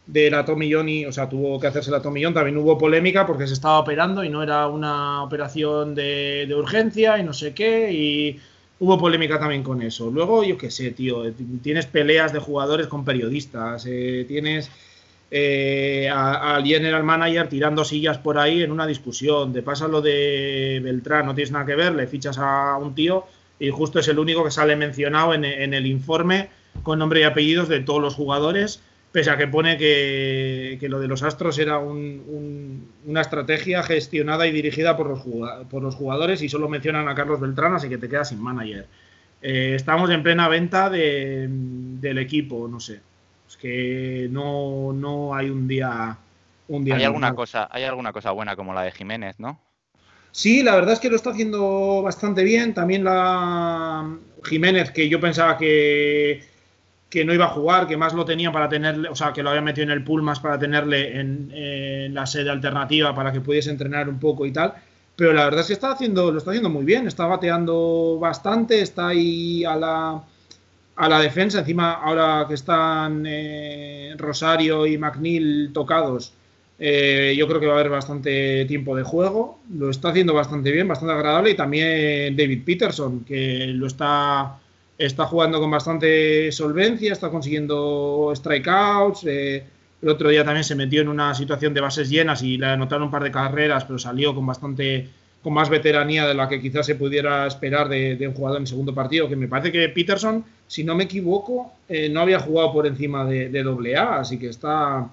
de 0.08 0.32
la 0.32 0.44
Johnny, 0.44 1.06
o 1.06 1.12
sea, 1.12 1.30
tuvo 1.30 1.60
que 1.60 1.68
hacerse 1.68 1.92
la 1.92 2.02
John, 2.02 2.34
también 2.34 2.58
hubo 2.58 2.76
polémica 2.80 3.28
porque 3.28 3.46
se 3.46 3.54
estaba 3.54 3.78
operando 3.78 4.24
y 4.24 4.30
no 4.30 4.42
era 4.42 4.68
una 4.68 5.22
operación 5.22 5.94
de, 5.94 6.46
de 6.48 6.56
urgencia 6.56 7.20
y 7.20 7.24
no 7.24 7.34
sé 7.34 7.54
qué, 7.54 7.92
y 7.94 8.40
hubo 8.80 8.98
polémica 8.98 9.38
también 9.40 9.62
con 9.62 9.84
eso. 9.84 10.10
Luego, 10.10 10.44
yo 10.44 10.58
qué 10.58 10.72
sé, 10.72 10.90
tío, 10.90 11.32
tienes 11.62 11.86
peleas 11.86 12.34
de 12.34 12.40
jugadores 12.40 12.88
con 12.88 13.06
periodistas, 13.06 13.86
eh, 13.88 14.26
tienes 14.28 14.72
eh, 15.32 16.10
al 16.10 16.66
general 16.66 17.04
manager 17.04 17.48
tirando 17.50 17.86
sillas 17.86 18.18
por 18.18 18.38
ahí 18.38 18.64
en 18.64 18.72
una 18.72 18.88
discusión. 18.88 19.54
Te 19.54 19.62
pasa 19.62 19.88
lo 19.88 20.02
de 20.02 20.80
Beltrán, 20.84 21.26
no 21.26 21.36
tienes 21.36 21.52
nada 21.52 21.66
que 21.66 21.76
ver, 21.76 21.94
le 21.94 22.08
fichas 22.08 22.38
a 22.40 22.78
un 22.78 22.96
tío 22.96 23.26
y 23.60 23.70
justo 23.70 24.00
es 24.00 24.08
el 24.08 24.20
único 24.20 24.44
que 24.44 24.52
sale 24.52 24.76
mencionado 24.76 25.34
en, 25.34 25.44
el 25.46 25.86
informe 25.86 26.50
con 26.82 26.98
nombre 26.98 27.20
y 27.20 27.24
apellidos 27.24 27.68
de 27.68 27.82
todos 27.82 28.02
los 28.02 28.16
jugadores, 28.16 28.82
pese 29.12 29.30
a 29.30 29.38
que 29.38 29.48
pone 29.48 29.78
que, 29.78 30.78
que 30.80 30.88
lo 30.88 31.00
de 31.00 31.08
los 31.08 31.24
Astros 31.24 31.60
era 31.60 31.78
un, 31.78 32.24
un, 32.28 32.90
una 33.06 33.22
estrategia 33.22 33.84
gestionada 33.84 34.48
y 34.48 34.52
dirigida 34.52 34.96
por 34.96 35.10
los, 35.10 35.96
jugadores 35.96 36.42
y 36.42 36.48
solo 36.48 36.70
mencionan 36.70 37.10
a 37.10 37.16
Carlos 37.16 37.42
Beltrán, 37.42 37.74
así 37.74 37.90
que 37.90 37.98
te 37.98 38.08
quedas 38.08 38.30
sin 38.30 38.42
manager. 38.42 38.88
Eh, 39.42 39.74
estamos 39.76 40.10
en 40.10 40.24
plena 40.24 40.48
venta 40.48 40.90
de, 40.90 41.48
del 41.50 42.18
equipo, 42.18 42.68
no 42.70 42.80
sé. 42.80 43.02
Es 43.50 43.58
que 43.58 44.28
no, 44.30 44.94
no 44.94 45.34
hay 45.34 45.50
un 45.50 45.68
día. 45.68 46.16
Un 46.68 46.86
día 46.86 46.96
hay, 46.96 47.04
alguna 47.04 47.34
cosa, 47.34 47.68
hay 47.72 47.84
alguna 47.84 48.14
cosa 48.14 48.30
buena 48.30 48.56
como 48.56 48.76
la 48.76 48.84
de 48.84 48.92
Jiménez, 48.92 49.40
¿no? 49.40 49.60
Sí, 50.32 50.62
la 50.62 50.76
verdad 50.76 50.94
es 50.94 51.00
que 51.00 51.10
lo 51.10 51.16
está 51.16 51.32
haciendo 51.32 52.04
bastante 52.04 52.44
bien. 52.44 52.76
También 52.76 53.04
la 53.04 54.08
Jiménez, 54.44 54.92
que 54.92 55.10
yo 55.10 55.20
pensaba 55.20 55.58
que, 55.58 56.44
que 57.10 57.26
no 57.26 57.34
iba 57.34 57.46
a 57.46 57.50
jugar, 57.50 57.88
que 57.88 57.98
más 57.98 58.14
lo 58.14 58.24
tenía 58.24 58.52
para 58.52 58.70
tenerle, 58.70 59.10
o 59.10 59.16
sea, 59.16 59.34
que 59.34 59.42
lo 59.42 59.50
había 59.50 59.62
metido 59.62 59.86
en 59.86 59.92
el 59.92 60.04
pool 60.04 60.22
más 60.22 60.40
para 60.40 60.60
tenerle 60.60 61.20
en, 61.20 61.52
en 61.52 62.14
la 62.14 62.28
sede 62.28 62.52
alternativa 62.52 63.16
para 63.16 63.32
que 63.32 63.42
pudiese 63.42 63.72
entrenar 63.72 64.08
un 64.08 64.20
poco 64.20 64.46
y 64.46 64.52
tal. 64.52 64.76
Pero 65.16 65.34
la 65.34 65.46
verdad 65.46 65.62
es 65.62 65.68
que 65.68 65.74
está 65.74 65.92
haciendo, 65.92 66.32
lo 66.32 66.38
está 66.38 66.52
haciendo 66.52 66.70
muy 66.70 66.86
bien, 66.86 67.08
está 67.08 67.26
bateando 67.26 68.20
bastante, 68.22 68.80
está 68.80 69.08
ahí 69.08 69.66
a 69.66 69.76
la, 69.76 70.24
a 71.00 71.10
la 71.10 71.20
defensa. 71.20 71.60
Encima, 71.60 71.94
ahora 71.94 72.46
que 72.48 72.56
están 72.56 73.24
eh, 73.26 74.14
Rosario 74.18 74.86
y 74.86 74.98
McNeil 74.98 75.72
tocados, 75.74 76.34
Eh, 76.82 77.36
yo 77.38 77.46
creo 77.46 77.60
que 77.60 77.68
va 77.68 77.74
a 77.74 77.80
haber 77.80 77.90
bastante 77.92 78.64
tiempo 78.66 78.96
de 78.96 79.04
juego. 79.04 79.60
Lo 79.80 79.90
está 79.90 80.10
haciendo 80.12 80.34
bastante 80.34 80.72
bien, 80.72 80.88
bastante 80.88 81.14
agradable. 81.14 81.50
Y 81.52 81.56
también 81.56 82.38
David 82.38 82.64
Peterson, 82.66 83.26
que 83.26 83.68
lo 83.68 83.86
está, 83.88 84.58
está 84.98 85.26
jugando 85.26 85.60
con 85.60 85.70
bastante 85.72 86.52
solvencia, 86.54 87.12
está 87.12 87.30
consiguiendo 87.30 88.32
strikeouts. 88.34 89.26
Eh, 89.26 89.64
el 90.02 90.10
otro 90.10 90.30
día 90.30 90.46
también 90.46 90.64
se 90.64 90.76
metió 90.76 91.02
en 91.02 91.10
una 91.10 91.36
situación 91.36 91.74
de 91.74 91.82
bases 91.82 92.10
llenas 92.10 92.42
y 92.44 92.58
le 92.58 92.68
anotaron 92.68 93.04
un 93.08 93.12
par 93.12 93.24
de 93.24 93.32
carreras, 93.32 93.84
pero 93.84 94.00
salió 94.00 94.34
con 94.34 94.46
bastante 94.46 95.10
con 95.44 95.54
más 95.54 95.70
veteranía 95.70 96.28
de 96.28 96.34
la 96.34 96.50
que 96.50 96.62
quizás 96.62 96.86
se 96.86 96.96
pudiera 96.96 97.48
esperar 97.48 97.88
de, 97.88 98.18
un 98.28 98.34
jugador 98.34 98.60
en 98.60 98.68
segundo 98.68 98.94
partido, 98.94 99.30
que 99.30 99.36
me 99.36 99.48
parece 99.48 99.72
que 99.72 99.88
Peterson, 99.90 100.44
si 100.68 100.84
no 100.84 100.96
me 100.96 101.06
equivoco, 101.06 101.74
eh, 101.88 102.10
no 102.10 102.22
había 102.22 102.40
jugado 102.40 102.74
por 102.74 102.88
encima 102.88 103.26
de, 103.26 103.50
de 103.50 103.98
A, 103.98 104.20
así 104.20 104.38
que 104.38 104.50
está, 104.50 105.10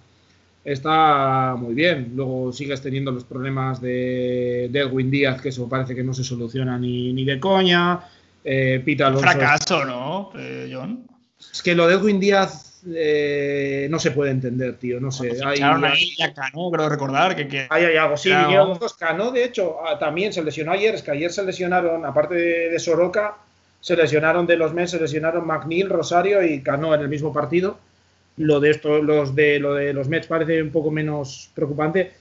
está 0.64 1.55
muy 1.57 1.74
bien. 1.74 2.12
Luego 2.16 2.53
sigues 2.53 2.83
teniendo 2.83 3.12
los 3.12 3.24
problemas 3.24 3.81
de, 3.81 4.68
de 4.70 4.81
Edwin 4.81 5.11
Díaz, 5.11 5.41
que 5.41 5.51
eso 5.51 5.68
parece 5.68 5.95
que 5.95 6.03
no 6.03 6.12
se 6.12 6.24
soluciona 6.24 6.77
ni, 6.77 7.12
ni 7.12 7.24
de 7.24 7.39
coña. 7.39 8.01
Eh, 8.45 8.83
Pita 8.85 9.12
Fracaso, 9.12 9.85
¿no, 9.85 10.31
eh, 10.37 10.70
John? 10.72 11.07
Es 11.53 11.62
que 11.62 11.74
lo 11.74 11.87
de 11.87 11.95
Edwin 11.95 12.20
Díaz 12.20 12.66
eh, 12.95 13.89
no 13.91 13.99
se 13.99 14.12
puede 14.12 14.30
entender, 14.30 14.76
tío. 14.76 15.01
No 15.01 15.11
sé. 15.11 15.39
Hay, 15.45 15.61
ahí 15.61 16.16
a 16.22 16.32
Cano, 16.32 16.70
creo 16.70 16.89
recordar 16.89 17.34
que. 17.34 17.49
que 17.49 17.66
hay, 17.68 17.84
hay, 17.84 17.97
algo, 17.97 18.16
sí, 18.16 18.30
dos. 18.30 18.95
Cano, 18.95 19.32
de 19.32 19.45
hecho, 19.45 19.78
ah, 19.87 19.99
también 19.99 20.32
se 20.32 20.43
lesionó 20.43 20.72
ayer. 20.72 20.95
Es 20.95 21.03
que 21.03 21.11
ayer 21.11 21.32
se 21.32 21.45
lesionaron, 21.45 22.05
aparte 22.05 22.34
de, 22.34 22.78
Soroka, 22.78 23.39
se 23.80 23.97
lesionaron 23.97 24.47
de 24.47 24.57
los 24.57 24.72
Mets, 24.72 24.93
se 24.93 25.01
lesionaron 25.01 25.47
McNeil, 25.47 25.89
Rosario 25.89 26.43
y 26.43 26.62
Cano 26.62 26.95
en 26.95 27.01
el 27.01 27.09
mismo 27.09 27.32
partido. 27.32 27.78
Lo 28.37 28.61
de, 28.61 28.70
esto, 28.70 29.03
los 29.03 29.34
de, 29.34 29.59
lo 29.59 29.74
de 29.74 29.93
los 29.93 30.09
Mets 30.09 30.26
parece 30.26 30.62
un 30.62 30.70
poco 30.70 30.91
menos 30.91 31.51
preocupante. 31.55 32.12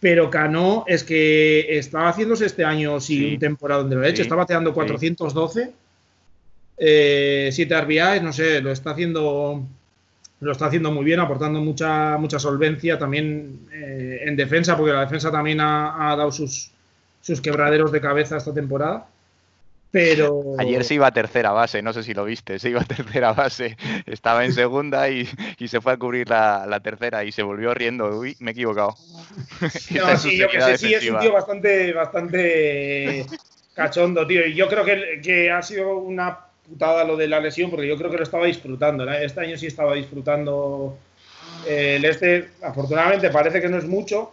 Pero 0.00 0.28
Cano 0.28 0.84
es 0.88 1.04
que 1.04 1.78
estaba 1.78 2.08
haciéndose 2.08 2.46
este 2.46 2.64
año 2.64 3.00
sin 3.00 3.38
temporada 3.38 3.82
donde 3.82 3.96
lo 3.96 4.04
he 4.04 4.10
hecho. 4.10 4.22
Está 4.22 4.34
bateando 4.34 4.74
412. 4.74 5.72
7 6.76 7.74
eh, 7.74 7.80
RBIs, 7.80 8.22
no 8.22 8.32
sé, 8.32 8.60
lo 8.60 8.72
está 8.72 8.90
haciendo 8.90 9.64
lo 10.42 10.50
está 10.50 10.66
haciendo 10.66 10.90
muy 10.90 11.04
bien, 11.04 11.20
aportando 11.20 11.60
mucha, 11.60 12.18
mucha 12.18 12.40
solvencia 12.40 12.98
también 12.98 13.68
eh, 13.72 14.22
en 14.24 14.34
defensa, 14.34 14.76
porque 14.76 14.92
la 14.92 15.02
defensa 15.02 15.30
también 15.30 15.60
ha, 15.60 16.16
dado 16.16 16.32
sus, 16.32 16.72
sus 17.20 17.40
quebraderos 17.40 17.92
de 17.92 18.00
cabeza 18.00 18.38
esta 18.38 18.52
temporada. 18.52 19.06
Pero... 19.92 20.56
Ayer 20.58 20.82
se 20.82 20.94
iba 20.94 21.06
a 21.06 21.12
tercera 21.12 21.52
base, 21.52 21.80
no 21.80 21.92
sé 21.92 22.02
si 22.02 22.12
lo 22.12 22.24
viste, 22.24 22.58
se 22.58 22.70
iba 22.70 22.80
a 22.80 22.84
tercera 22.84 23.32
base, 23.32 23.76
estaba 24.06 24.44
en 24.44 24.52
segunda 24.52 25.08
y, 25.10 25.28
se 25.64 25.80
fue 25.80 25.92
a 25.92 25.96
cubrir 25.96 26.28
la, 26.28 26.80
tercera 26.82 27.22
y 27.22 27.30
se 27.30 27.44
volvió 27.44 27.72
riendo, 27.72 28.08
uy, 28.18 28.36
me 28.40 28.50
he 28.50 28.52
equivocado. 28.52 28.96
No, 29.94 30.16
sí, 30.16 30.36
yo 30.36 30.48
que 30.48 30.60
sé, 30.60 30.76
sí, 30.76 30.92
es 30.92 31.08
un 31.08 31.20
tío 31.20 31.32
bastante, 31.32 31.92
bastante 31.92 33.26
cachondo, 33.74 34.26
tío, 34.26 34.44
y 34.44 34.54
yo 34.54 34.66
creo 34.66 34.84
que, 34.84 35.20
que 35.22 35.52
ha 35.52 35.62
sido 35.62 35.98
una 35.98 36.51
lo 36.78 37.16
de 37.16 37.28
la 37.28 37.40
lesión, 37.40 37.70
porque 37.70 37.88
yo 37.88 37.96
creo 37.96 38.10
que 38.10 38.16
lo 38.16 38.22
estaba 38.22 38.46
disfrutando. 38.46 39.10
Este 39.10 39.40
año 39.40 39.56
sí 39.56 39.66
estaba 39.66 39.94
disfrutando 39.94 40.98
eh, 41.66 41.96
el 41.96 42.04
este. 42.04 42.50
Afortunadamente 42.62 43.30
parece 43.30 43.60
que 43.60 43.68
no 43.68 43.78
es 43.78 43.84
mucho, 43.84 44.32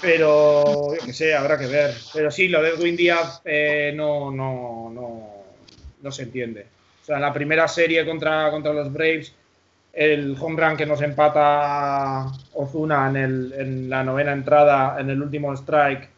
pero 0.00 0.94
yo 0.94 1.04
que 1.04 1.12
sé, 1.12 1.34
habrá 1.34 1.58
que 1.58 1.66
ver. 1.66 1.94
Pero 2.12 2.30
sí, 2.30 2.48
lo 2.48 2.62
de 2.62 2.70
Edwin 2.70 2.96
Díaz 2.96 3.40
eh, 3.44 3.92
no, 3.94 4.30
no, 4.30 4.90
no, 4.92 5.34
no 6.02 6.12
se 6.12 6.22
entiende. 6.22 6.66
O 7.02 7.04
sea, 7.04 7.18
la 7.18 7.32
primera 7.32 7.66
serie 7.68 8.04
contra, 8.04 8.50
contra 8.50 8.72
los 8.72 8.92
Braves, 8.92 9.32
el 9.92 10.36
home 10.38 10.60
run 10.60 10.76
que 10.76 10.86
nos 10.86 11.00
empata 11.02 12.26
Ozuna 12.52 13.08
en, 13.08 13.16
el, 13.16 13.54
en 13.56 13.90
la 13.90 14.04
novena 14.04 14.32
entrada, 14.32 15.00
en 15.00 15.10
el 15.10 15.22
último 15.22 15.52
strike 15.54 16.17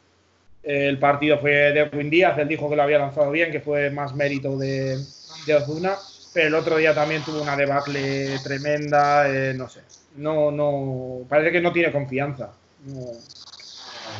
el 0.62 0.98
partido 0.98 1.38
fue 1.38 1.50
de 1.50 1.80
Edwin 1.80 2.10
Díaz, 2.10 2.38
él 2.38 2.48
dijo 2.48 2.68
que 2.68 2.76
lo 2.76 2.82
había 2.82 2.98
lanzado 2.98 3.30
bien, 3.30 3.50
que 3.50 3.60
fue 3.60 3.90
más 3.90 4.14
mérito 4.14 4.58
de, 4.58 4.98
de 5.46 5.54
Ozuna, 5.54 5.94
pero 6.32 6.48
el 6.48 6.54
otro 6.54 6.76
día 6.76 6.94
también 6.94 7.22
tuvo 7.22 7.42
una 7.42 7.56
debacle 7.56 8.38
tremenda, 8.42 9.28
eh, 9.28 9.54
no 9.54 9.68
sé, 9.68 9.80
no, 10.16 10.50
no, 10.50 11.24
parece 11.28 11.52
que 11.52 11.60
no 11.60 11.72
tiene 11.72 11.90
confianza. 11.90 12.50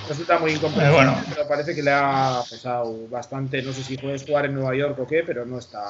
resulta 0.08 0.38
muy 0.38 0.52
incomprensible, 0.52 1.12
pero 1.34 1.48
parece 1.48 1.74
que 1.74 1.82
le 1.82 1.90
ha 1.92 2.42
pesado 2.48 3.08
bastante. 3.08 3.62
No 3.62 3.72
sé 3.72 3.82
si 3.82 3.96
puedes 3.96 4.24
jugar 4.24 4.46
en 4.46 4.54
Nueva 4.54 4.74
York 4.74 4.98
o 4.98 5.06
qué, 5.06 5.22
pero 5.24 5.44
no 5.44 5.58
está. 5.58 5.84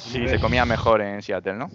sí, 0.00 0.26
se 0.26 0.40
comía 0.40 0.64
mejor 0.64 1.00
en 1.00 1.22
Seattle, 1.22 1.54
¿no? 1.54 1.70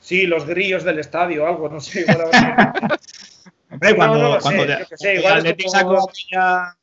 Sí, 0.00 0.26
los 0.26 0.46
grillos 0.46 0.84
del 0.84 1.00
estadio, 1.00 1.46
algo, 1.46 1.68
no 1.68 1.80
sé. 1.80 2.06
Hombre, 3.70 3.94
cuando, 3.94 4.38
cuando 4.40 4.64
igual 4.64 5.46
Aquella 5.46 6.77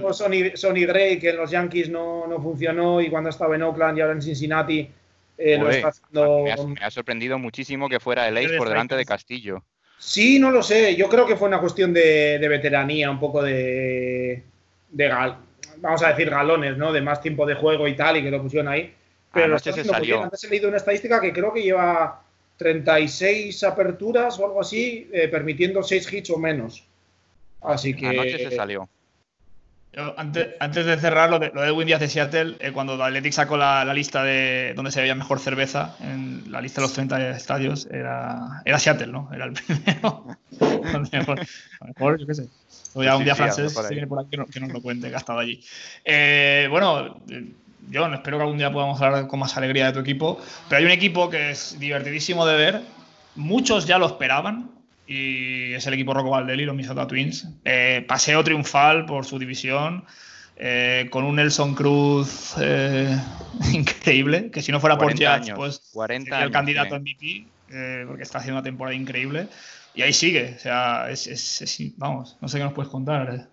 como 0.00 0.12
Sony, 0.12 0.54
Sony 0.54 0.86
que 1.20 1.30
en 1.30 1.36
los 1.36 1.50
Yankees 1.50 1.88
no, 1.88 2.26
no, 2.26 2.40
funcionó 2.40 3.00
y 3.00 3.10
cuando 3.10 3.30
estaba 3.30 3.54
en 3.56 3.62
Oakland 3.62 3.98
y 3.98 4.00
ahora 4.00 4.14
en 4.14 4.22
Cincinnati 4.22 4.88
eh, 5.38 5.58
lo 5.58 5.70
está 5.70 5.88
haciendo. 5.88 6.44
Me 6.44 6.84
ha, 6.84 6.90
sorprendido 6.90 7.38
muchísimo 7.38 7.88
que 7.88 8.00
fuera 8.00 8.28
el 8.28 8.36
Ace 8.36 8.56
por 8.56 8.68
delante 8.68 8.96
de 8.96 9.04
Castillo. 9.04 9.62
Sí, 9.98 10.38
no 10.38 10.50
lo 10.50 10.62
sé. 10.62 10.96
Yo 10.96 11.08
creo 11.08 11.26
que 11.26 11.36
fue 11.36 11.48
una 11.48 11.60
cuestión 11.60 11.92
de, 11.92 12.44
veteranía, 12.48 13.10
un 13.10 13.20
poco 13.20 13.42
de, 13.42 14.42
de 14.90 15.08
vamos 15.78 16.02
a 16.02 16.08
decir 16.08 16.30
galones, 16.30 16.76
¿no? 16.76 16.92
De 16.92 17.00
más 17.00 17.20
tiempo 17.20 17.46
de 17.46 17.54
juego 17.54 17.88
y 17.88 17.96
tal, 17.96 18.16
y 18.16 18.22
que 18.22 18.30
lo 18.30 18.42
pusieron 18.42 18.68
ahí. 18.68 18.94
Pero 19.32 19.48
lo 19.48 19.56
está 19.56 19.72
se 19.72 19.84
salió. 19.84 20.22
Antes 20.22 20.44
he 20.44 20.48
leído 20.48 20.68
una 20.68 20.78
estadística 20.78 21.20
que 21.20 21.32
creo 21.32 21.52
que 21.52 21.62
lleva 21.62 22.22
36 22.56 23.62
aperturas 23.64 24.38
o 24.38 24.46
algo 24.46 24.60
así, 24.60 25.08
eh, 25.12 25.28
permitiendo 25.28 25.82
6 25.82 26.12
hits 26.12 26.30
o 26.30 26.38
menos. 26.38 26.84
Así 27.60 27.94
que. 27.94 28.06
Anoche 28.06 28.38
se 28.38 28.56
salió 28.56 28.88
antes, 30.16 30.86
de 30.86 30.98
cerrar, 30.98 31.30
lo 31.30 31.38
de, 31.38 31.50
lo 31.54 31.62
de 31.62 31.68
Edwin 31.68 31.86
Díaz 31.86 32.00
de 32.00 32.08
Seattle, 32.08 32.56
eh, 32.60 32.72
cuando 32.72 33.02
Athletic 33.02 33.32
sacó 33.32 33.56
la, 33.56 33.84
lista 33.94 34.22
de 34.22 34.74
donde 34.76 34.90
se 34.90 35.00
veía 35.00 35.14
mejor 35.14 35.40
cerveza, 35.40 35.96
en 36.00 36.44
la 36.50 36.60
lista 36.60 36.80
de 36.80 36.86
los 36.86 36.92
30 36.92 37.30
estadios, 37.30 37.88
era, 37.90 38.62
era 38.64 38.78
Seattle, 38.78 39.06
¿no? 39.06 39.30
Era 39.32 39.46
el 39.46 39.52
primero. 39.54 40.26
lo 40.60 41.00
mejor, 41.86 42.20
yo 42.20 42.26
qué 42.26 42.34
sé. 42.34 42.48
O 42.92 43.02
ya 43.02 43.16
un 43.16 43.24
día 43.24 43.34
francés 43.34 43.72
por 43.72 43.88
viene 43.88 44.06
por 44.06 44.20
aquí 44.20 44.36
que, 44.50 44.60
nos 44.60 44.70
lo 44.70 44.82
cuente, 44.82 45.08
que 45.08 45.14
ha 45.14 45.18
estado 45.18 45.38
allí. 45.38 45.62
Eh, 46.04 46.68
bueno, 46.70 47.18
yo 47.88 48.06
espero 48.12 48.38
que 48.38 48.42
algún 48.42 48.58
día 48.58 48.72
podamos 48.72 49.00
hablar 49.00 49.26
con 49.28 49.38
más 49.38 49.56
alegría 49.56 49.86
de 49.86 49.92
tu 49.92 50.00
equipo, 50.00 50.40
pero 50.68 50.78
hay 50.78 50.84
un 50.84 50.90
equipo 50.90 51.30
que 51.30 51.50
es 51.50 51.78
divertidísimo 51.78 52.46
de 52.46 52.56
ver. 52.56 52.82
Muchos 53.34 53.86
ya 53.86 53.98
lo 53.98 54.06
esperaban, 54.06 54.70
y 55.06 55.72
es 55.74 55.86
el 55.86 55.94
equipo 55.94 56.14
Rocco 56.14 56.30
Valdelli, 56.30 56.64
los 56.64 56.74
Minnesota 56.74 57.06
Twins. 57.06 57.48
Eh, 57.64 58.04
paseo 58.06 58.42
triunfal 58.42 59.06
por 59.06 59.24
su 59.24 59.38
división, 59.38 60.04
eh, 60.56 61.08
con 61.10 61.24
un 61.24 61.36
Nelson 61.36 61.74
Cruz 61.74 62.54
eh, 62.60 63.16
increíble, 63.72 64.50
que 64.50 64.62
si 64.62 64.72
no 64.72 64.80
fuera 64.80 64.98
por 64.98 65.14
Jazz, 65.14 65.50
pues 65.54 65.90
40 65.92 66.30
sería 66.30 66.44
el 66.44 66.50
candidato 66.50 66.96
a 66.96 66.98
MVP, 66.98 67.46
porque 68.06 68.22
está 68.22 68.38
haciendo 68.38 68.58
una 68.58 68.64
temporada 68.64 68.96
increíble. 68.96 69.48
Y 69.94 70.02
ahí 70.02 70.12
sigue, 70.12 70.54
o 70.56 70.58
sea, 70.58 71.08
es, 71.08 71.94
vamos, 71.96 72.36
no 72.40 72.48
sé 72.48 72.58
qué 72.58 72.64
nos 72.64 72.74
puedes 72.74 72.90
contar, 72.90 73.48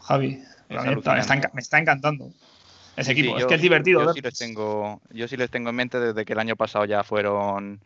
Javi. 0.00 0.42
me, 0.68 1.60
está, 1.60 1.78
encantando 1.78 2.30
ese 2.96 3.12
equipo, 3.12 3.38
es 3.38 3.46
que 3.46 3.54
es 3.54 3.62
divertido. 3.62 4.04
Yo 4.04 4.12
sí, 4.12 4.20
les 4.20 4.38
tengo, 4.38 5.00
yo 5.10 5.28
sí 5.28 5.36
les 5.38 5.48
tengo 5.48 5.70
en 5.70 5.76
mente 5.76 5.98
desde 5.98 6.26
que 6.26 6.34
el 6.34 6.40
año 6.40 6.56
pasado 6.56 6.84
ya 6.84 7.02
fueron 7.04 7.80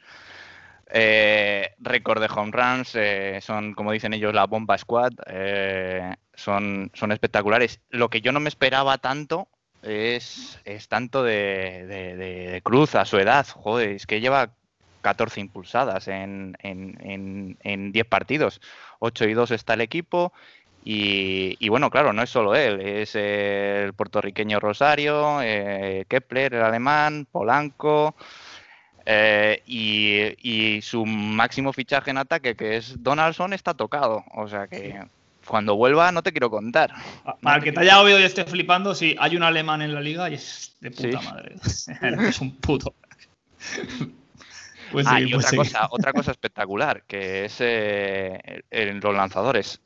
eh, 0.89 1.75
récord 1.81 2.21
de 2.21 2.29
home 2.33 2.53
runs, 2.53 2.95
eh, 2.95 3.41
son, 3.43 3.75
como 3.75 3.93
dicen 3.93 4.15
ellos, 4.15 4.33
la 4.33 4.47
bomba 4.47 4.79
squad, 4.79 5.13
eh, 5.27 6.15
son, 6.35 6.91
espectaculares. 7.11 7.81
Lo 7.91 8.09
que 8.09 8.21
yo 8.21 8.33
no 8.33 8.41
me 8.41 8.49
esperaba 8.49 8.99
tanto 8.99 9.49
es, 9.83 10.61
tanto 10.89 11.23
de, 11.25 12.61
Cruz 12.65 12.95
a 12.95 13.05
su 13.05 13.19
edad. 13.19 13.47
Joder, 13.49 13.91
es 13.91 14.07
que 14.07 14.21
lleva 14.21 14.51
14 15.03 15.41
impulsadas 15.41 16.09
en, 16.09 16.57
en, 16.63 17.59
en, 17.63 17.93
10 17.93 18.07
partidos. 18.07 18.61
8 19.01 19.25
y 19.27 19.35
2 19.35 19.51
está 19.51 19.75
el 19.75 19.81
equipo. 19.81 20.33
Y, 20.85 21.57
y, 21.59 21.69
bueno, 21.69 21.91
claro, 21.91 22.13
no 22.13 22.23
es 22.23 22.31
solo 22.31 22.55
él, 22.55 22.81
es 22.81 23.17
el 23.17 23.93
puertorriqueño 23.95 24.61
Rosario, 24.61 25.39
Kepler, 26.09 26.55
el 26.55 26.63
alemán, 26.63 27.27
Polanco. 27.31 28.15
Eh, 29.09 29.63
y, 29.67 30.83
su 30.83 31.07
máximo 31.07 31.73
fichaje 31.73 32.11
en 32.11 32.19
ataque, 32.19 32.57
que 32.57 32.77
es 32.77 33.03
Donaldson, 33.03 33.53
está 33.53 33.73
tocado. 33.73 34.25
O 34.35 34.49
sea 34.49 34.67
que 34.67 35.01
cuando 35.47 35.77
vuelva 35.77 36.11
no 36.11 36.23
te 36.23 36.33
quiero 36.33 36.51
contar. 36.51 36.93
Para 37.41 37.59
el 37.59 37.63
que 37.63 37.73
te 37.73 37.81
haya 37.81 38.01
oído 38.01 38.19
y 38.19 38.25
esté 38.25 38.45
flipando, 38.45 38.95
sí, 38.95 39.15
hay 39.19 39.37
un 39.37 39.45
alemán 39.45 39.81
en 39.81 39.95
la 39.95 40.01
liga 40.01 40.29
y 40.29 40.35
es 40.35 40.77
de 40.81 40.91
puta 40.91 41.21
madre. 41.21 41.55
es 42.29 42.41
un 42.41 42.57
puto. 42.57 42.95
Pues 44.91 45.07
ah, 45.09 45.21
y 45.21 45.33
otra, 45.33 45.51
cosa, 45.53 45.89
otra 45.91 46.13
cosa 46.13 46.31
espectacular, 46.33 47.03
que 47.07 47.45
es 47.45 47.57
eh, 47.61 48.63
en 48.71 49.01
los 49.01 49.15
lanzadores. 49.15 49.81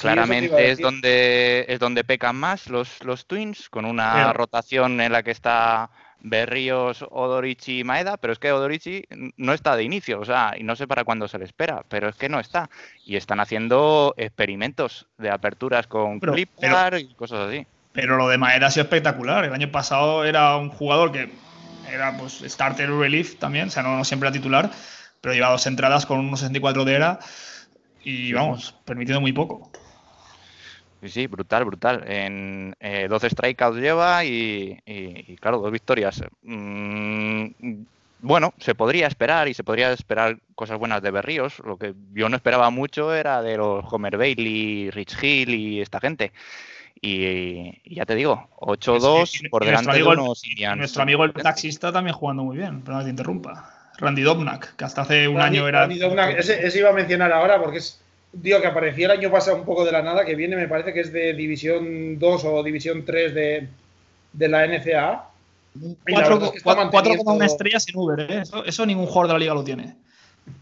claramente 0.00 0.70
es 0.70 0.78
donde 0.78 1.64
es 1.68 1.78
donde 1.78 2.02
pecan 2.04 2.36
más 2.36 2.68
los, 2.68 3.02
los 3.04 3.26
Twins, 3.26 3.68
con 3.68 3.84
una 3.84 4.32
rotación 4.32 5.00
en 5.00 5.12
la 5.12 5.22
que 5.22 5.30
está 5.30 5.90
Berríos, 6.20 7.04
Odorichi 7.10 7.80
y 7.80 7.84
Maeda, 7.84 8.16
pero 8.16 8.32
es 8.32 8.38
que 8.38 8.52
Odorichi 8.52 9.04
no 9.36 9.52
está 9.52 9.76
de 9.76 9.84
inicio, 9.84 10.20
o 10.20 10.24
sea, 10.24 10.54
y 10.58 10.62
no 10.62 10.76
sé 10.76 10.86
para 10.86 11.04
cuándo 11.04 11.28
se 11.28 11.38
le 11.38 11.44
espera, 11.44 11.84
pero 11.88 12.08
es 12.08 12.16
que 12.16 12.28
no 12.28 12.40
está. 12.40 12.68
Y 13.04 13.16
están 13.16 13.40
haciendo 13.40 14.14
experimentos 14.16 15.06
de 15.18 15.30
aperturas 15.30 15.86
con 15.86 16.20
clip 16.20 16.50
y 16.60 17.14
cosas 17.14 17.48
así. 17.48 17.66
Pero 17.92 18.16
lo 18.16 18.28
de 18.28 18.38
Maeda 18.38 18.66
ha 18.66 18.70
sido 18.70 18.84
espectacular. 18.84 19.44
El 19.44 19.52
año 19.52 19.70
pasado 19.70 20.24
era 20.24 20.56
un 20.56 20.70
jugador 20.70 21.12
que 21.12 21.30
era 21.90 22.16
pues 22.16 22.42
starter 22.44 22.90
relief 22.90 23.36
también, 23.36 23.68
o 23.68 23.70
sea, 23.70 23.82
no, 23.82 24.04
siempre 24.04 24.28
era 24.28 24.34
titular, 24.34 24.70
pero 25.20 25.34
lleva 25.34 25.50
dos 25.50 25.66
entradas 25.66 26.06
con 26.06 26.18
unos 26.18 26.40
64 26.40 26.84
de 26.84 26.94
era 26.94 27.18
y 28.02 28.32
vamos, 28.32 28.74
permitiendo 28.84 29.20
muy 29.20 29.32
poco. 29.32 29.70
Sí, 31.02 31.08
sí, 31.08 31.26
brutal, 31.26 31.64
brutal. 31.64 32.04
En 32.06 32.74
12 32.80 33.26
eh, 33.26 33.30
strikeouts 33.30 33.78
lleva 33.78 34.24
y, 34.24 34.76
claro, 35.40 35.58
dos 35.58 35.70
victorias. 35.70 36.22
Mm, 36.42 37.46
bueno, 38.20 38.52
se 38.58 38.74
podría 38.74 39.06
esperar 39.06 39.46
y 39.48 39.54
se 39.54 39.62
podría 39.62 39.92
esperar 39.92 40.38
cosas 40.54 40.78
buenas 40.78 41.02
de 41.02 41.10
Berríos. 41.10 41.60
Lo 41.60 41.76
que 41.76 41.94
yo 42.14 42.28
no 42.28 42.36
esperaba 42.36 42.70
mucho 42.70 43.14
era 43.14 43.42
de 43.42 43.56
los 43.56 43.84
Homer 43.92 44.16
Bailey, 44.16 44.90
Rich 44.90 45.22
Hill 45.22 45.54
y 45.54 45.80
esta 45.80 46.00
gente. 46.00 46.32
Y, 47.00 47.94
ya 47.94 48.04
te 48.04 48.16
digo, 48.16 48.48
8-2 48.56 49.50
por 49.50 49.64
delante 49.64 49.92
de 49.92 50.02
unos 50.02 50.42
Nuestro 50.76 51.02
amigo 51.02 51.24
el 51.24 51.32
taxista 51.32 51.92
también 51.92 52.16
jugando 52.16 52.42
muy 52.42 52.56
bien, 52.56 52.82
pero 52.82 52.96
no 52.96 53.04
te 53.04 53.10
interrumpa. 53.10 53.92
Randy 53.98 54.22
Dobnak, 54.22 54.76
que 54.76 54.84
hasta 54.84 55.02
hace 55.02 55.28
un 55.28 55.40
año 55.40 55.66
era. 55.68 55.80
Randy 55.80 55.98
Dobnak, 55.98 56.38
ese, 56.38 56.76
iba 56.78 56.90
a 56.90 56.92
mencionar 56.92 57.32
ahora 57.32 57.60
porque 57.60 57.78
es 57.78 58.00
Digo 58.42 58.60
que 58.60 58.66
apareció 58.66 59.06
el 59.06 59.18
año 59.18 59.30
pasado 59.30 59.56
un 59.56 59.64
poco 59.64 59.84
de 59.84 59.92
la 59.92 60.02
nada, 60.02 60.24
que 60.24 60.34
viene, 60.34 60.54
me 60.56 60.68
parece 60.68 60.92
que 60.92 61.00
es 61.00 61.12
de 61.12 61.34
División 61.34 62.18
2 62.18 62.44
o 62.44 62.62
División 62.62 63.04
3 63.04 63.34
de, 63.34 63.68
de 64.32 64.48
la 64.48 64.66
NCAA. 64.66 65.28
4,1 65.74 67.44
estrellas 67.44 67.86
en 67.88 67.96
Uber, 67.96 68.20
¿eh? 68.20 68.42
eso, 68.66 68.86
ningún 68.86 69.06
jugador 69.06 69.28
de 69.28 69.32
la 69.34 69.38
liga 69.38 69.54
lo 69.54 69.64
tiene. 69.64 69.96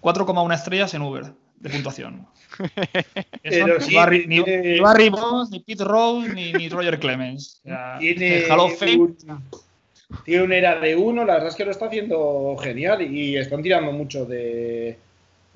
4,1 0.01 0.55
estrellas 0.55 0.95
en 0.95 1.03
Uber 1.03 1.25
de 1.61 1.71
puntuación. 1.71 2.27
Eso, 3.43 3.67
ni, 3.67 3.95
Barry, 3.95 4.27
ni, 4.27 4.41
ni, 4.41 5.61
Pete 5.61 5.85
Rose, 5.85 6.33
ni, 6.33 6.69
Roger 6.69 6.99
Clemens. 6.99 7.63
tiene, 7.99 8.45
tiene 10.25 10.43
un 10.43 10.53
era 10.53 10.79
de 10.79 10.97
uno, 10.97 11.25
la 11.25 11.35
verdad 11.35 11.49
es 11.51 11.55
que 11.57 11.65
lo 11.65 11.71
está 11.71 11.87
haciendo 11.87 12.57
genial 12.61 13.03
y 13.03 13.37
están 13.37 13.63
tirando 13.63 13.93
mucho 13.93 14.25
de, 14.25 14.99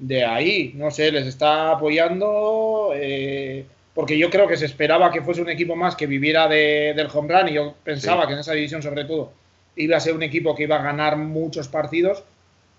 de 0.00 0.24
ahí, 0.24 0.72
no 0.76 0.90
sé, 0.90 1.12
les 1.12 1.26
está 1.26 1.72
apoyando, 1.72 2.92
eh, 2.94 3.66
porque 3.94 4.16
yo 4.18 4.30
creo 4.30 4.48
que 4.48 4.56
se 4.56 4.64
esperaba 4.64 5.12
que 5.12 5.20
fuese 5.20 5.42
un 5.42 5.50
equipo 5.50 5.76
más 5.76 5.94
que 5.94 6.06
viviera 6.06 6.48
del 6.48 7.08
home 7.12 7.28
run 7.32 7.48
y 7.50 7.52
yo 7.52 7.74
pensaba 7.84 8.26
que 8.26 8.32
en 8.32 8.38
esa 8.38 8.54
división 8.54 8.82
sobre 8.82 9.04
todo 9.04 9.32
iba 9.76 9.98
a 9.98 10.00
ser 10.00 10.14
un 10.14 10.22
equipo 10.22 10.56
que 10.56 10.62
iba 10.62 10.76
a 10.76 10.82
ganar 10.82 11.18
muchos 11.18 11.68
partidos, 11.68 12.24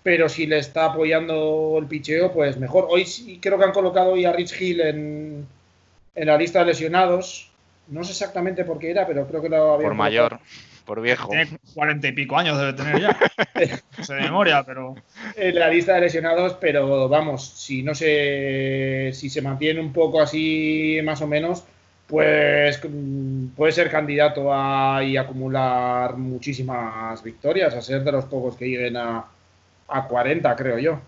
pero 0.02 0.28
si 0.28 0.46
le 0.46 0.58
está 0.58 0.86
apoyando 0.86 1.76
el 1.78 1.86
picheo, 1.86 2.32
pues 2.32 2.58
mejor. 2.58 2.88
Hoy 2.90 3.06
sí 3.06 3.38
creo 3.40 3.56
que 3.56 3.64
han 3.64 3.72
colocado 3.72 4.12
hoy 4.12 4.24
a 4.24 4.32
Rich 4.32 4.60
Hill 4.60 4.80
en, 4.80 5.46
en 6.16 6.26
la 6.26 6.36
lista 6.36 6.58
de 6.58 6.66
lesionados, 6.66 7.52
no 7.86 8.02
sé 8.02 8.10
exactamente 8.10 8.64
por 8.64 8.80
qué 8.80 8.90
era, 8.90 9.06
pero 9.06 9.28
creo 9.28 9.40
que 9.40 9.48
lo 9.48 9.74
había... 9.74 9.86
Por 9.86 9.94
mayor 9.94 10.40
por 10.84 11.00
viejo. 11.00 11.28
Tiene 11.28 11.48
cuarenta 11.74 12.08
y 12.08 12.12
pico 12.12 12.36
años, 12.36 12.58
debe 12.58 12.72
tener 12.72 13.00
ya. 13.00 13.18
no 13.98 14.04
sé 14.04 14.14
de 14.14 14.20
memoria, 14.22 14.62
pero. 14.64 14.94
En 15.36 15.58
la 15.58 15.68
lista 15.68 15.94
de 15.94 16.02
lesionados, 16.02 16.54
pero 16.60 17.08
vamos, 17.08 17.46
si 17.46 17.82
no 17.82 17.94
se. 17.94 19.10
Si 19.14 19.30
se 19.30 19.42
mantiene 19.42 19.80
un 19.80 19.92
poco 19.92 20.20
así, 20.20 21.00
más 21.04 21.22
o 21.22 21.26
menos, 21.26 21.64
pues 22.06 22.80
mm, 22.82 23.48
puede 23.56 23.72
ser 23.72 23.90
candidato 23.90 24.52
a 24.52 25.02
y 25.04 25.16
acumular 25.16 26.16
muchísimas 26.16 27.22
victorias, 27.22 27.74
a 27.74 27.80
ser 27.80 28.04
de 28.04 28.12
los 28.12 28.26
pocos 28.26 28.56
que 28.56 28.68
lleguen 28.68 28.96
a, 28.96 29.24
a 29.88 30.04
40, 30.06 30.54
creo 30.56 30.78
yo. 30.78 31.00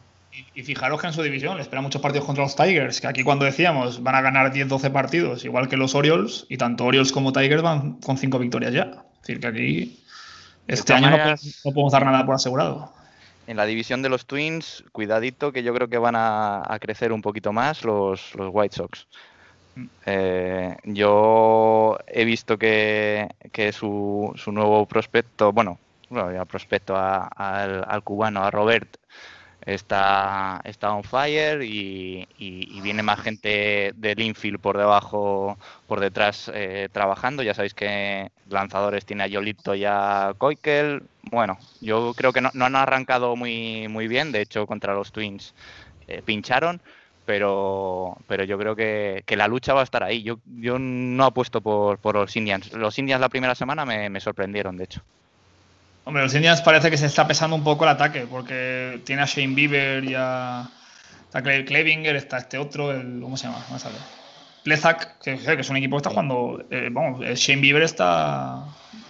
Y, 0.54 0.62
fijaros 0.62 1.00
que 1.00 1.06
en 1.06 1.12
su 1.12 1.22
división 1.22 1.56
le 1.56 1.62
esperan 1.62 1.84
muchos 1.84 2.02
partidos 2.02 2.26
contra 2.26 2.42
los 2.42 2.56
Tigers, 2.56 3.00
que 3.00 3.06
aquí 3.06 3.22
cuando 3.22 3.44
decíamos 3.44 4.02
van 4.02 4.16
a 4.16 4.20
ganar 4.20 4.52
10-12 4.52 4.90
partidos, 4.90 5.44
igual 5.44 5.68
que 5.68 5.76
los 5.76 5.94
Orioles, 5.94 6.46
y 6.48 6.56
tanto 6.56 6.84
Orioles 6.84 7.12
como 7.12 7.32
Tigers 7.32 7.62
van 7.62 8.00
con 8.00 8.16
5 8.16 8.38
victorias 8.38 8.72
ya. 8.72 9.03
Es 9.24 9.28
decir, 9.28 9.40
que 9.40 9.46
aquí 9.46 10.04
este 10.66 10.92
año 10.92 11.10
no, 11.10 11.72
podemos 11.72 11.92
dar 11.92 12.04
nada 12.04 12.26
por 12.26 12.34
asegurado. 12.34 12.92
En 13.46 13.56
la 13.56 13.64
división 13.64 14.02
de 14.02 14.10
los 14.10 14.26
Twins, 14.26 14.84
cuidadito 14.92 15.50
que 15.50 15.62
yo 15.62 15.72
creo 15.72 15.88
que 15.88 15.96
van 15.96 16.14
a, 16.14 16.76
crecer 16.78 17.10
un 17.10 17.22
poquito 17.22 17.50
más 17.50 17.84
los, 17.84 18.34
los 18.34 18.50
White 18.52 18.76
Sox. 18.76 19.06
Mm. 19.76 19.86
Eh, 20.04 20.76
yo 20.84 21.98
he 22.06 22.26
visto 22.26 22.58
que, 22.58 23.28
su, 23.72 24.30
su, 24.36 24.52
nuevo 24.52 24.84
prospecto, 24.84 25.52
bueno, 25.52 25.78
bueno 26.10 26.30
ya 26.30 26.44
prospecto 26.44 26.94
al, 26.94 28.02
cubano, 28.04 28.44
a 28.44 28.50
Robert, 28.50 28.98
está, 29.66 30.60
está 30.64 30.92
on 30.92 31.04
fire 31.04 31.62
y, 31.62 32.26
viene 32.82 33.02
más 33.02 33.20
gente 33.20 33.92
del 33.96 34.20
infield 34.20 34.60
por 34.60 34.76
debajo, 34.76 35.56
por 35.86 36.00
detrás 36.00 36.50
eh, 36.52 36.88
trabajando. 36.92 37.42
Ya 37.42 37.54
sabéis 37.54 37.74
que 37.74 38.30
lanzadores 38.50 39.06
tiene 39.06 39.24
a 39.24 39.26
Yolito 39.26 39.74
y 39.74 39.84
a 39.86 40.34
Koikel. 40.36 41.02
Bueno, 41.30 41.58
yo 41.80 42.12
creo 42.14 42.32
que 42.32 42.42
no, 42.42 42.50
han 42.52 42.76
arrancado 42.76 43.36
muy, 43.36 43.88
muy 43.88 44.06
bien. 44.06 44.32
De 44.32 44.42
hecho, 44.42 44.66
contra 44.66 44.94
los 44.94 45.12
Twins 45.12 45.54
eh, 46.08 46.22
pincharon. 46.24 46.80
Pero, 47.26 48.18
pero 48.28 48.44
yo 48.44 48.58
creo 48.58 48.76
que, 48.76 49.24
la 49.28 49.48
lucha 49.48 49.72
va 49.72 49.80
a 49.80 49.84
estar 49.84 50.02
ahí. 50.02 50.22
Yo, 50.22 50.40
yo 50.44 50.78
no 50.78 51.24
apuesto 51.24 51.62
por, 51.62 51.96
por 51.96 52.16
los 52.16 52.36
Indians. 52.36 52.70
Los 52.74 52.98
Indians 52.98 53.20
la 53.20 53.30
primera 53.30 53.54
semana 53.54 53.86
me 53.86 54.20
sorprendieron, 54.20 54.76
de 54.76 54.84
hecho. 54.84 55.02
Hombre, 56.04 56.22
los 56.22 56.34
Indians 56.34 56.60
parece 56.60 56.90
que 56.90 56.98
se 56.98 57.06
está 57.06 57.26
pesando 57.26 57.56
un 57.56 57.64
poco 57.64 57.84
el 57.84 57.90
ataque, 57.90 58.26
porque 58.28 59.00
tiene 59.04 59.22
a 59.22 59.26
Shane 59.26 59.54
Bieber 59.54 60.04
y 60.04 60.14
a. 60.16 60.68
Está 61.24 61.42
Klevinger, 61.42 62.14
está 62.16 62.38
este 62.38 62.58
otro, 62.58 62.92
el. 62.92 63.20
¿Cómo 63.22 63.36
se 63.36 63.46
llama? 63.46 63.64
Vamos 63.68 63.84
a 63.86 63.88
ver. 63.88 63.98
Plezak, 64.64 65.18
que, 65.22 65.32
es 65.34 65.70
un 65.70 65.76
equipo 65.78 65.96
que 65.96 66.00
está 66.00 66.10
jugando. 66.10 66.62
Eh, 66.70 66.88
vamos, 66.90 67.20
Shane 67.20 67.62
Bieber 67.62 67.82
está 67.82 68.64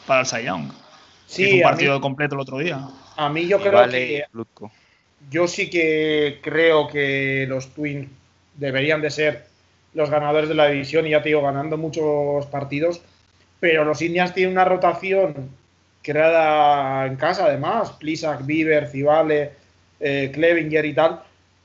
para 0.07 0.21
el 0.21 0.27
Cy 0.27 0.45
Young. 0.45 0.71
Sí, 1.27 1.45
Hizo 1.45 1.57
un 1.57 1.63
partido 1.63 2.01
completo 2.01 2.37
el 2.37 2.41
otro 2.41 2.59
día. 2.59 2.89
A 3.17 3.29
mí 3.29 3.47
yo 3.49 3.61
creo 3.61 3.89
que. 3.89 4.25
Yo 5.31 5.49
sí 5.49 5.71
que 5.71 6.39
creo 6.43 6.87
que 6.87 7.47
los 7.49 7.75
Twins 7.75 8.09
deberían 8.57 9.01
de 9.01 9.11
ser 9.11 9.47
los 9.95 10.11
ganadores 10.11 10.49
de 10.49 10.55
la 10.55 10.69
división 10.69 11.07
y 11.07 11.11
ya 11.11 11.23
te 11.23 11.31
digo, 11.31 11.43
ganando 11.43 11.77
muchos 11.77 12.47
partidos. 12.47 13.01
Pero 13.59 13.85
los 13.85 14.03
Indians 14.03 14.35
tienen 14.35 14.53
una 14.53 14.65
rotación 14.65 15.51
creada 16.05 17.07
en 17.07 17.17
casa 17.17 17.47
además, 17.47 17.93
Plisak, 17.93 18.45
Bieber, 18.45 18.87
Cibale, 18.89 19.51
eh, 19.99 20.31
Klevinger 20.33 20.85
y 20.85 20.93
tal, 20.93 21.23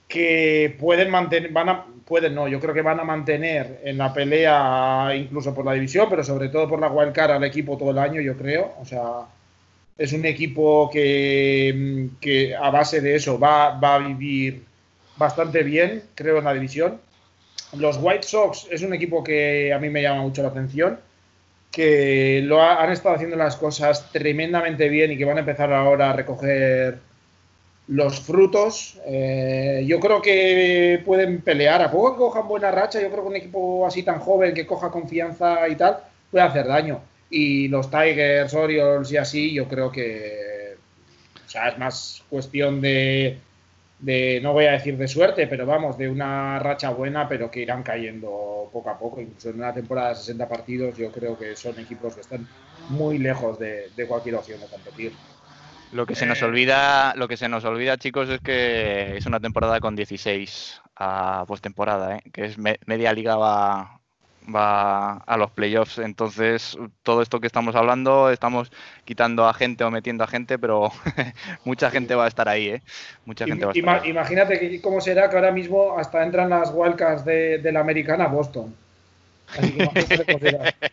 que 0.08 0.76
pueden 0.80 1.12
mantener, 1.12 1.52
van 1.52 1.70
a, 1.70 1.86
pueden 2.06 2.34
no, 2.34 2.48
yo 2.48 2.60
creo 2.60 2.74
que 2.74 2.82
van 2.82 3.00
a 3.00 3.04
mantener 3.04 3.82
en 3.84 3.98
la 3.98 4.14
pelea 4.14 5.12
incluso 5.14 5.54
por 5.54 5.66
la 5.66 5.74
división, 5.74 6.08
pero 6.10 6.24
sobre 6.24 6.48
todo 6.48 6.68
por 6.70 6.80
la 6.80 6.90
wildcard 6.90 7.32
al 7.32 7.44
equipo 7.44 7.78
todo 7.78 7.92
el 7.92 8.00
año, 8.00 8.22
yo 8.22 8.38
creo. 8.38 8.74
O 8.82 8.86
sea, 8.86 9.26
es 9.98 10.14
un 10.14 10.26
equipo 10.26 10.90
que, 10.90 12.10
que 12.22 12.56
a 12.56 12.70
base 12.72 13.02
de 13.02 13.16
eso 13.16 13.38
va, 13.38 13.78
va 13.78 13.96
a 13.96 14.00
vivir 14.00 14.64
bastante 15.18 15.64
bien, 15.64 16.04
creo, 16.16 16.38
en 16.38 16.46
la 16.46 16.54
división. 16.54 17.00
Los 17.78 18.00
White 18.02 18.24
Sox 18.24 18.68
es 18.72 18.82
un 18.84 18.94
equipo 18.94 19.22
que 19.24 19.74
a 19.74 19.80
mí 19.80 19.90
me 19.90 20.02
llama 20.02 20.22
mucho 20.22 20.42
la 20.42 20.48
atención 20.48 20.98
que 21.72 22.42
lo 22.44 22.62
han 22.62 22.92
estado 22.92 23.16
haciendo 23.16 23.36
las 23.36 23.56
cosas 23.56 24.12
tremendamente 24.12 24.90
bien 24.90 25.12
y 25.12 25.18
que 25.18 25.26
van 25.26 25.38
a 25.38 25.42
empezar 25.42 25.72
ahora 25.72 26.10
a 26.10 26.14
recoger 26.14 27.00
los 27.88 28.20
frutos. 28.22 29.00
Eh, 29.06 29.84
yo 29.88 30.00
creo 30.00 30.22
que 30.22 31.02
pueden 31.06 31.42
pelear. 31.42 31.82
A 31.82 31.92
poco 31.92 32.14
que 32.14 32.18
cojan 32.20 32.48
buena 32.48 32.72
racha, 32.72 33.02
yo 33.02 33.10
creo 33.10 33.24
que 33.24 33.30
un 33.30 33.36
equipo 33.36 33.86
así 33.86 34.04
tan 34.04 34.20
joven 34.20 34.54
que 34.54 34.66
coja 34.66 34.90
confianza 34.90 35.68
y 35.68 35.76
tal 35.76 35.98
puede 36.32 36.46
hacer 36.46 36.68
daño. 36.68 37.02
Y 37.30 37.68
los 37.68 37.90
Tigers, 37.92 38.54
Orioles 38.54 39.12
y 39.12 39.18
así, 39.18 39.54
yo 39.54 39.68
creo 39.68 39.92
que 39.92 40.50
o 41.50 41.52
sea, 41.52 41.70
es 41.70 41.80
más 41.80 42.24
cuestión 42.30 42.80
de 42.80 43.40
de, 44.00 44.40
no 44.42 44.54
voy 44.54 44.66
a 44.66 44.72
decir 44.72 44.98
de 44.98 45.08
suerte, 45.08 45.48
pero 45.48 45.66
vamos, 45.66 45.98
de 45.98 46.10
una 46.10 46.60
racha 46.60 46.90
buena, 46.92 47.28
pero 47.28 47.52
que 47.52 47.62
irán 47.62 47.84
cayendo 47.84 48.70
poco 48.72 48.90
a 48.90 48.98
poco. 48.98 49.22
Incluso 49.22 49.50
en 49.50 49.58
una 49.58 49.74
temporada 49.74 50.10
de 50.10 50.16
60 50.16 50.48
partidos, 50.48 50.98
yo 50.98 51.12
creo 51.12 51.38
que 51.38 51.56
son 51.56 51.78
equipos 51.80 52.16
que 52.16 52.22
están 52.22 52.48
muy 52.90 53.18
lejos 53.18 53.60
de, 53.60 53.92
cualquier 54.08 54.36
opción 54.36 54.60
de 54.62 54.68
competir. 54.68 55.12
Lo 55.92 56.06
que 56.06 56.16
se 56.16 56.26
nos 56.26 56.42
eh. 56.42 56.46
olvida, 56.46 57.14
lo 57.16 57.28
que 57.28 57.36
se 57.36 57.50
nos 57.50 57.66
olvida, 57.66 57.98
chicos, 57.98 58.30
es 58.30 58.40
que 58.42 59.18
es 59.18 59.26
una 59.26 59.40
temporada 59.40 59.80
con 59.80 59.96
16 59.96 60.82
a 60.96 61.46
postemporada, 61.48 62.18
¿eh? 62.18 62.22
que 62.32 62.46
es 62.46 62.58
media 62.58 63.14
liga 63.14 63.36
va, 63.36 63.99
va 64.54 65.18
a 65.18 65.38
los 65.38 65.52
playoffs. 65.52 66.00
Entonces, 66.00 66.78
todo 67.04 67.22
esto 67.22 67.40
que 67.40 67.48
estamos 67.48 67.76
hablando, 67.76 68.30
estamos 68.30 68.72
quitando 69.06 69.48
a 69.48 69.54
gente 69.54 69.84
o 69.84 69.92
metiendo 69.92 70.24
a 70.24 70.28
gente, 70.28 70.58
pero 70.58 70.92
mucha 71.66 71.92
gente 71.92 72.16
va 72.16 72.26
a 72.26 72.28
estar 72.28 72.50
ahí, 72.50 72.70
¿eh? 72.70 72.82
Mucha 73.26 73.46
gente 73.46 73.66
va 73.66 73.72
a 73.72 73.76
estar 73.76 74.08
Imagínate 74.08 74.82
cómo 74.82 75.02
será 75.02 75.30
que 75.30 75.36
ahora 75.36 75.52
mismo 75.52 75.98
hasta 75.98 76.24
entran 76.24 76.50
las 76.50 76.72
Wildcats 76.74 77.26
de, 77.26 77.70
la 77.72 77.80
americana 77.80 78.28
Boston. 78.28 78.74
Así 79.58 79.72
que 79.72 80.38
era. 80.42 80.74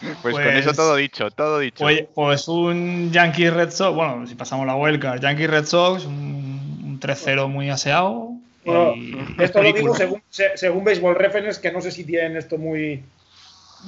Pues, 0.00 0.34
con 0.34 0.44
Pues- 0.44 0.56
eso 0.56 0.74
todo 0.74 0.94
dicho, 0.96 1.30
todo 1.30 1.58
dicho. 1.58 1.82
Pues, 1.82 2.04
pues 2.14 2.48
un 2.48 3.10
Yankees 3.12 3.52
Red 3.52 3.70
Sox, 3.70 3.96
bueno, 3.96 4.26
si 4.26 4.34
pasamos 4.34 4.66
la 4.66 4.76
wildcard, 4.76 5.20
Yankees 5.20 5.50
Red 5.50 5.64
Sox, 5.64 6.04
un, 6.04 6.82
un 6.84 7.00
3-0 7.00 7.48
muy 7.48 7.70
aseado. 7.70 8.32
Bueno, 8.66 8.94
Esto 9.38 9.62
lo 9.62 9.72
digo 9.72 9.94
según, 9.94 10.22
se- 10.28 10.56
según 10.56 10.84
Baseball 10.84 11.14
Reference, 11.14 11.60
que 11.60 11.72
no 11.72 11.80
sé 11.80 11.90
si 11.90 12.04
tienen 12.04 12.36
esto 12.36 12.58
muy, 12.58 13.02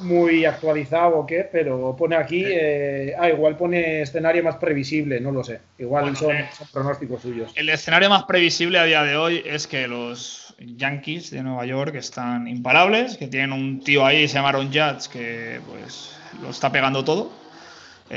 muy 0.03 0.45
actualizado 0.45 1.16
o 1.18 1.26
qué, 1.26 1.49
pero 1.51 1.97
pone 1.97 2.14
aquí, 2.16 2.45
eh, 2.47 3.14
ah, 3.18 3.29
igual 3.29 3.57
pone 3.57 4.03
escenario 4.03 4.43
más 4.45 4.57
previsible, 4.57 5.20
no 5.20 5.33
lo 5.33 5.43
sé. 5.43 5.61
Igual 5.79 6.05
Bueno, 6.05 6.18
son, 6.18 6.37
eh. 6.37 6.49
son 6.57 6.68
pronósticos 6.72 7.22
suyos. 7.22 7.53
El 7.57 7.68
escenario 7.68 8.09
más 8.09 8.24
previsible 8.24 8.79
a 8.79 8.85
día 8.85 9.03
de 9.03 9.16
hoy 9.16 9.43
es 9.45 9.66
que 9.66 9.89
los 9.89 10.55
Yankees 10.61 11.31
de 11.31 11.43
Nueva 11.43 11.66
York 11.66 11.95
están 11.97 12.47
imparables, 12.49 13.16
que 13.16 13.26
tienen 13.26 13.53
un 13.53 13.81
tío 13.81 14.05
ahí, 14.07 14.29
se 14.29 14.35
llama 14.35 14.51
Aaron 14.51 14.68
Judge, 14.68 15.09
que 15.12 15.61
pues 15.68 16.16
lo 16.43 16.51
está 16.51 16.70
pegando 16.70 17.05
todo. 17.05 17.33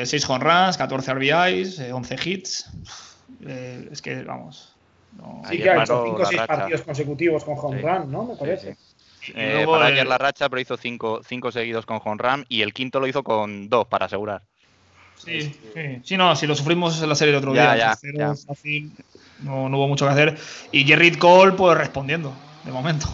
6 0.03 0.29
home 0.29 0.43
runs, 0.45 0.77
14 0.77 1.11
RBIs, 1.13 1.79
eh, 1.79 1.91
11 1.91 2.15
hits. 2.23 2.69
Eh, 3.45 3.89
es 3.91 4.01
que, 4.01 4.23
vamos. 4.23 4.73
No- 5.17 5.41
Sí 5.47 5.57
que 5.57 5.69
ha 5.69 5.75
hecho 5.75 5.93
paró 5.93 6.03
5 6.05 6.15
o 6.15 6.19
la 6.19 6.25
6 6.29 6.39
racha. 6.41 6.55
partidos 6.57 6.81
consecutivos 6.81 7.43
con 7.43 7.57
home 7.57 7.81
Sí. 7.81 7.87
run, 7.87 8.11
¿no? 8.11 8.23
Me 8.23 8.35
parece. 8.35 8.75
sí. 9.19 9.31
Eh, 9.35 9.63
el- 9.63 9.83
ayer 9.83 10.07
la 10.07 10.17
racha, 10.17 10.49
pero 10.49 10.61
hizo 10.61 10.77
cinco, 10.77 11.21
cinco 11.23 11.51
seguidos 11.51 11.85
con 11.85 11.99
home 12.03 12.17
run 12.17 12.45
y 12.49 12.61
el 12.63 12.73
quinto 12.73 12.99
lo 12.99 13.07
hizo 13.07 13.23
con 13.23 13.69
dos 13.69 13.87
para 13.87 14.05
asegurar. 14.07 14.41
Sí, 15.15 15.41
sí. 15.41 16.01
Sí, 16.03 16.17
no, 16.17 16.35
si 16.35 16.47
lo 16.47 16.55
sufrimos 16.55 17.01
en 17.01 17.09
la 17.09 17.15
serie 17.15 17.33
el 17.33 17.37
otro 17.37 17.53
Ya, 17.53 17.75
día. 17.75 17.77
ya, 17.77 17.95
3-0, 17.95 18.17
ya. 18.19 18.33
fácil, 18.47 18.91
no, 19.39 19.69
no 19.69 19.77
hubo 19.77 19.87
mucho 19.87 20.05
que 20.07 20.11
hacer. 20.11 20.37
Y 20.71 20.83
Gerrit 20.83 21.19
Cole, 21.19 21.51
pues 21.53 21.77
respondiendo, 21.77 22.33
de 22.63 22.71
momento. 22.71 23.07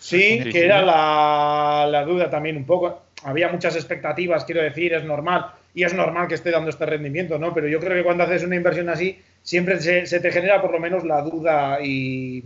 Sí, 0.00 0.40
Sí, 0.42 0.50
que 0.50 0.64
era 0.64 0.82
la, 0.82 1.86
la 1.88 2.04
duda 2.04 2.28
también 2.28 2.56
un 2.56 2.64
poco. 2.64 3.02
Había 3.24 3.48
muchas 3.48 3.76
expectativas, 3.76 4.44
quiero 4.44 4.62
decir, 4.62 4.92
es 4.94 5.04
normal. 5.04 5.46
Y 5.74 5.84
es 5.84 5.94
normal 5.94 6.26
que 6.26 6.34
esté 6.34 6.50
dando 6.50 6.70
este 6.70 6.84
rendimiento, 6.84 7.38
¿no? 7.38 7.54
Pero 7.54 7.68
yo 7.68 7.78
creo 7.78 7.94
que 7.94 8.02
cuando 8.04 8.24
haces 8.24 8.42
una 8.42 8.56
inversión 8.56 8.88
así, 8.88 9.22
siempre 9.42 9.80
se, 9.80 10.06
se 10.06 10.20
te 10.20 10.30
genera 10.30 10.60
por 10.62 10.72
lo 10.72 10.78
menos 10.80 11.04
la 11.04 11.20
duda 11.22 11.78
y, 11.82 12.44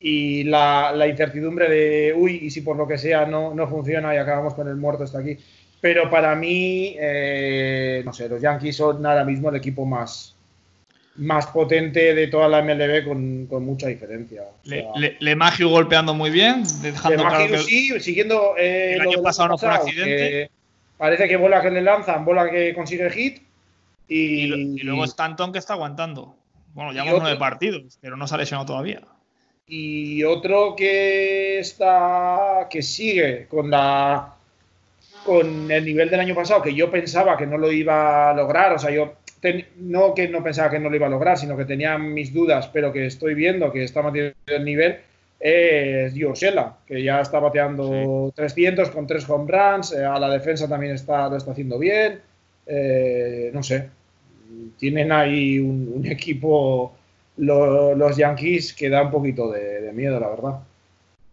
y 0.00 0.44
la, 0.44 0.92
la 0.94 1.06
incertidumbre 1.06 1.68
de, 1.68 2.14
uy, 2.16 2.38
y 2.42 2.50
si 2.50 2.60
por 2.60 2.76
lo 2.76 2.86
que 2.86 2.98
sea 2.98 3.26
no, 3.26 3.54
no 3.54 3.66
funciona 3.68 4.14
y 4.14 4.18
acabamos 4.18 4.54
con 4.54 4.68
el 4.68 4.76
muerto 4.76 5.04
hasta 5.04 5.18
aquí. 5.18 5.36
Pero 5.80 6.10
para 6.10 6.34
mí, 6.34 6.96
eh, 6.98 8.02
no 8.04 8.12
sé, 8.12 8.28
los 8.28 8.40
Yankees 8.42 8.76
son 8.76 9.04
ahora 9.06 9.24
mismo 9.24 9.48
el 9.50 9.56
equipo 9.56 9.84
más, 9.86 10.34
más 11.16 11.46
potente 11.48 12.14
de 12.14 12.26
toda 12.26 12.48
la 12.48 12.62
MLB 12.62 13.04
con, 13.06 13.46
con 13.46 13.64
mucha 13.64 13.86
diferencia. 13.86 14.42
O 14.42 14.68
Le, 14.68 14.86
Le- 14.96 15.16
LeMahieu 15.20 15.68
golpeando 15.68 16.14
muy 16.14 16.30
bien, 16.30 16.64
de 16.82 16.90
dejando 16.92 17.22
claro 17.22 17.38
Magic, 17.38 17.50
que 17.52 17.58
sí, 17.58 18.00
siguiendo 18.00 18.54
eh, 18.58 18.94
el 18.94 19.02
año 19.02 19.22
pasado 19.22 19.50
no 19.50 19.58
fue 19.58 19.68
un 19.68 19.74
accidente. 19.74 20.16
que 20.16 20.50
Parece 20.96 21.28
que 21.28 21.36
bola 21.36 21.62
que 21.62 21.70
le 21.70 21.80
lanzan, 21.80 22.24
bola 22.24 22.50
que 22.50 22.74
consigue 22.74 23.08
hit. 23.10 23.42
Y, 24.08 24.44
y, 24.46 24.52
y 24.76 24.78
luego 24.80 25.04
Stanton 25.04 25.52
que 25.52 25.58
está 25.58 25.74
aguantando. 25.74 26.34
Bueno, 26.74 26.90
Y 26.92 26.94
llevamos 26.94 27.14
otro- 27.14 27.22
nueve 27.24 27.38
partidos, 27.38 27.98
pero 28.00 28.16
no 28.16 28.26
se 28.26 28.34
ha 28.34 28.38
lesionado 28.38 28.66
todavía. 28.66 29.00
y 29.66 30.24
otro 30.24 30.74
que 30.76 31.58
está 31.58 32.66
que 32.70 32.80
sigue 32.82 33.46
con 33.48 33.70
la 33.70 34.34
con 35.22 35.70
el 35.70 35.84
nivel 35.84 36.08
del 36.08 36.20
año 36.20 36.34
pasado 36.34 36.62
que 36.62 36.74
yo 36.74 36.90
pensaba 36.90 37.36
que 37.36 37.46
no 37.46 37.58
lo 37.58 37.70
iba 37.70 38.30
a 38.30 38.34
lograr 38.34 38.72
o 38.72 38.78
sea 38.78 38.90
yo 38.90 39.14
ten- 39.40 39.66
no 39.76 40.14
que 40.14 40.26
no 40.28 40.42
pensaba 40.42 40.70
que 40.70 40.78
no 40.78 40.88
lo 40.88 40.96
iba 40.96 41.06
a 41.06 41.10
lograr 41.10 41.36
sino 41.36 41.54
que 41.56 41.66
tenía 41.66 41.98
mis 41.98 42.32
dudas 42.32 42.68
pero 42.68 42.92
que 42.92 43.04
estoy 43.06 43.34
viendo 43.34 43.70
que 43.70 43.84
está 43.84 44.00
manteniendo 44.00 44.36
el 44.46 44.64
nivel 44.64 45.00
es 45.40 46.14
Giorgela, 46.14 46.78
que 46.86 47.02
ya 47.02 47.20
está 47.20 47.38
bateando 47.38 48.32
300 48.34 48.88
con 48.90 49.06
tres 49.06 49.28
home 49.28 49.52
runs 49.52 49.92
eh, 49.92 50.02
a 50.04 50.18
la 50.18 50.30
defensa 50.30 50.66
también 50.66 50.94
está 50.94 51.28
lo 51.28 51.36
está 51.36 51.52
haciendo 51.52 51.78
bien 51.78 52.20
eh, 52.66 53.50
no 53.52 53.62
sé 53.62 53.90
tienen 54.78 55.12
ahí 55.12 55.58
un, 55.58 55.90
un 55.94 56.06
equipo 56.06 56.94
lo- 57.36 57.94
los 57.94 58.16
Yankees 58.16 58.72
que 58.72 58.88
da 58.88 59.02
un 59.02 59.10
poquito 59.10 59.50
de, 59.50 59.80
de 59.82 59.92
miedo, 59.92 60.18
la 60.20 60.28
verdad. 60.28 60.58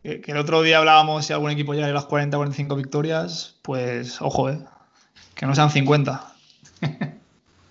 Que, 0.03 0.21
que 0.21 0.31
el 0.31 0.37
otro 0.37 0.61
día 0.61 0.77
hablábamos 0.77 1.25
si 1.25 1.33
algún 1.33 1.51
equipo 1.51 1.73
llega 1.73 1.87
a 1.87 1.91
las 1.91 2.05
40 2.05 2.37
45 2.37 2.75
victorias, 2.75 3.55
pues 3.61 4.21
ojo, 4.21 4.49
eh. 4.49 4.59
Que 5.35 5.45
no 5.45 5.55
sean 5.55 5.69
50. 5.71 6.23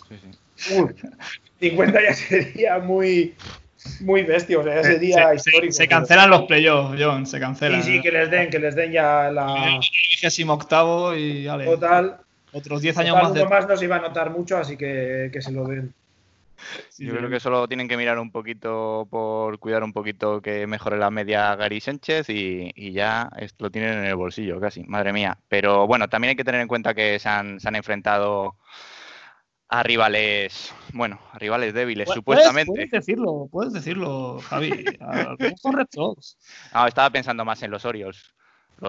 Sí, 0.08 0.16
sí. 0.56 0.74
Uy, 0.74 0.94
50 1.60 2.02
ya 2.02 2.14
sería 2.14 2.78
muy, 2.78 3.34
muy 4.00 4.22
bestia, 4.22 4.58
o 4.58 4.64
sea, 4.64 4.74
ya 4.76 4.82
sería 4.82 5.28
se, 5.38 5.50
histórico. 5.50 5.72
se 5.72 5.88
cancelan 5.88 6.30
los 6.30 6.42
playoffs, 6.42 6.96
John, 7.00 7.26
se 7.26 7.36
Sí, 7.36 7.40
cancelan. 7.40 7.82
sí, 7.82 8.00
que 8.02 8.10
les 8.10 8.30
den, 8.30 8.50
que 8.50 8.58
les 8.58 8.74
den 8.74 8.92
ya 8.92 9.30
la 9.30 9.78
vigésimo 10.10 10.54
octavo 10.54 11.14
y 11.14 11.46
total. 11.64 12.18
Otros 12.54 12.80
10 12.80 12.96
años 12.98 13.16
más 13.20 13.34
de. 13.34 13.44
más 13.46 13.68
no 13.68 13.76
se 13.76 13.84
iba 13.84 13.96
a 13.96 14.00
notar 14.00 14.30
mucho, 14.30 14.56
así 14.56 14.76
que, 14.76 15.30
que 15.32 15.42
se 15.42 15.52
lo 15.52 15.66
den. 15.66 15.92
Sí, 16.88 17.04
Yo 17.04 17.12
sí. 17.12 17.18
creo 17.18 17.28
que 17.28 17.40
solo 17.40 17.66
tienen 17.66 17.88
que 17.88 17.96
mirar 17.96 18.18
un 18.18 18.30
poquito 18.30 19.06
por 19.10 19.58
cuidar 19.58 19.82
un 19.82 19.92
poquito 19.92 20.40
que 20.40 20.66
mejore 20.68 20.96
la 20.96 21.10
media 21.10 21.54
Gary 21.56 21.80
Sánchez 21.80 22.30
y, 22.30 22.70
y 22.76 22.92
ya 22.92 23.28
lo 23.58 23.70
tienen 23.70 23.98
en 23.98 24.04
el 24.04 24.14
bolsillo 24.14 24.60
casi, 24.60 24.84
madre 24.84 25.12
mía. 25.12 25.36
Pero 25.48 25.86
bueno, 25.88 26.08
también 26.08 26.30
hay 26.30 26.36
que 26.36 26.44
tener 26.44 26.60
en 26.60 26.68
cuenta 26.68 26.94
que 26.94 27.18
se 27.18 27.28
han, 27.28 27.58
se 27.58 27.66
han 27.68 27.74
enfrentado 27.76 28.54
a 29.68 29.82
rivales, 29.82 30.72
bueno, 30.92 31.18
a 31.32 31.38
rivales 31.40 31.74
débiles, 31.74 32.06
Puedes- 32.06 32.14
supuestamente. 32.14 32.70
Puedes 32.72 32.90
decirlo, 32.92 33.48
puedes 33.50 33.72
decirlo, 33.72 34.38
Javi. 34.48 34.84
A- 35.00 35.20
a-. 35.32 35.36
Ah, 36.72 36.86
estaba 36.86 37.10
pensando 37.10 37.44
más 37.44 37.62
en 37.64 37.72
los 37.72 37.84
Orioles. 37.84 38.22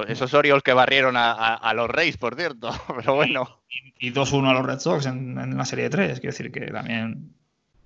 Esos 0.08 0.34
Orioles 0.34 0.64
que 0.64 0.74
barrieron 0.74 1.16
a, 1.18 1.32
a- 1.32 1.56
a 1.56 1.74
los 1.74 1.90
Reyes, 1.90 2.18
por 2.18 2.36
cierto. 2.36 2.70
Pero 2.98 3.16
bueno, 3.16 3.62
Y 4.00 4.12
2-1 4.12 4.50
a 4.50 4.54
los 4.54 4.66
Red 4.66 4.80
Sox 4.80 5.06
en, 5.06 5.38
en 5.40 5.58
la 5.58 5.66
serie 5.66 5.86
de 5.86 5.90
3. 5.90 6.20
Quiero 6.20 6.32
decir 6.34 6.52
que 6.52 6.62
también. 6.68 7.32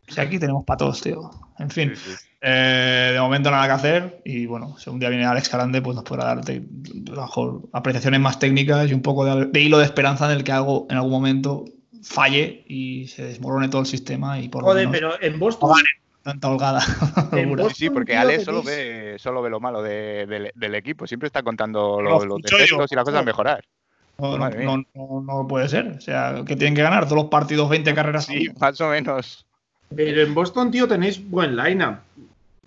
O 0.10 0.12
sea, 0.12 0.24
aquí 0.24 0.40
tenemos 0.40 0.66
para 0.66 0.78
todos, 0.78 1.02
tío. 1.02 1.30
En 1.60 1.70
fin. 1.70 1.92
Sí, 1.96 2.12
sí. 2.18 2.26
Eh, 2.42 3.12
de 3.14 3.20
momento 3.20 3.52
nada 3.52 3.66
que 3.68 3.74
hacer 3.74 4.22
y 4.24 4.46
bueno, 4.46 4.78
si 4.78 4.90
un 4.90 4.98
día 4.98 5.10
viene 5.10 5.26
Alex 5.26 5.50
Carande, 5.50 5.82
pues 5.82 5.94
nos 5.96 6.06
podrá 6.06 6.24
dar 6.24 6.42
te- 6.46 6.64
a 7.10 7.12
lo 7.16 7.22
mejor 7.24 7.62
apreciaciones 7.74 8.22
más 8.22 8.40
técnicas 8.40 8.90
y 8.90 8.94
un 8.94 9.02
poco 9.02 9.26
de, 9.26 9.46
de 9.48 9.60
hilo 9.62 9.78
de 9.78 9.84
esperanza 9.84 10.32
en 10.32 10.38
el 10.38 10.44
que 10.46 10.54
algo 10.54 10.88
en 10.90 10.96
algún 10.96 11.12
momento 11.12 11.66
falle 12.02 12.64
y 12.66 13.08
se 13.10 13.24
desmorone 13.26 13.68
todo 13.68 13.82
el 13.82 13.88
sistema 13.88 14.40
y 14.40 14.48
por 14.48 14.62
lo 14.62 14.70
Joder, 14.70 14.88
menos 14.88 15.18
pero 15.20 15.34
en 15.34 15.38
Boston, 15.38 15.74
tanta 16.24 16.50
holgada. 16.50 16.82
Sí, 17.70 17.76
sí, 17.76 17.90
porque 17.90 18.16
Ale 18.18 18.40
solo 18.44 18.62
ve, 18.64 19.16
solo 19.20 19.42
ve 19.42 19.50
lo 19.50 19.60
malo 19.60 19.82
de- 19.82 20.26
del- 20.28 20.52
del 20.56 20.76
equipo. 20.76 21.08
Siempre 21.08 21.28
está 21.28 21.44
contando 21.44 22.02
Lo 22.02 22.20
lo- 22.20 22.26
los 22.26 22.42
defectos 22.42 22.70
yo. 22.70 22.86
y 22.92 22.96
las 22.96 23.04
cosas 23.06 23.22
a 23.22 23.24
mejorar. 23.24 23.64
No, 24.18 24.32
no, 24.32 24.38
Madre 24.38 24.66
no, 24.66 24.84
no- 24.96 25.48
puede 25.48 25.70
ser. 25.70 25.88
O 25.98 26.02
sea, 26.02 26.44
que 26.46 26.56
tienen 26.56 26.76
que 26.76 26.82
ganar 26.82 27.06
todos 27.06 27.16
los 27.24 27.26
partidos 27.32 27.70
20 27.70 27.94
carreras. 27.94 28.26
Sí, 28.26 28.50
más 28.60 28.80
o 28.82 28.90
menos. 28.90 29.46
pero 29.96 30.22
en 30.22 30.34
Boston, 30.36 30.72
tío, 30.72 30.88
tenéis 30.88 31.28
buen 31.30 31.56
lineup. 31.56 31.96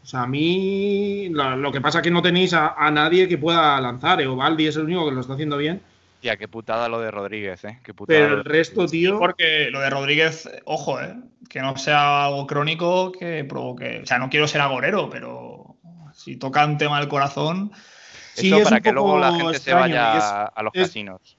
O 0.03 0.07
sea, 0.07 0.23
a 0.23 0.27
mí 0.27 1.29
lo 1.31 1.71
que 1.71 1.81
pasa 1.81 1.99
es 1.99 2.03
que 2.03 2.11
no 2.11 2.23
tenéis 2.23 2.55
a, 2.55 2.69
a 2.75 2.91
nadie 2.91 3.29
que 3.29 3.39
pueda 3.39 3.81
lanzar. 3.81 4.21
Eovaldi 4.21 4.67
es 4.67 4.77
el 4.77 4.85
único 4.85 5.05
que 5.07 5.13
lo 5.15 5.21
está 5.21 5.35
haciendo 5.35 5.59
bien. 5.59 5.81
Tía, 6.23 6.37
qué 6.37 6.47
putada 6.47 6.89
lo 6.89 7.01
de 7.01 7.11
Rodríguez, 7.11 7.65
¿eh? 7.65 7.81
Qué 7.83 7.93
putada 7.93 8.17
Pero 8.21 8.35
el 8.37 8.45
resto, 8.45 8.87
tío. 8.87 9.19
Porque 9.19 9.71
lo 9.73 9.81
de 9.81 9.91
Rodríguez, 9.91 10.49
ojo, 10.65 11.01
eh, 11.01 11.17
que 11.51 11.61
no 11.61 11.77
sea 11.77 12.27
algo 12.27 12.47
crónico 12.47 13.11
que 13.11 13.43
provoque. 13.45 14.01
O 14.05 14.07
sea, 14.07 14.19
no 14.21 14.31
quiero 14.31 14.47
ser 14.47 14.61
agorero, 14.61 15.11
pero 15.11 15.77
si 16.15 16.37
toca 16.37 16.65
un 16.65 16.79
tema 16.79 17.01
del 17.01 17.09
corazón, 17.09 17.73
Sí, 18.35 18.47
Eso 18.47 18.57
es 18.59 18.65
para 18.65 18.77
un 18.77 18.83
que 18.83 18.93
luego 18.93 19.19
la 19.19 19.33
gente 19.35 19.57
extraño, 19.57 19.85
se 19.95 19.99
vaya 19.99 20.17
es- 20.17 20.25
a- 20.25 20.63
los 20.63 20.73
es- 20.75 20.83
casinos. 20.87 21.37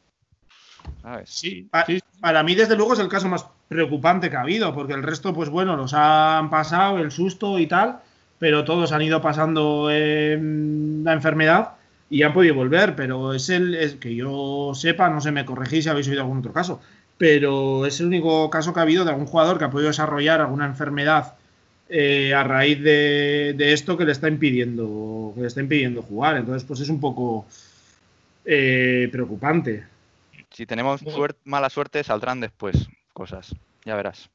¿Sabes? 1.01 1.29
sí. 1.29 1.67
Pa- 1.71 1.85
sí. 1.87 1.99
Para 2.21 2.43
mí, 2.43 2.53
desde 2.53 2.75
luego, 2.75 2.93
es 2.93 2.99
el 2.99 3.07
caso 3.07 3.27
más 3.27 3.47
preocupante 3.67 4.29
que 4.29 4.35
ha 4.35 4.41
habido, 4.41 4.75
porque 4.75 4.93
el 4.93 5.01
resto, 5.01 5.33
pues 5.33 5.49
bueno, 5.49 5.75
los 5.75 5.93
han 5.95 6.51
pasado 6.51 6.99
el 6.99 7.09
susto 7.09 7.57
y 7.57 7.65
tal, 7.65 7.99
pero 8.37 8.63
todos 8.63 8.91
han 8.91 9.01
ido 9.01 9.21
pasando 9.21 9.89
em, 9.89 11.03
la 11.03 11.13
enfermedad 11.13 11.77
y 12.13 12.21
han 12.23 12.31
podido 12.33 12.53
volver, 12.53 12.95
pero 12.95 13.33
es 13.33 13.49
el 13.49 13.73
es 13.73 13.95
que 13.95 14.13
yo 14.13 14.73
sepa, 14.75 15.09
no 15.09 15.19
sé, 15.19 15.31
me 15.31 15.45
corregís 15.45 15.83
si 15.85 15.89
habéis 15.89 16.07
oído 16.07 16.21
algún 16.21 16.37
otro 16.39 16.53
caso, 16.53 16.79
pero 17.17 17.85
es 17.87 17.99
el 17.99 18.05
único 18.07 18.49
caso 18.51 18.71
que 18.73 18.79
ha 18.79 18.83
habido 18.83 19.03
de 19.03 19.09
algún 19.11 19.25
jugador 19.25 19.57
que 19.57 19.65
ha 19.65 19.71
podido 19.71 19.87
desarrollar 19.87 20.39
alguna 20.39 20.65
enfermedad 20.67 21.33
eh, 21.89 22.33
a 22.33 22.43
raíz 22.43 22.81
de, 22.83 23.55
de 23.57 23.73
esto 23.73 23.97
que 23.97 24.05
le 24.05 24.11
está 24.11 24.27
impidiendo 24.27 25.31
que 25.35 25.41
le 25.41 25.47
está 25.47 25.61
impidiendo 25.61 26.01
jugar, 26.03 26.37
entonces 26.37 26.63
pues 26.67 26.79
es 26.81 26.89
un 26.89 26.99
poco 26.99 27.47
eh, 28.45 29.09
preocupante. 29.11 29.85
Si 30.51 30.65
tenemos 30.67 31.01
mala 31.45 31.69
suerte, 31.69 32.03
saldrán 32.03 32.39
después 32.41 32.87
cosas. 33.11 33.55
Ya 33.85 33.95
verás. 33.95 34.29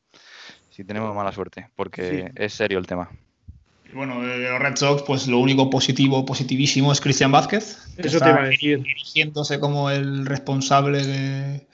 Si 0.70 0.82
tenemos 0.82 1.14
mala 1.14 1.30
suerte, 1.32 1.68
porque 1.76 2.24
Sí. 2.26 2.32
es 2.34 2.54
serio 2.54 2.78
el 2.78 2.86
tema. 2.86 3.08
Bueno, 3.92 4.20
de 4.20 4.50
los 4.50 4.60
Red 4.60 4.76
Sox, 4.76 5.02
pues 5.02 5.26
lo 5.26 5.38
único 5.38 5.70
positivo, 5.70 6.24
positivísimo 6.26 6.92
es 6.92 7.00
Cristian 7.00 7.32
Vázquez. 7.32 7.78
que 7.96 8.08
Eso 8.08 8.18
te 8.18 8.24
está 8.24 8.30
iba 8.30 8.42
a 8.42 8.48
decir. 8.48 8.78
Erigiéndose 8.80 9.60
como 9.60 9.90
el 9.90 10.26
responsable 10.26 11.04
de 11.04 11.66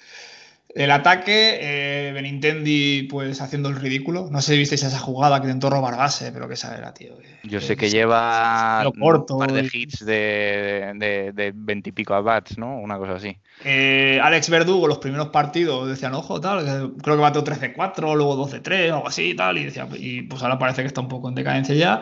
El 0.74 0.90
ataque, 0.90 1.58
eh, 1.60 2.12
Benintendi 2.12 3.04
pues 3.04 3.40
haciendo 3.40 3.68
el 3.68 3.76
ridículo. 3.76 4.28
No 4.30 4.42
sé 4.42 4.52
si 4.52 4.58
visteis 4.58 4.82
esa 4.82 4.98
jugada 4.98 5.40
que 5.40 5.46
intentó 5.46 5.70
robar 5.70 5.96
base, 5.96 6.32
pero 6.32 6.48
que 6.48 6.54
esa 6.54 6.76
era, 6.76 6.92
tío. 6.92 7.14
Yo 7.44 7.60
sé 7.60 7.76
que 7.76 7.90
lleva 7.90 8.82
lo 8.82 8.92
corto 8.92 9.34
un 9.34 9.40
par 9.40 9.52
de 9.52 9.62
y- 9.62 9.82
hits 9.82 10.04
de, 10.04 10.92
de, 10.96 11.32
de 11.32 11.52
20 11.54 11.90
y 11.90 11.92
pico 11.92 12.14
a 12.14 12.20
bats, 12.22 12.58
¿no? 12.58 12.78
Una 12.78 12.98
cosa 12.98 13.14
así. 13.14 13.36
Eh, 13.64 14.18
Alex 14.20 14.50
Verdugo, 14.50 14.88
los 14.88 14.98
primeros 14.98 15.28
partidos 15.28 15.88
decían, 15.88 16.14
ojo, 16.14 16.40
tal, 16.40 16.94
creo 17.02 17.16
que 17.16 17.22
bateó 17.22 17.44
13-4, 17.44 18.14
luego 18.16 18.34
12-3, 18.34 18.90
algo 18.92 19.06
así 19.06 19.30
y 19.30 19.36
tal, 19.36 19.58
y, 19.58 19.64
decía, 19.64 19.86
y 19.94 20.22
pues 20.22 20.42
ahora 20.42 20.58
parece 20.58 20.82
que 20.82 20.88
está 20.88 21.00
un 21.00 21.08
poco 21.08 21.28
en 21.28 21.34
decadencia 21.36 21.74
ya. 21.74 22.00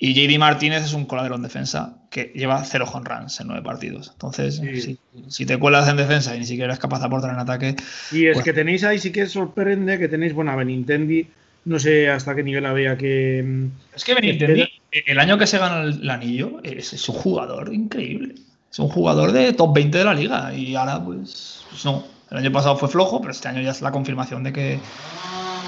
Y 0.00 0.14
JD 0.14 0.38
Martínez 0.38 0.84
es 0.84 0.92
un 0.92 1.06
coladero 1.06 1.34
en 1.34 1.42
defensa 1.42 1.94
que 2.10 2.32
lleva 2.34 2.62
0 2.64 2.86
home 2.92 3.08
runs 3.08 3.40
en 3.40 3.48
9 3.48 3.62
partidos. 3.64 4.10
Entonces, 4.12 4.56
Sí. 4.56 4.80
si, 4.80 4.98
si 5.28 5.44
te 5.46 5.58
cuelas 5.58 5.88
en 5.88 5.96
defensa 5.96 6.36
y 6.36 6.38
ni 6.38 6.44
siquiera 6.46 6.66
eres 6.66 6.78
capaz 6.78 7.00
de 7.00 7.06
aportar 7.06 7.32
en 7.32 7.40
ataque, 7.40 7.74
Y 8.12 8.26
es 8.26 8.34
Pues- 8.34 8.44
que 8.44 8.52
tenéis 8.52 8.84
ahí, 8.84 8.98
sí 9.00 9.10
que 9.10 9.26
sorprende 9.26 9.98
que 9.98 10.06
tenéis, 10.08 10.34
bueno, 10.34 10.52
a 10.52 10.56
Benintendi, 10.56 11.26
no 11.64 11.78
sé 11.80 12.08
hasta 12.10 12.34
qué 12.36 12.42
nivel 12.44 12.64
había 12.66 12.96
que. 12.96 13.42
mm, 13.44 13.96
Es 13.96 14.04
que 14.04 14.14
Benintendi, 14.14 14.68
el 14.92 15.18
año 15.18 15.36
que 15.36 15.46
se 15.48 15.58
gana 15.58 15.82
el, 15.82 16.00
el 16.02 16.10
anillo, 16.10 16.60
es, 16.62 16.92
es 16.92 17.08
un 17.08 17.16
jugador 17.16 17.74
increíble. 17.74 18.36
Es 18.70 18.78
un 18.78 18.88
jugador 18.88 19.32
de 19.32 19.52
top 19.52 19.74
20 19.74 19.98
de 19.98 20.04
la 20.04 20.14
liga. 20.14 20.54
Y 20.54 20.76
ahora, 20.76 21.02
pues, 21.04 21.64
pues 21.70 21.84
no. 21.84 22.04
El 22.30 22.36
año 22.38 22.52
pasado 22.52 22.76
fue 22.76 22.88
flojo, 22.88 23.20
pero 23.20 23.32
este 23.32 23.48
año 23.48 23.62
ya 23.62 23.70
es 23.72 23.80
la 23.82 23.90
confirmación 23.90 24.44
de 24.44 24.52
que, 24.52 24.78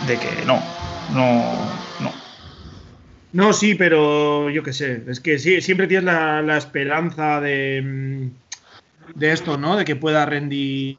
de 0.06 0.16
que 0.18 0.44
no. 0.46 0.60
No, 1.14 1.52
no. 2.00 2.12
No, 3.32 3.52
sí, 3.52 3.74
pero 3.74 4.50
yo 4.50 4.62
qué 4.62 4.72
sé. 4.72 5.04
Es 5.06 5.20
que 5.20 5.38
sí, 5.38 5.60
siempre 5.60 5.86
tienes 5.86 6.04
la, 6.04 6.56
esperanza 6.56 7.40
de, 7.40 7.82
mm, 7.82 9.18
de 9.18 9.32
esto, 9.32 9.56
¿no? 9.56 9.76
De 9.76 9.84
que 9.84 9.96
pueda 9.96 10.26
rendir 10.26 10.98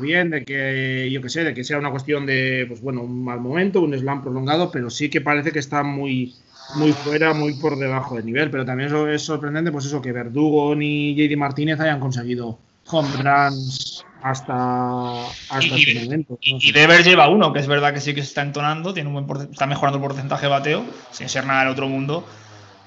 bien, 0.00 0.30
de 0.30 0.44
que, 0.44 1.10
yo 1.10 1.22
qué 1.22 1.28
sé, 1.28 1.44
de 1.44 1.54
que 1.54 1.64
sea 1.64 1.78
una 1.78 1.90
cuestión 1.90 2.26
de, 2.26 2.66
pues 2.68 2.80
bueno, 2.80 3.02
un 3.02 3.24
mal 3.24 3.40
momento, 3.40 3.80
un 3.80 3.98
slam 3.98 4.22
prolongado, 4.22 4.70
pero 4.70 4.90
sí 4.90 5.08
que 5.08 5.20
parece 5.20 5.50
que 5.52 5.58
está 5.58 5.82
muy, 5.82 6.34
muy 6.76 6.92
fuera, 6.92 7.32
muy 7.34 7.54
por 7.54 7.78
debajo 7.78 8.16
del 8.16 8.26
nivel. 8.26 8.50
Pero 8.50 8.64
también 8.64 8.94
es 9.08 9.22
sorprendente, 9.22 9.72
pues 9.72 9.86
eso, 9.86 10.00
que 10.00 10.12
Verdugo 10.12 10.74
ni 10.76 11.14
JD 11.14 11.36
Martínez 11.36 11.80
hayan 11.80 12.00
conseguido 12.00 12.58
home 12.90 13.08
runs 13.22 14.04
hasta, 14.22 15.26
hasta 15.48 15.64
Y- 15.76 15.82
este 15.82 16.04
momento. 16.04 16.38
¿no? 16.50 16.58
Y 16.60 16.72
Devers 16.72 17.04
lleva 17.04 17.28
uno, 17.28 17.52
que 17.52 17.60
es 17.60 17.66
verdad 17.66 17.94
que 17.94 18.00
sí 18.00 18.14
que 18.14 18.22
se 18.22 18.28
está 18.28 18.42
entonando, 18.42 18.92
tiene 18.94 19.08
un 19.10 19.26
buen 19.26 19.50
está 19.50 19.66
mejorando 19.66 19.98
el 19.98 20.02
porcentaje 20.02 20.46
de 20.46 20.50
bateo, 20.50 20.84
sin 21.10 21.28
ser 21.28 21.46
nada 21.46 21.60
del 21.60 21.70
otro 21.72 21.88
mundo. 21.88 22.26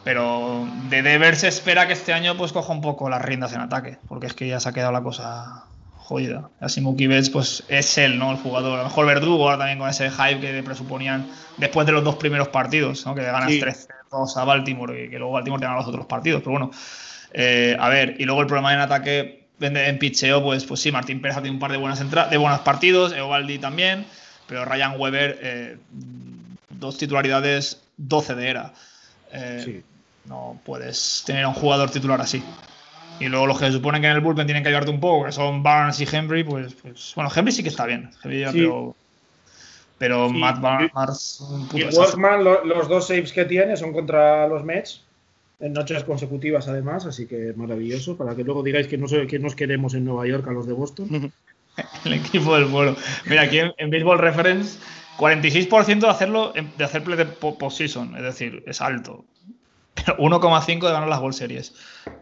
Pero 0.03 0.67
de 0.89 1.01
Devers 1.01 1.39
se 1.39 1.47
espera 1.47 1.87
que 1.87 1.93
este 1.93 2.11
año 2.13 2.35
pues 2.35 2.51
coja 2.51 2.73
un 2.73 2.81
poco 2.81 3.09
las 3.09 3.21
riendas 3.21 3.53
en 3.53 3.61
ataque, 3.61 3.97
porque 4.07 4.27
es 4.27 4.33
que 4.33 4.47
ya 4.47 4.59
se 4.59 4.67
ha 4.69 4.73
quedado 4.73 4.91
la 4.91 5.01
cosa 5.01 5.63
jodida. 5.95 6.49
Así 6.59 6.81
Mookie 6.81 7.07
Betts, 7.07 7.29
pues 7.29 7.63
es 7.69 7.97
él, 7.97 8.19
¿no? 8.19 8.31
El 8.31 8.37
jugador. 8.37 8.73
A 8.79 8.83
lo 8.83 8.89
mejor 8.89 9.05
Verdugo 9.05 9.45
ahora 9.45 9.59
también 9.59 9.79
con 9.79 9.89
ese 9.89 10.11
hype 10.11 10.41
que 10.41 10.61
presuponían 10.61 11.25
después 11.55 11.85
de 11.87 11.93
los 11.93 12.03
dos 12.03 12.17
primeros 12.17 12.49
partidos, 12.49 13.05
¿no? 13.05 13.15
Que 13.15 13.21
ganas 13.23 13.49
Sí. 13.49 13.61
3-2 13.61 14.35
a 14.35 14.43
Baltimore 14.43 15.05
y 15.05 15.09
que 15.09 15.17
luego 15.17 15.31
Baltimore 15.33 15.61
te 15.61 15.65
gana 15.67 15.77
los 15.77 15.87
otros 15.87 16.05
partidos. 16.05 16.41
Pero 16.41 16.51
bueno, 16.51 16.71
eh, 17.31 17.77
a 17.79 17.87
ver, 17.87 18.15
y 18.19 18.25
luego 18.25 18.41
el 18.41 18.47
problema 18.47 18.73
en 18.73 18.81
ataque, 18.81 19.42
en, 19.67 19.77
en 19.77 19.99
pitcheo, 19.99 20.43
pues, 20.43 20.65
pues 20.65 20.79
sí, 20.81 20.91
Martín 20.91 21.21
Pérez 21.21 21.37
ha 21.37 21.39
tenido 21.41 21.53
un 21.55 21.59
par 21.59 21.71
de 21.71 21.77
buenas 21.77 22.01
entra- 22.01 22.27
de 22.29 22.37
buenos 22.37 22.59
partidos, 22.61 23.13
Eovaldi 23.13 23.59
también, 23.59 24.05
pero 24.47 24.65
Ryan 24.65 24.95
Weber, 24.99 25.39
eh, 25.41 25.77
dos 26.69 26.97
titularidades, 26.97 27.81
12 27.97 28.35
de 28.35 28.49
era. 28.49 28.73
Eh, 29.31 29.61
Sí. 29.63 29.83
No 30.25 30.57
puedes 30.65 31.23
tener 31.25 31.43
a 31.43 31.49
un 31.49 31.53
jugador 31.53 31.89
titular 31.89 32.21
así. 32.21 32.41
Y 33.19 33.25
luego 33.25 33.45
los 33.45 33.59
que 33.59 33.65
se 33.65 33.73
suponen 33.73 34.01
que 34.01 34.07
en 34.07 34.13
el 34.15 34.21
bullpen 34.21 34.45
tienen 34.47 34.63
que 34.63 34.69
ayudarte 34.69 34.89
un 34.89 34.99
poco, 35.01 35.25
que 35.25 35.31
son 35.33 35.61
Barnes 35.61 35.99
y 35.99 36.07
Henry, 36.09 36.43
pues, 36.45 36.73
pues 36.75 37.11
bueno, 37.15 37.29
Henry 37.35 37.51
sí 37.51 37.61
que 37.61 37.67
está 37.69 37.85
bien, 37.85 38.09
Henry 38.23 38.39
ya, 38.39 38.51
Sí. 38.51 38.59
pero, 38.59 38.95
pero 39.97 40.29
Sí, 40.29 40.35
Matt 40.37 40.57
y- 40.57 40.61
Barnes, 40.61 41.39
Y 41.73 41.79
lo- 41.81 42.63
los 42.65 42.87
dos 42.87 43.07
saves 43.07 43.31
que 43.33 43.43
tiene 43.45 43.75
son 43.75 43.91
contra 43.93 44.47
los 44.47 44.63
Mets, 44.63 45.01
en 45.59 45.73
noches 45.73 46.03
consecutivas 46.03 46.67
además, 46.67 47.05
así 47.05 47.25
que 47.27 47.53
maravilloso, 47.55 48.17
para 48.17 48.35
que 48.35 48.43
luego 48.43 48.63
digáis 48.63 48.87
que 48.87 48.97
no, 48.97 49.07
que 49.07 49.39
nos 49.39 49.55
queremos 49.55 49.93
en 49.93 50.05
Nueva 50.05 50.27
York 50.27 50.47
a 50.47 50.51
los 50.51 50.67
de 50.67 50.73
Boston. 50.73 51.31
El 52.05 52.13
equipo 52.13 52.53
del 52.55 52.65
vuelo. 52.65 52.95
Mira, 53.25 53.43
aquí 53.43 53.59
en, 53.59 53.71
en 53.77 53.89
Baseball 53.89 54.19
Reference, 54.19 54.77
46% 55.17 55.99
de 56.01 56.07
hacerlo 56.09 56.53
de 56.77 56.83
hacer 56.83 57.03
play 57.03 57.17
de 57.17 57.25
po- 57.25 57.57
postseason, 57.57 58.15
es 58.15 58.23
decir, 58.23 58.63
es 58.67 58.79
alto. 58.81 59.25
Pero 59.95 60.17
1,5 60.17 60.67
de 60.85 60.91
ganar 60.91 61.07
las 61.07 61.19
World 61.19 61.35
Series. 61.35 61.73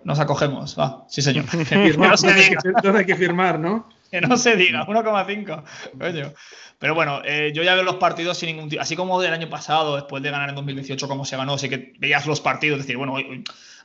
Nos 0.04 0.20
acogemos, 0.20 0.78
va, 0.80 1.06
sí 1.10 1.22
señor. 1.22 1.46
No 1.54 1.66
Firmar, 1.66 2.18
se 2.18 2.28
¿dónde 2.28 2.42
hay 2.44 2.50
diga, 2.50 2.62
que- 2.62 2.82
dónde 2.84 3.00
hay 3.00 3.06
que 3.06 3.16
firmar, 3.16 3.60
¿no? 3.60 3.90
Que 4.12 4.22
no 4.22 4.38
se 4.38 4.56
diga, 4.56 4.86
1,5. 4.86 5.64
Coño. 5.98 6.34
Pero 6.78 6.96
bueno, 6.96 7.22
eh, 7.24 7.52
yo 7.54 7.64
ya 7.64 7.76
veo 7.76 7.84
los 7.84 7.96
partidos 7.96 8.38
sin 8.38 8.48
ningún 8.48 8.70
tipo. 8.70 8.82
Así 8.82 8.96
como 8.96 9.22
del 9.22 9.34
año 9.34 9.50
pasado, 9.50 9.96
después 9.96 10.22
de 10.24 10.32
ganar 10.32 10.50
en 10.50 10.56
2018, 10.56 11.08
como 11.08 11.26
se 11.26 11.38
ganó, 11.38 11.58
sí 11.58 11.70
que 11.70 11.94
veías 12.00 12.26
los 12.26 12.42
partidos, 12.42 12.80
decir, 12.80 12.98
bueno, 12.98 13.16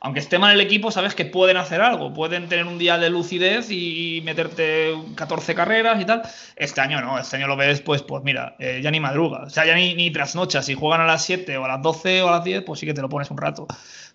aunque 0.00 0.20
esté 0.20 0.38
mal 0.38 0.54
el 0.54 0.60
equipo, 0.60 0.90
sabes 0.90 1.14
que 1.14 1.24
pueden 1.24 1.56
hacer 1.56 1.80
algo, 1.80 2.12
pueden 2.12 2.48
tener 2.48 2.66
un 2.66 2.78
día 2.78 2.98
de 2.98 3.10
lucidez 3.10 3.70
y 3.70 4.22
meterte 4.24 4.94
14 5.14 5.54
carreras 5.54 6.00
y 6.00 6.04
tal. 6.04 6.22
Este 6.56 6.80
año 6.80 7.00
no, 7.00 7.18
este 7.18 7.36
año 7.36 7.46
lo 7.48 7.56
ves, 7.56 7.80
pues, 7.80 8.02
pues 8.02 8.22
mira, 8.24 8.56
eh, 8.58 8.80
ya 8.82 8.90
ni 8.90 9.00
madruga, 9.00 9.44
o 9.44 9.50
sea, 9.50 9.64
ya 9.66 9.74
ni, 9.74 9.94
ni 9.94 10.10
trasnochas. 10.10 10.64
Si 10.66 10.74
juegan 10.74 11.00
a 11.00 11.06
las 11.06 11.24
7 11.24 11.56
o 11.58 11.64
a 11.64 11.68
las 11.68 11.82
12 11.82 12.22
o 12.22 12.28
a 12.28 12.32
las 12.32 12.44
10, 12.44 12.62
pues 12.64 12.80
sí 12.80 12.86
que 12.86 12.94
te 12.94 13.02
lo 13.02 13.08
pones 13.08 13.30
un 13.30 13.38
rato. 13.38 13.66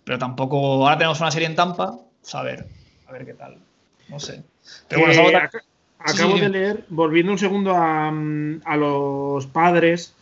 Pero 0.04 0.18
tampoco. 0.18 0.84
Ahora 0.84 0.98
tenemos 0.98 1.20
una 1.20 1.32
serie 1.32 1.48
en 1.48 1.56
Tampa, 1.56 1.98
pues 2.20 2.36
a 2.36 2.42
ver, 2.44 2.68
a 3.08 3.12
ver 3.12 3.26
qué 3.26 3.34
tal. 3.34 3.58
No 4.10 4.20
sé. 4.20 4.44
Pero 4.88 5.02
bueno, 5.02 5.40
Eh, 5.40 5.50
acabo 6.04 6.36
sí, 6.36 6.42
de 6.42 6.50
leer, 6.50 6.86
volviendo 6.90 7.32
un 7.32 7.38
segundo 7.38 7.76
a, 7.76 8.10
a 8.10 8.78
los 8.78 9.46
padres, 9.48 10.16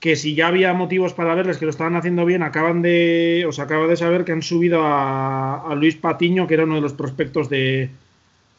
que 0.00 0.16
si 0.16 0.34
ya 0.34 0.48
había 0.48 0.72
motivos 0.74 1.14
para 1.14 1.34
verles 1.34 1.58
que 1.58 1.64
lo 1.64 1.70
estaban 1.70 1.96
haciendo 1.96 2.24
bien, 2.24 2.42
acaban 2.42 2.82
de, 2.82 3.44
os 3.48 3.58
acaba 3.58 3.86
de 3.86 3.96
saber 3.96 4.24
que 4.24 4.32
han 4.32 4.42
subido 4.42 4.82
a, 4.84 5.70
a 5.70 5.74
Luis 5.74 5.96
Patiño, 5.96 6.46
que 6.46 6.54
era 6.54 6.64
uno 6.64 6.74
de 6.76 6.80
los 6.80 6.92
prospectos 6.94 7.48
de, 7.48 7.90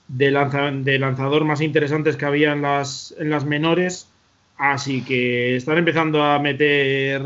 de, 0.08 0.32
lanza- 0.32 0.72
de 0.72 1.00
lanzador 1.00 1.44
más 1.46 1.62
interesantes 1.62 2.16
que 2.16 2.26
había 2.26 2.54
en 2.54 2.62
las, 2.62 3.14
en 3.20 3.30
las 3.30 3.46
menores. 3.46 4.08
Así 4.58 5.02
que 5.04 5.56
están 5.58 5.78
empezando 5.80 6.24
a 6.24 6.40
meter 6.40 7.24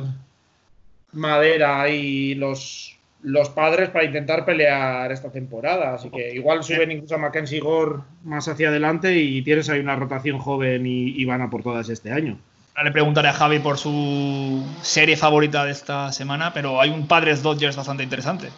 madera 1.14 1.82
ahí 1.82 2.36
los, 2.36 2.97
los 3.22 3.50
padres 3.50 3.90
para 3.90 4.06
intentar 4.06 4.46
pelear 4.46 5.12
esta 5.12 5.32
temporada. 5.32 5.96
Así 5.96 6.10
que 6.10 6.34
igual 6.34 6.64
suben 6.64 6.92
incluso 6.92 7.16
a 7.16 7.18
Mackenzie 7.18 7.60
Gore 7.60 8.02
más 8.24 8.48
hacia 8.48 8.70
adelante 8.70 9.16
y 9.18 9.42
tienes 9.42 9.70
ahí 9.70 9.80
una 9.80 9.96
rotación 9.96 10.38
joven 10.40 10.86
y, 10.86 11.10
y 11.10 11.26
van 11.26 11.42
a 11.42 11.50
por 11.50 11.64
todas 11.64 11.90
este 11.90 12.12
año. 12.12 12.38
Ahora 12.76 12.90
le 12.90 12.94
preguntaré 12.94 13.30
a 13.30 13.34
Javi 13.34 13.58
por 13.58 13.80
su 13.80 14.64
serie 14.84 15.18
favorita 15.18 15.66
de 15.66 15.72
esta 15.72 16.12
semana, 16.12 16.54
pero 16.54 16.80
hay 16.80 16.92
un 16.92 17.08
Padres 17.08 17.42
Dodgers 17.42 17.76
bastante 17.76 18.04
interesante. 18.04 18.50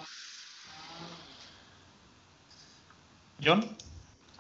¿John? 3.41 3.66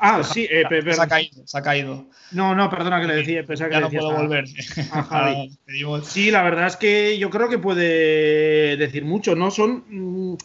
Ah, 0.01 0.23
sí, 0.23 0.47
eh, 0.49 0.65
pe- 0.67 0.81
pe- 0.81 0.93
se 0.93 1.01
ha 1.01 1.07
caído, 1.07 1.45
se 1.45 1.57
ha 1.57 1.61
caído. 1.61 2.05
no, 2.31 2.55
no, 2.55 2.69
perdona 2.69 3.01
que 3.01 3.07
le 3.07 3.15
decía, 3.15 3.45
pensaba 3.45 3.69
que 3.69 3.75
Ya 3.75 3.81
le 3.81 3.85
no 3.87 3.91
puedo 3.91 4.11
volver. 4.13 4.45
Sí, 6.03 6.31
la 6.31 6.43
verdad 6.43 6.67
es 6.67 6.77
que 6.77 7.17
yo 7.17 7.29
creo 7.29 7.49
que 7.49 7.57
puede 7.57 8.77
decir 8.77 9.03
mucho, 9.03 9.35
¿no? 9.35 9.51
Son. 9.51 9.83
mm, 9.89 10.37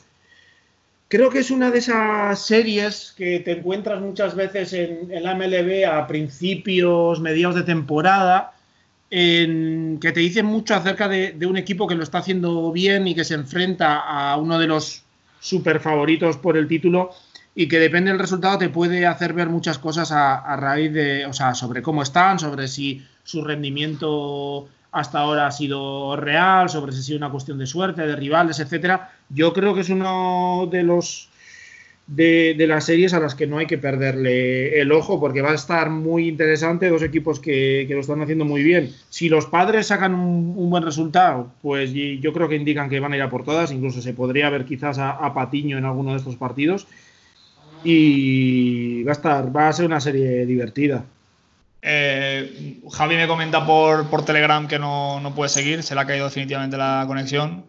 creo 1.09 1.31
que 1.31 1.39
es 1.41 1.51
una 1.51 1.71
de 1.71 1.79
esas 1.79 2.45
series 2.45 3.15
que 3.17 3.41
te 3.41 3.53
encuentras 3.53 4.01
muchas 4.01 4.35
veces 4.35 4.73
en, 4.73 5.09
la 5.23 5.33
MLB 5.33 5.85
a 5.87 6.07
principios, 6.07 7.21
mediados 7.21 7.55
de 7.55 7.63
temporada, 7.63 8.55
en- 9.11 9.99
que 10.01 10.13
te 10.13 10.21
dicen 10.21 10.47
mucho 10.47 10.75
acerca 10.75 11.09
de, 11.09 11.33
de 11.33 11.47
un 11.47 11.57
equipo 11.57 11.87
que 11.87 11.95
lo 11.95 12.03
está 12.03 12.19
haciendo 12.19 12.73
bien 12.73 13.07
y 13.07 13.15
que 13.15 13.25
se 13.25 13.35
enfrenta 13.35 14.01
a 14.01 14.37
uno 14.37 14.59
de 14.59 14.67
los 14.67 15.03
super 15.41 15.79
favoritos 15.81 16.37
por 16.39 16.57
el 16.57 16.67
título 16.67 17.11
y 17.55 17.69
que 17.69 17.79
depende 17.79 18.11
del 18.11 18.19
resultado 18.19 18.59
te 18.59 18.69
puede 18.69 19.07
hacer 19.07 19.33
ver 19.33 19.49
muchas 19.49 19.79
cosas 19.79 20.11
a, 20.13 20.37
a 20.37 20.57
raíz 20.57 20.93
de, 20.93 21.27
o 21.27 21.33
sea, 21.33 21.55
sobre 21.55 21.83
cómo 21.83 22.03
están, 22.03 22.39
sobre 22.39 22.69
si 22.69 23.05
su 23.23 23.45
rendimiento 23.45 24.69
hasta 24.91 25.21
ahora 25.21 25.47
ha 25.49 25.53
sido 25.53 26.17
real, 26.17 26.69
sobre 26.69 26.93
si 26.93 27.01
ha 27.01 27.03
sido 27.03 27.19
una 27.19 27.31
cuestión 27.31 27.59
de 27.59 27.67
suerte, 27.67 28.07
de 28.07 28.17
rivales, 28.17 28.61
etcétera. 28.61 29.13
Yo 29.29 29.53
creo 29.53 29.75
que 29.75 29.81
es 29.81 29.89
uno 29.89 30.69
de 30.71 30.85
los 30.85 31.29
de, 32.07 32.55
de 32.57 32.67
las 32.67 32.85
series 32.85 33.15
a 33.15 33.21
las 33.21 33.35
que 33.35 33.47
no 33.47 33.59
hay 33.59 33.67
que 33.67 33.79
perderle 33.79 34.81
el 34.81 34.93
ojo 34.93 35.19
porque 35.19 35.41
va 35.41 35.51
a 35.51 35.55
estar 35.55 35.91
muy 35.91 36.29
interesante, 36.29 36.91
dos 36.91 37.03
equipos 37.03 37.41
que, 37.41 37.87
que 37.89 37.95
lo 37.95 38.01
están 38.01 38.21
haciendo 38.21 38.45
muy 38.45 38.63
bien. 38.63 38.93
Si 39.09 39.29
los 39.29 39.47
padres 39.47 39.89
sacan 39.89 40.15
un, 40.15 40.71
buen 40.71 40.85
resultado, 40.85 41.51
pues 41.63 41.93
yo 41.93 42.33
creo 42.33 42.49
que 42.49 42.57
indican 42.57 42.89
que 42.89 43.01
van 43.01 43.13
a 43.13 43.17
ir 43.17 43.23
a 43.23 43.31
por 43.31 43.45
todas, 43.45 43.73
incluso 43.73 44.03
se 44.03 44.13
podría 44.13 44.51
ver 44.51 44.65
quizás 44.65 44.99
a 44.99 45.35
Patiño 45.35 45.79
en 45.79 45.87
alguno 45.87 46.13
de 46.13 46.19
estos 46.19 46.37
partidos. 46.37 46.87
Y 47.85 49.03
va 49.05 49.13
a 49.13 49.15
estar, 49.15 49.55
va 49.55 49.69
a 49.69 49.73
ser 49.73 49.87
una 49.87 50.01
serie 50.01 50.47
divertida. 50.47 51.05
Eh, 51.87 52.81
Javi 52.91 53.17
me 53.17 53.27
comenta 53.27 53.67
por, 53.67 54.09
por 54.09 54.25
Telegram 54.25 54.67
que 54.67 54.79
no, 54.79 55.21
no 55.21 55.35
puede 55.35 55.51
seguir, 55.51 55.83
se 55.83 55.95
le 55.95 56.01
ha 56.01 56.07
caído 56.07 56.25
definitivamente 56.25 56.79
la 56.79 57.05
conexión. 57.07 57.67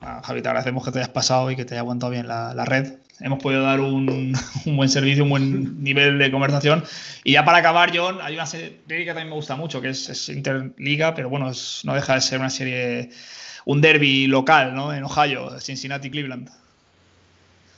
Javi, 0.00 0.42
te 0.42 0.48
agradecemos 0.48 0.84
que 0.84 0.92
te 0.92 0.98
hayas 0.98 1.08
pasado 1.08 1.50
y 1.50 1.56
que 1.56 1.64
te 1.64 1.74
haya 1.74 1.80
aguantado 1.80 2.12
bien 2.12 2.28
la, 2.28 2.54
la 2.54 2.64
red. 2.64 2.94
hemos 3.20 3.42
podido 3.42 3.62
dar 3.62 3.80
un, 3.80 4.34
buen 4.66 4.88
servicio, 4.88 5.24
un 5.24 5.30
buen 5.30 5.82
nivel 5.82 6.18
de 6.18 6.30
conversación. 6.30 6.84
Y 7.24 7.32
ya 7.32 7.44
para 7.44 7.58
acabar, 7.58 7.96
John, 7.96 8.18
hay 8.22 8.34
una 8.34 8.46
serie 8.46 8.80
que 8.86 9.06
también 9.06 9.28
me 9.28 9.34
gusta 9.34 9.56
mucho, 9.56 9.80
que 9.80 9.90
es, 9.90 10.28
Interliga, 10.28 11.14
pero 11.14 11.30
bueno, 11.30 11.50
no 11.84 11.94
deja 11.94 12.14
de 12.14 12.20
ser 12.20 12.40
una 12.40 12.50
serie, 12.50 13.10
un 13.64 13.80
derby 13.80 14.26
local, 14.26 14.74
¿no? 14.74 14.92
En 14.92 15.02
Ohio, 15.02 15.58
Cincinnati-Cleveland. 15.58 16.50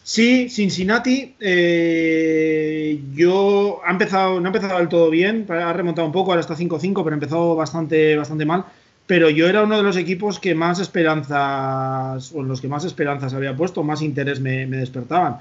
Sí, 0.08 0.48
Cincinnati, 0.48 1.36
eh, 1.38 2.98
yo 3.12 3.82
ha 3.84 3.90
empezado, 3.90 4.40
no 4.40 4.46
ha 4.46 4.48
empezado 4.48 4.78
del 4.78 4.88
todo 4.88 5.10
bien, 5.10 5.44
ha 5.50 5.70
remontado 5.74 6.06
un 6.06 6.14
poco, 6.14 6.30
ahora 6.30 6.40
está 6.40 6.56
5-5, 6.56 7.04
pero 7.04 7.12
empezó 7.12 7.54
bastante, 7.54 8.16
bastante 8.16 8.46
mal. 8.46 8.64
Pero 9.06 9.28
yo 9.28 9.46
era 9.46 9.64
uno 9.64 9.76
de 9.76 9.82
los 9.82 9.98
equipos 9.98 10.38
que 10.40 10.54
más 10.54 10.80
esperanzas, 10.80 12.32
o 12.32 12.40
en 12.40 12.48
los 12.48 12.62
que 12.62 12.68
más 12.68 12.86
esperanzas 12.86 13.34
había 13.34 13.54
puesto, 13.54 13.82
más 13.82 14.00
interés 14.00 14.40
me, 14.40 14.64
despertaban. 14.66 15.40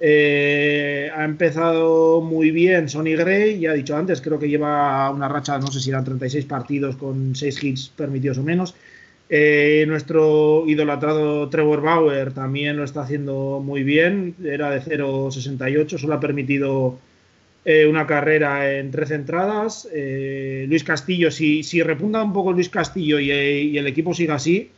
Eh, 0.00 1.10
ha 1.14 1.24
empezado 1.26 2.22
muy 2.22 2.50
bien 2.52 2.88
Sonny 2.88 3.16
Gray, 3.16 3.60
ya 3.60 3.72
he 3.72 3.76
dicho 3.76 3.96
antes, 3.98 4.22
creo 4.22 4.38
que 4.38 4.48
lleva 4.48 5.10
una 5.10 5.28
racha, 5.28 5.58
no 5.58 5.66
sé 5.66 5.78
si 5.78 5.90
eran 5.90 6.04
36 6.04 6.46
partidos 6.46 6.96
con 6.96 7.34
6 7.36 7.64
hits 7.64 7.92
permitidos 7.94 8.38
o 8.38 8.42
menos. 8.42 8.74
Eh, 9.28 9.84
nuestro 9.88 10.64
idolatrado 10.68 11.48
Trevor 11.48 11.82
Bauer 11.82 12.32
también 12.32 12.76
lo 12.76 12.84
está 12.84 13.02
haciendo 13.02 13.60
muy 13.62 13.82
bien, 13.82 14.36
era 14.44 14.70
de 14.70 14.80
0.68, 14.80 15.98
solo 15.98 16.14
ha 16.14 16.20
permitido 16.20 16.98
eh, 17.64 17.86
una 17.86 18.06
carrera 18.06 18.76
en 18.78 18.92
13 18.92 19.14
entradas. 19.16 19.88
Eh, 19.92 20.66
Luis 20.68 20.84
Castillo, 20.84 21.32
si, 21.32 21.64
si, 21.64 21.82
repunta 21.82 22.22
un 22.22 22.32
poco 22.32 22.52
Luis 22.52 22.68
Castillo 22.68 23.18
y, 23.18 23.76
el 23.76 23.86
equipo 23.88 24.14
sigue 24.14 24.32
así, 24.32 24.70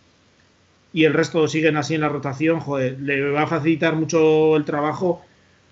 y 0.95 1.05
el 1.05 1.13
resto 1.13 1.47
siguen 1.47 1.77
así 1.77 1.95
en 1.95 2.01
la 2.01 2.09
rotación, 2.09 2.61
joder, 2.61 2.99
le 3.01 3.31
va 3.31 3.43
a 3.43 3.47
facilitar 3.47 3.95
mucho 3.95 4.57
el 4.57 4.65
trabajo 4.65 5.23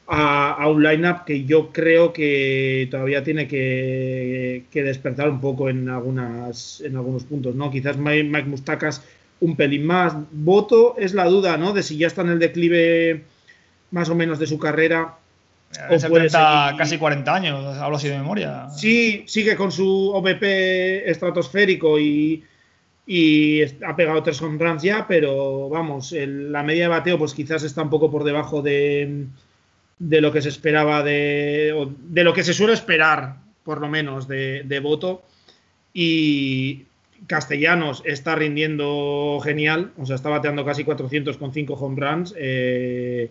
a, 0.09 0.69
un 0.69 0.83
lineup 0.83 1.25
que 1.25 1.45
yo 1.45 1.73
creo 1.73 2.13
que 2.13 2.89
todavía 2.91 3.25
tiene 3.25 3.49
que, 3.49 4.65
despertar 4.73 5.29
un 5.29 5.41
poco 5.41 5.69
en, 5.69 5.89
algunas, 5.89 6.81
en 6.81 6.97
algunos 6.97 7.25
puntos, 7.25 7.55
¿no? 7.55 7.71
Quizás 7.71 7.97
Mike, 7.97 8.45
Mustakas 8.45 9.03
un 9.41 9.57
pelín 9.57 9.85
más. 9.87 10.15
Voto 10.31 10.97
es 10.99 11.13
la 11.13 11.25
duda, 11.25 11.57
¿no? 11.57 11.73
De 11.73 11.83
si 11.83 11.97
ya 11.97 12.07
está 12.07 12.23
en 12.23 12.31
el 12.31 12.39
declive 12.39 13.25
más 13.91 14.09
o 14.09 14.15
menos 14.15 14.39
de 14.39 14.47
su 14.47 14.59
carrera. 14.59 15.17
O 15.91 16.09
puede 16.09 16.31
casi 16.31 16.97
40 16.97 17.35
años, 17.35 17.77
hablo 17.77 17.97
así 17.97 18.09
de 18.09 18.17
memoria. 18.17 18.71
Sí, 18.71 19.25
sigue 19.27 19.57
con 19.57 19.73
su 19.73 20.11
OVP 20.15 21.11
estratosférico 21.11 21.99
y, 21.99 22.45
y 23.05 23.63
ha 23.85 23.95
pegado 23.97 24.23
tres 24.23 24.41
home 24.41 24.59
ya, 24.81 25.07
pero 25.07 25.69
vamos, 25.69 26.15
la 26.17 26.63
media 26.63 26.85
de 26.85 26.89
bateo 26.89 27.19
pues 27.19 27.35
quizás 27.35 27.65
está 27.65 27.83
un 27.83 27.91
poco 27.91 28.11
por 28.11 28.25
debajo 28.25 28.63
de, 28.63 29.27
de 29.99 30.21
lo 30.21 30.33
que 30.33 30.43
se 30.43 30.49
esperaba 30.49 31.03
de, 31.03 31.89
de 32.01 32.25
lo 32.25 32.35
que 32.35 32.45
se 32.45 32.55
suele 32.55 32.75
esperar, 32.75 33.37
por 33.65 33.81
lo 33.81 33.89
menos, 33.89 34.29
de, 34.29 34.63
de 34.65 34.81
voto. 34.81 35.23
Y 35.93 36.85
Castellanos 37.27 38.03
está 38.05 38.35
rindiendo 38.35 39.41
genial, 39.43 39.93
o 39.97 40.05
sea, 40.05 40.17
está 40.17 40.29
bateando 40.29 40.65
casi 40.65 40.85
400 40.85 41.37
con 41.39 41.53
5 41.53 41.75
home 41.75 42.01
runs. 42.01 42.35
Eh, 42.37 43.31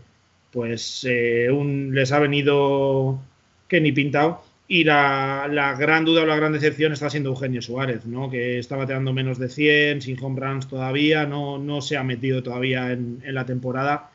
pues 0.51 1.05
eh, 1.07 1.49
les 1.91 2.11
ha 2.11 2.19
venido 2.19 3.19
que 3.67 3.81
ni 3.81 3.91
pintado. 3.91 4.41
Y 4.67 4.83
la, 4.83 5.47
la, 5.51 5.75
gran 5.75 6.05
duda 6.05 6.23
o 6.23 6.25
la 6.25 6.37
gran 6.37 6.53
decepción 6.53 6.91
está 6.91 7.09
siendo 7.09 7.29
Eugenio 7.29 7.61
Suárez, 7.61 8.05
¿no? 8.05 8.31
que 8.31 8.57
está 8.57 8.75
bateando 8.75 9.13
menos 9.13 9.37
de 9.37 9.49
100, 9.49 10.01
sin 10.01 10.17
home 10.23 10.39
runs 10.39 10.67
todavía, 10.67 11.27
no, 11.27 11.59
no 11.59 11.81
se 11.81 11.97
ha 11.97 12.03
metido 12.03 12.41
todavía 12.41 12.91
en, 12.91 13.21
en 13.23 13.35
la 13.35 13.45
temporada 13.45 14.09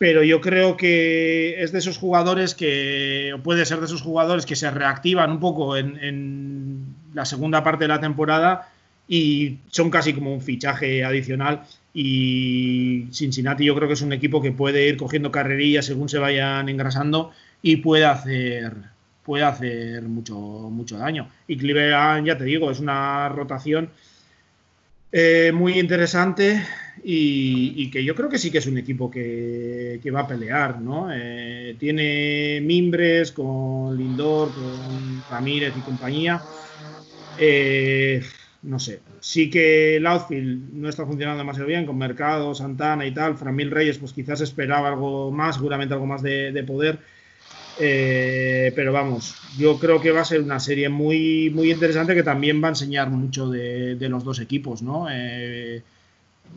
pero 0.00 0.22
yo 0.22 0.40
creo 0.40 0.78
que 0.78 1.62
es 1.62 1.72
de 1.72 1.78
esos 1.78 1.98
jugadores 1.98 2.54
que, 2.54 3.34
o 3.34 3.42
puede 3.42 3.66
ser 3.66 3.80
de 3.80 3.84
esos 3.84 4.00
jugadores 4.00 4.46
que 4.46 4.56
se 4.56 4.70
reactivan 4.70 5.30
un 5.30 5.40
poco 5.40 5.76
en, 5.76 6.96
la 7.12 7.26
segunda 7.26 7.62
parte 7.62 7.84
de 7.84 7.88
la 7.88 8.00
temporada 8.00 8.70
y 9.06 9.58
son 9.68 9.90
casi 9.90 10.14
como 10.14 10.32
un 10.32 10.40
fichaje 10.40 11.04
adicional. 11.04 11.64
Y 11.92 13.08
Cincinnati 13.12 13.66
yo 13.66 13.74
creo 13.74 13.88
que 13.88 13.92
es 13.92 14.00
un 14.00 14.14
equipo 14.14 14.40
que 14.40 14.52
puede 14.52 14.88
ir 14.88 14.96
cogiendo 14.96 15.30
carrerillas 15.30 15.84
según 15.84 16.08
se 16.08 16.18
vayan 16.18 16.70
engrasando 16.70 17.32
y 17.60 17.76
puede 17.76 18.06
hacer, 18.06 18.72
puede 19.22 19.44
hacer 19.44 20.04
mucho, 20.04 20.38
mucho 20.38 20.96
daño. 20.96 21.28
Y 21.46 21.58
Cleveland, 21.58 22.26
ya 22.26 22.38
te 22.38 22.44
digo, 22.44 22.70
es 22.70 22.80
una 22.80 23.28
rotación 23.28 23.90
eh, 25.12 25.52
muy 25.52 25.78
interesante 25.78 26.64
y, 27.02 27.90
que 27.90 28.04
yo 28.04 28.14
creo 28.14 28.28
que 28.28 28.38
sí 28.38 28.50
que 28.50 28.58
es 28.58 28.66
un 28.66 28.78
equipo 28.78 29.10
que, 29.10 30.00
va 30.14 30.20
a 30.20 30.28
pelear, 30.28 30.80
¿no? 30.80 31.08
Eh, 31.12 31.76
tiene 31.78 32.60
mimbres 32.62 33.32
con 33.32 33.96
Lindor, 33.96 34.48
con 34.48 35.22
Ramírez 35.30 35.72
y 35.76 35.80
compañía. 35.80 36.40
Eh, 37.38 38.22
no 38.62 38.78
sé, 38.78 39.00
sí 39.20 39.48
que 39.48 39.96
el 39.96 40.06
outfield 40.06 40.74
no 40.74 40.88
está 40.88 41.06
funcionando 41.06 41.38
demasiado 41.38 41.68
bien 41.68 41.86
con 41.86 41.96
Mercado, 41.96 42.54
Santana 42.54 43.06
y 43.06 43.14
tal. 43.14 43.36
Framil 43.36 43.70
Reyes, 43.70 43.98
pues 43.98 44.12
quizás 44.12 44.40
esperaba 44.42 44.88
algo 44.88 45.30
más, 45.30 45.56
seguramente 45.56 45.94
algo 45.94 46.06
más 46.06 46.22
de, 46.22 46.64
poder. 46.66 46.98
Eh, 47.78 48.72
pero 48.74 48.92
vamos, 48.92 49.34
yo 49.56 49.78
creo 49.78 50.00
que 50.00 50.10
va 50.10 50.20
a 50.20 50.24
ser 50.24 50.42
una 50.42 50.60
serie 50.60 50.88
muy, 50.88 51.50
muy 51.50 51.70
interesante 51.70 52.14
que 52.14 52.22
también 52.22 52.62
va 52.62 52.68
a 52.68 52.70
enseñar 52.70 53.08
mucho 53.08 53.48
de, 53.48 53.96
los 54.08 54.24
dos 54.24 54.40
equipos, 54.40 54.82
¿no? 54.82 55.06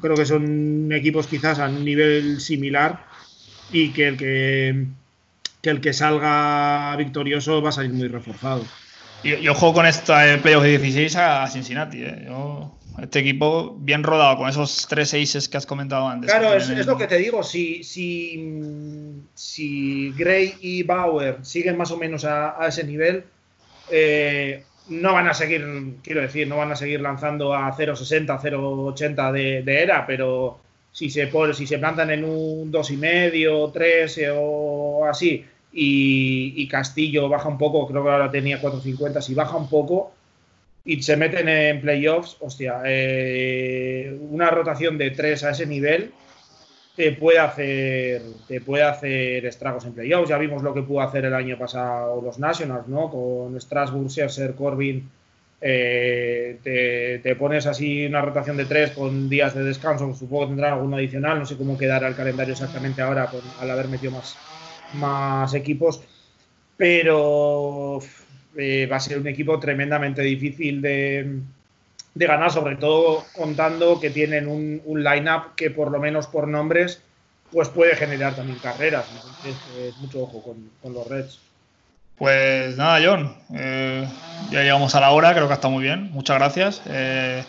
creo 0.02 0.16
que 0.16 0.26
son 0.26 0.92
equipos 0.92 1.28
quizás 1.28 1.60
a 1.60 1.70
un 1.70 1.86
nivel 1.86 2.42
similar 2.42 3.06
y 3.72 3.90
que 3.90 4.08
el 4.08 4.18
que, 4.18 4.86
el 5.64 5.82
que 5.82 5.94
salga 5.94 6.96
victorioso 6.98 7.62
va 7.62 7.70
a 7.70 7.74
salir 7.74 7.94
muy 7.94 8.08
reforzado. 8.08 8.64
Y, 9.24 9.48
ojo 9.48 9.74
con 9.74 9.86
esta 9.86 10.38
playoff 10.42 10.64
de 10.64 10.78
16 10.78 11.16
a 11.16 11.48
Cincinnati. 11.48 12.04
¿eh? 12.04 12.28
este 13.02 13.20
equipo 13.20 13.76
bien 13.80 14.04
rodado 14.04 14.38
con 14.38 14.50
esos 14.50 14.86
tres 14.88 15.14
aces 15.14 15.50
que 15.50 15.58
has 15.58 15.66
comentado 15.66 16.08
antes. 16.08 16.30
Claro, 16.30 16.54
es, 16.54 16.86
lo 16.86 16.98
que 16.98 17.08
te 17.08 17.18
digo. 17.18 17.42
Si, 17.42 17.84
si, 17.84 19.03
si 19.34 20.12
Gray 20.18 20.56
y 20.62 20.84
Bauer 20.84 21.38
siguen 21.44 21.78
más 21.78 21.92
o 21.92 21.98
menos 21.98 22.26
a, 22.26 22.58
ese 22.68 22.84
nivel, 22.84 23.24
eh, 23.90 24.64
no 24.90 25.14
van 25.14 25.28
a 25.28 25.34
seguir, 25.34 25.66
quiero 26.04 26.22
decir, 26.22 26.48
no 26.48 26.58
van 26.58 26.72
a 26.72 26.76
seguir 26.76 27.02
lanzando 27.02 27.54
a 27.54 27.72
0.60, 27.76 28.40
0.80 28.40 29.32
de, 29.64 29.82
era, 29.82 30.06
pero 30.06 30.60
si 30.92 31.10
se, 31.10 31.32
si 31.54 31.68
se 31.68 31.80
plantan 31.80 32.12
en 32.12 32.26
un 32.26 32.72
2,5, 32.72 33.72
3 33.72 34.20
o 34.36 35.06
así, 35.06 35.46
y, 35.72 36.68
Castillo 36.68 37.30
baja 37.30 37.50
un 37.50 37.58
poco, 37.58 37.88
creo 37.88 38.04
que 38.04 38.10
ahora 38.10 38.32
tenía 38.32 38.62
4.50, 38.62 39.22
si 39.22 39.34
baja 39.34 39.58
un 39.58 39.70
poco 39.70 40.14
y 40.86 41.02
se 41.02 41.18
meten 41.18 41.48
en 41.50 41.82
playoffs, 41.82 42.38
hostia, 42.40 42.82
eh, 42.86 44.16
una 44.30 44.50
rotación 44.50 44.98
de 44.98 45.12
3 45.12 45.44
a 45.46 45.52
ese 45.52 45.66
nivel 45.66 46.12
te 46.96 47.12
puede 47.14 47.40
hacer 47.40 48.22
te 48.48 48.62
puede 48.62 48.84
hacer 48.84 49.46
estragos 49.46 49.86
en 49.86 49.94
playoffs. 49.94 50.30
Ya 50.30 50.38
vimos 50.38 50.64
lo 50.64 50.74
que 50.74 50.84
pudo 50.84 51.02
hacer 51.02 51.26
el 51.26 51.34
año 51.34 51.58
pasado 51.58 52.22
los 52.22 52.40
Nationals, 52.40 52.88
¿no? 52.88 53.10
Con 53.10 53.60
Strasbourg, 53.60 54.10
Scherzer, 54.10 54.56
Corbin. 54.56 55.10
Eh, 55.66 57.20
te, 57.24 57.36
pones 57.38 57.66
así 57.68 58.06
una 58.06 58.22
rotación 58.22 58.58
de 58.58 58.66
tres 58.66 58.92
con 58.92 59.30
días 59.30 59.56
de 59.56 59.64
descanso, 59.64 60.14
supongo 60.14 60.42
que 60.42 60.48
tendrán 60.48 60.74
alguno 60.74 60.98
adicional, 60.98 61.40
no 61.40 61.46
sé 61.46 61.56
cómo 61.56 61.78
quedará 61.78 62.10
el 62.10 62.16
calendario 62.16 62.52
exactamente 62.52 63.02
ahora 63.02 63.32
al 63.62 63.72
haber 63.72 63.88
metido 63.88 64.12
más, 64.12 64.36
más 64.96 65.54
equipos, 65.54 66.02
pero 66.76 68.00
eh, 68.58 68.88
va 68.92 68.98
a 68.98 69.00
ser 69.00 69.20
un 69.20 69.28
equipo 69.28 69.58
tremendamente 69.58 70.22
difícil 70.22 70.82
de, 70.82 71.40
de 72.14 72.28
ganar, 72.28 72.52
sobre 72.52 72.76
todo 72.76 73.26
contando 73.36 74.00
que 74.00 74.10
tienen 74.10 74.48
un, 74.48 74.82
un 74.86 75.04
line-up 75.04 75.56
que 75.56 75.72
por 75.72 75.92
lo 75.92 76.00
menos 76.00 76.28
por 76.28 76.48
nombres 76.48 77.02
pues 77.54 77.70
puede 77.70 77.96
generar 77.96 78.36
también 78.36 78.58
carreras. 78.60 79.06
Entonces, 79.14 79.96
mucho 80.00 80.24
ojo 80.24 80.44
con, 80.82 80.94
los 80.94 81.08
Reds. 81.08 81.40
Pues 82.18 82.76
nada, 82.78 83.00
John, 83.04 83.36
eh, 83.54 84.08
ya 84.52 84.62
llegamos 84.62 84.94
a 84.96 85.00
la 85.00 85.12
hora, 85.12 85.34
creo 85.34 85.48
que 85.48 85.54
ha 85.54 85.56
estado 85.56 85.74
muy 85.74 85.84
bien. 85.84 86.12
Muchas 86.12 86.38
gracias. 86.38 86.82
Eh, 86.88 87.44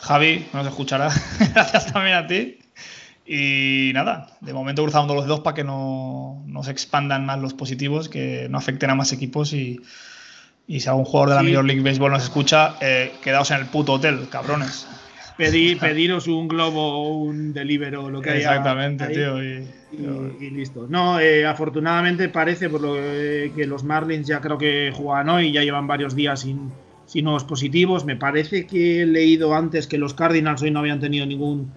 Javi, 0.00 0.46
nos 0.52 0.66
escuchará. 0.66 1.08
gracias 1.54 1.92
también 1.92 2.16
a 2.16 2.26
ti. 2.26 2.58
Y 3.26 3.92
nada, 3.94 4.36
de 4.40 4.52
momento 4.52 4.82
cruzando 4.82 5.14
los 5.14 5.24
dedos 5.24 5.40
para 5.40 5.54
que 5.54 5.64
no, 5.64 6.42
no 6.46 6.62
se 6.62 6.70
expandan 6.70 7.24
más 7.24 7.38
los 7.38 7.54
positivos, 7.54 8.08
que 8.08 8.48
no 8.50 8.58
afecten 8.58 8.90
a 8.90 8.94
más 8.94 9.12
equipos 9.12 9.52
y, 9.54 9.80
y 10.66 10.80
si 10.80 10.88
algún 10.88 11.04
jugador 11.04 11.30
de 11.30 11.34
la 11.36 11.42
Major 11.42 11.64
League 11.64 11.82
Baseball 11.82 12.12
nos 12.12 12.24
escucha, 12.24 12.76
eh, 12.80 13.12
quedaos 13.22 13.50
en 13.50 13.60
el 13.60 13.66
puto 13.66 13.94
hotel, 13.94 14.28
cabrones. 14.30 14.86
Pedir, 15.36 15.78
pediros 15.78 16.28
un 16.28 16.46
globo 16.46 16.80
o 16.80 17.18
un 17.18 17.52
delivero, 17.52 18.08
lo 18.08 18.20
que 18.20 18.30
haya. 18.30 18.50
Exactamente, 18.50 19.08
tío. 19.08 19.42
Y, 19.42 20.50
listo. 20.50 20.86
No, 20.88 21.18
eh, 21.18 21.44
afortunadamente 21.44 22.28
parece 22.28 22.68
por 22.68 22.80
lo 22.80 22.94
que 22.94 23.66
los 23.66 23.82
Marlins 23.82 24.28
ya 24.28 24.40
creo 24.40 24.58
que 24.58 24.92
juegan 24.94 25.28
hoy, 25.28 25.52
ya 25.52 25.62
llevan 25.62 25.86
varios 25.86 26.14
días 26.14 26.40
sin, 26.40 26.72
nuevos 27.22 27.44
positivos. 27.44 28.04
Me 28.04 28.16
parece 28.16 28.66
que 28.66 29.02
he 29.02 29.06
leído 29.06 29.54
antes 29.54 29.88
que 29.88 29.98
los 29.98 30.14
Cardinals 30.14 30.62
hoy 30.62 30.70
no 30.70 30.80
habían 30.80 31.00
tenido 31.00 31.26
ningún 31.26 31.72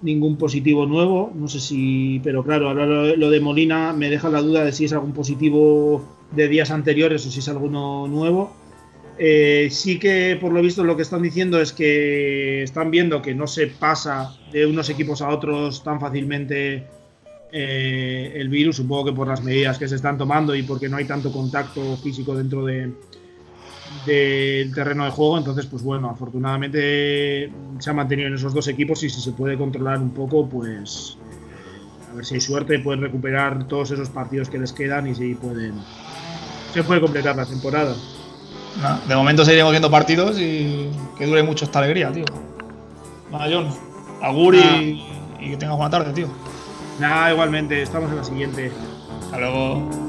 ningún 0.00 0.36
positivo 0.36 0.86
nuevo. 0.86 1.32
No 1.34 1.48
sé 1.48 1.60
si, 1.60 2.20
pero 2.22 2.44
claro, 2.44 2.68
ahora 2.68 2.86
lo 2.86 3.30
de 3.30 3.40
Molina 3.40 3.92
me 3.92 4.08
deja 4.08 4.28
la 4.28 4.40
duda 4.40 4.64
de 4.64 4.72
si 4.72 4.84
es 4.84 4.92
algún 4.92 5.12
positivo 5.12 6.23
de 6.34 6.48
días 6.48 6.70
anteriores 6.70 7.26
o 7.26 7.30
si 7.30 7.38
es 7.38 7.48
alguno 7.48 8.06
nuevo. 8.08 8.54
Eh, 9.16 9.68
sí 9.70 9.98
que 9.98 10.36
por 10.40 10.52
lo 10.52 10.60
visto 10.60 10.82
lo 10.82 10.96
que 10.96 11.02
están 11.02 11.22
diciendo 11.22 11.60
es 11.60 11.72
que 11.72 12.64
están 12.64 12.90
viendo 12.90 13.22
que 13.22 13.32
no 13.34 13.46
se 13.46 13.68
pasa 13.68 14.36
de 14.50 14.66
unos 14.66 14.90
equipos 14.90 15.22
a 15.22 15.28
otros 15.28 15.84
tan 15.84 16.00
fácilmente 16.00 16.88
eh, 17.52 18.32
el 18.34 18.48
virus, 18.48 18.76
supongo 18.76 19.04
que 19.04 19.12
por 19.12 19.28
las 19.28 19.44
medidas 19.44 19.78
que 19.78 19.86
se 19.86 19.94
están 19.94 20.18
tomando 20.18 20.56
y 20.56 20.64
porque 20.64 20.88
no 20.88 20.96
hay 20.96 21.04
tanto 21.04 21.30
contacto 21.30 21.96
físico 21.98 22.34
dentro 22.34 22.64
de, 22.64 22.92
del 24.06 24.74
terreno 24.74 25.04
de 25.04 25.10
juego. 25.10 25.38
Entonces, 25.38 25.66
pues 25.66 25.82
bueno, 25.82 26.10
afortunadamente 26.10 27.52
se 27.78 27.90
ha 27.90 27.92
mantenido 27.92 28.28
en 28.28 28.34
esos 28.34 28.52
dos 28.52 28.66
equipos 28.66 29.02
y 29.04 29.10
si 29.10 29.20
se 29.20 29.30
puede 29.32 29.56
controlar 29.56 29.98
un 29.98 30.10
poco, 30.10 30.48
pues 30.48 31.16
a 32.10 32.14
ver 32.14 32.24
si 32.24 32.34
hay 32.34 32.40
suerte, 32.40 32.78
pueden 32.80 33.02
recuperar 33.02 33.66
todos 33.68 33.90
esos 33.92 34.08
partidos 34.08 34.48
que 34.48 34.58
les 34.58 34.72
quedan 34.72 35.06
y 35.06 35.14
si 35.14 35.34
pueden 35.34 35.74
se 36.74 36.84
puede 36.84 37.00
completar 37.00 37.36
la 37.36 37.46
temporada. 37.46 37.94
Nah, 38.82 38.98
de 39.06 39.14
momento 39.14 39.44
seguiremos 39.44 39.72
viendo 39.72 39.90
partidos 39.90 40.38
y 40.38 40.90
que 41.16 41.26
dure 41.26 41.42
mucho 41.42 41.64
esta 41.64 41.78
alegría, 41.78 42.10
tío. 42.10 42.24
Nada, 43.30 43.46
John. 43.50 43.68
Agur 44.20 44.54
y, 44.54 45.04
y 45.40 45.50
que 45.50 45.56
tengas 45.56 45.76
buena 45.76 45.90
tarde, 45.90 46.12
tío. 46.12 46.28
Nada, 46.98 47.32
igualmente, 47.32 47.82
estamos 47.82 48.10
en 48.10 48.16
la 48.16 48.24
siguiente. 48.24 48.72
Hasta 49.24 49.38
luego. 49.38 50.03